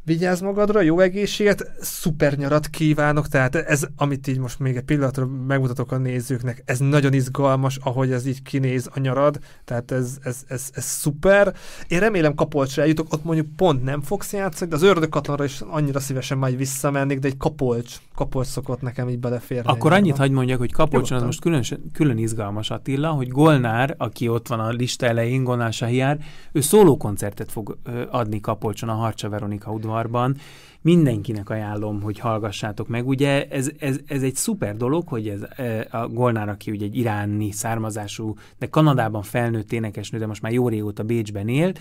vigyázz 0.04 0.40
magadra, 0.40 0.80
jó 0.80 1.00
egészséget, 1.00 1.70
szuper 1.80 2.36
nyarat 2.36 2.66
kívánok, 2.66 3.28
tehát 3.28 3.54
ez, 3.54 3.86
amit 3.96 4.26
így 4.26 4.38
most 4.38 4.58
még 4.58 4.76
egy 4.76 4.82
pillanatra 4.82 5.26
megmutatok 5.26 5.92
a 5.92 5.96
nézőknek, 5.96 6.62
ez 6.64 6.78
nagyon 6.78 7.12
izgalmas, 7.12 7.78
ahogy 7.82 8.12
ez 8.12 8.26
így 8.26 8.42
kinéz 8.42 8.88
a 8.94 9.00
nyarad, 9.00 9.38
tehát 9.64 9.90
ez, 9.90 10.18
ez, 10.22 10.44
ez, 10.48 10.70
ez 10.72 10.84
szuper. 10.84 11.54
Én 11.88 11.98
remélem 11.98 12.34
Kapolcsra 12.34 12.82
eljutok, 12.82 13.12
ott 13.12 13.24
mondjuk 13.24 13.46
pont 13.56 13.82
nem 13.82 14.00
fogsz 14.00 14.32
játszani, 14.32 14.70
de 14.70 14.76
az 14.76 14.82
ördögkatonra 14.82 15.44
is 15.44 15.60
annyira 15.60 16.00
szívesen 16.00 16.38
majd 16.38 16.56
visszamennék, 16.56 17.18
de 17.18 17.28
egy 17.28 17.36
Kapolcs, 17.36 17.96
Kapolcs 18.14 18.46
szokott 18.46 18.80
nekem 18.80 19.08
így 19.08 19.18
beleférni. 19.18 19.70
Akkor 19.70 19.92
annyit 19.92 20.16
hagyd 20.16 20.32
mondjak, 20.32 20.58
hogy 20.58 20.72
Kapolcson 20.72 21.16
az 21.16 21.24
most 21.24 21.40
külön, 21.40 21.62
külön 21.92 22.18
izgalmas 22.18 22.70
Attila, 22.70 23.10
hogy 23.10 23.28
Golnár, 23.28 23.94
aki 23.98 24.28
ott 24.28 24.48
van 24.48 24.60
a 24.60 24.68
lista 24.68 25.06
elején, 25.06 25.44
Golnár 25.44 25.72
Sahiár, 25.72 26.18
ő 26.52 26.60
szólókoncertet 26.60 27.52
fog 27.52 27.78
adni 28.10 28.40
Kapolcson 28.40 28.88
a 28.88 28.94
Harcsa 28.94 29.28
Veronika 29.28 29.70
udvar 29.70 29.91
udvarban. 29.92 30.36
Mindenkinek 30.80 31.50
ajánlom, 31.50 32.00
hogy 32.00 32.18
hallgassátok 32.18 32.88
meg. 32.88 33.06
Ugye 33.06 33.48
ez, 33.48 33.70
ez, 33.78 33.98
ez 34.06 34.22
egy 34.22 34.34
szuper 34.34 34.76
dolog, 34.76 35.08
hogy 35.08 35.28
ez 35.28 35.40
e, 35.56 35.86
a 35.90 36.08
Golnár, 36.08 36.48
aki 36.48 36.70
ugye 36.70 36.84
egy 36.84 36.96
iráni 36.96 37.52
származású, 37.52 38.34
de 38.58 38.66
Kanadában 38.66 39.22
felnőtt 39.22 39.72
énekesnő, 39.72 40.18
de 40.18 40.26
most 40.26 40.42
már 40.42 40.52
jó 40.52 40.68
régóta 40.68 41.02
Bécsben 41.02 41.48
él, 41.48 41.72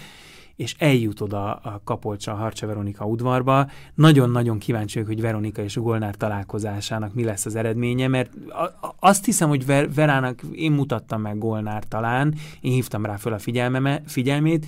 és 0.56 0.76
eljut 0.78 1.22
oda 1.22 1.54
a 1.54 1.82
Kapolcsa, 1.84 2.32
a 2.32 2.36
Harcsa 2.36 2.68
Veronika 2.68 3.06
udvarba. 3.06 3.70
Nagyon-nagyon 3.96 4.58
kíváncsi 4.58 4.94
vagyok, 4.94 5.14
hogy 5.14 5.22
Veronika 5.22 5.62
és 5.62 5.76
Golnár 5.76 6.16
találkozásának 6.16 7.14
mi 7.14 7.24
lesz 7.24 7.46
az 7.46 7.56
eredménye, 7.56 8.08
mert 8.08 8.32
azt 9.00 9.26
hiszem, 9.26 9.50
hogy 9.50 9.66
Ver- 9.66 9.96
Verának 9.96 10.42
én 10.52 10.72
mutattam 10.72 11.22
meg 11.22 11.38
Golnár 11.38 11.84
talán, 11.84 12.36
én 12.62 12.72
hívtam 12.72 13.06
rá 13.06 13.16
föl 13.16 13.34
a 13.34 13.40
figyelmeme, 13.40 14.02
figyelmét, 14.06 14.66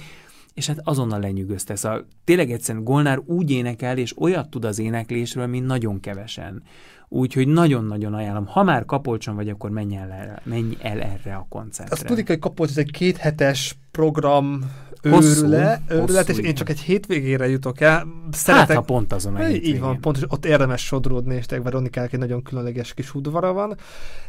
és 0.53 0.67
hát 0.67 0.80
azonnal 0.84 1.19
lenyűgözte. 1.19 1.75
Szóval 1.75 2.07
tényleg 2.23 2.51
egyszerűen 2.51 2.84
Golnár 2.84 3.19
úgy 3.25 3.51
énekel, 3.51 3.97
és 3.97 4.17
olyat 4.17 4.49
tud 4.49 4.65
az 4.65 4.80
éneklésről, 4.80 5.47
mint 5.47 5.65
nagyon 5.65 5.99
kevesen. 5.99 6.63
Úgyhogy 7.07 7.47
nagyon-nagyon 7.47 8.13
ajánlom. 8.13 8.45
Ha 8.45 8.63
már 8.63 8.85
Kapolcson 8.85 9.35
vagy, 9.35 9.49
akkor 9.49 9.69
menj 9.69 9.95
el, 9.95 10.11
erre, 10.11 10.41
menj 10.43 10.77
el 10.81 11.01
erre 11.01 11.35
a 11.35 11.45
koncertre. 11.49 11.93
Azt 11.93 12.05
tudik, 12.05 12.27
hogy 12.27 12.39
Kapolcs 12.39 12.69
ez 12.69 12.77
egy 12.77 12.91
kéthetes 12.91 13.75
program 13.91 14.71
őrüle, 15.03 15.81
őrület, 15.88 16.30
és 16.30 16.38
én 16.38 16.55
csak 16.55 16.69
egy 16.69 16.80
hétvégére 16.80 17.47
jutok 17.47 17.81
el. 17.81 18.07
Szeretek, 18.31 18.67
hát, 18.67 18.75
ha 18.75 18.81
pont 18.81 19.13
azon 19.13 19.35
a 19.35 19.49
Így 19.49 19.80
van, 19.80 19.99
pont, 19.99 20.25
ott 20.27 20.45
érdemes 20.45 20.85
sodródni, 20.85 21.35
és 21.35 21.45
tényleg 21.45 21.65
Veronikának 21.65 22.13
egy 22.13 22.19
nagyon 22.19 22.43
különleges 22.43 22.93
kis 22.93 23.15
udvara 23.15 23.53
van. 23.53 23.77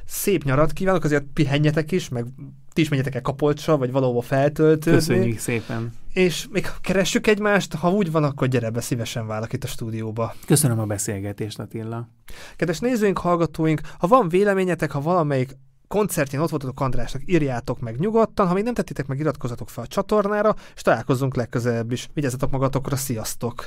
Szép 0.05 0.44
nyarat 0.44 0.72
kívánok, 0.72 1.05
azért 1.05 1.24
pihenjetek 1.32 1.92
is, 1.92 2.09
meg 2.09 2.26
ti 2.72 2.80
is 2.80 2.88
menjetek 2.88 3.14
el 3.14 3.20
Kapolcsra, 3.20 3.76
vagy 3.76 3.92
valahova 3.92 4.20
feltöltődni. 4.20 4.98
Köszönjük 4.98 5.38
szépen. 5.38 5.92
És 6.12 6.46
még 6.51 6.66
keressük 6.80 7.26
egymást, 7.26 7.74
ha 7.74 7.90
úgy 7.90 8.10
van, 8.10 8.24
akkor 8.24 8.48
gyere 8.48 8.70
be, 8.70 8.80
szívesen 8.80 9.26
válok 9.26 9.52
itt 9.52 9.64
a 9.64 9.66
stúdióba. 9.66 10.34
Köszönöm 10.46 10.78
a 10.78 10.84
beszélgetést, 10.84 11.59
Attila. 11.59 12.09
Kedves 12.56 12.78
nézőink, 12.78 13.18
hallgatóink, 13.18 13.80
ha 13.98 14.06
van 14.06 14.28
véleményetek, 14.28 14.90
ha 14.90 15.01
valamelyik 15.01 15.56
koncertjén 15.95 16.41
ott 16.41 16.51
voltatok 16.51 16.81
Andrásnak, 16.81 17.23
írjátok 17.27 17.81
meg 17.81 17.99
nyugodtan, 17.99 18.47
ha 18.47 18.55
még 18.55 18.65
nem 18.65 18.75
tettétek 18.75 19.07
meg, 19.07 19.19
iratkozzatok 19.19 19.69
fel 19.69 19.85
a 19.85 19.87
csatornára, 19.87 20.55
és 20.75 20.83
találkozzunk 20.83 21.35
legközelebb 21.35 21.93
is. 21.93 22.09
Vigyázzatok 22.15 22.51
magatokra, 22.51 22.97
sziasztok! 22.97 23.65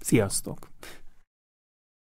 Sziasztok! 0.00 0.58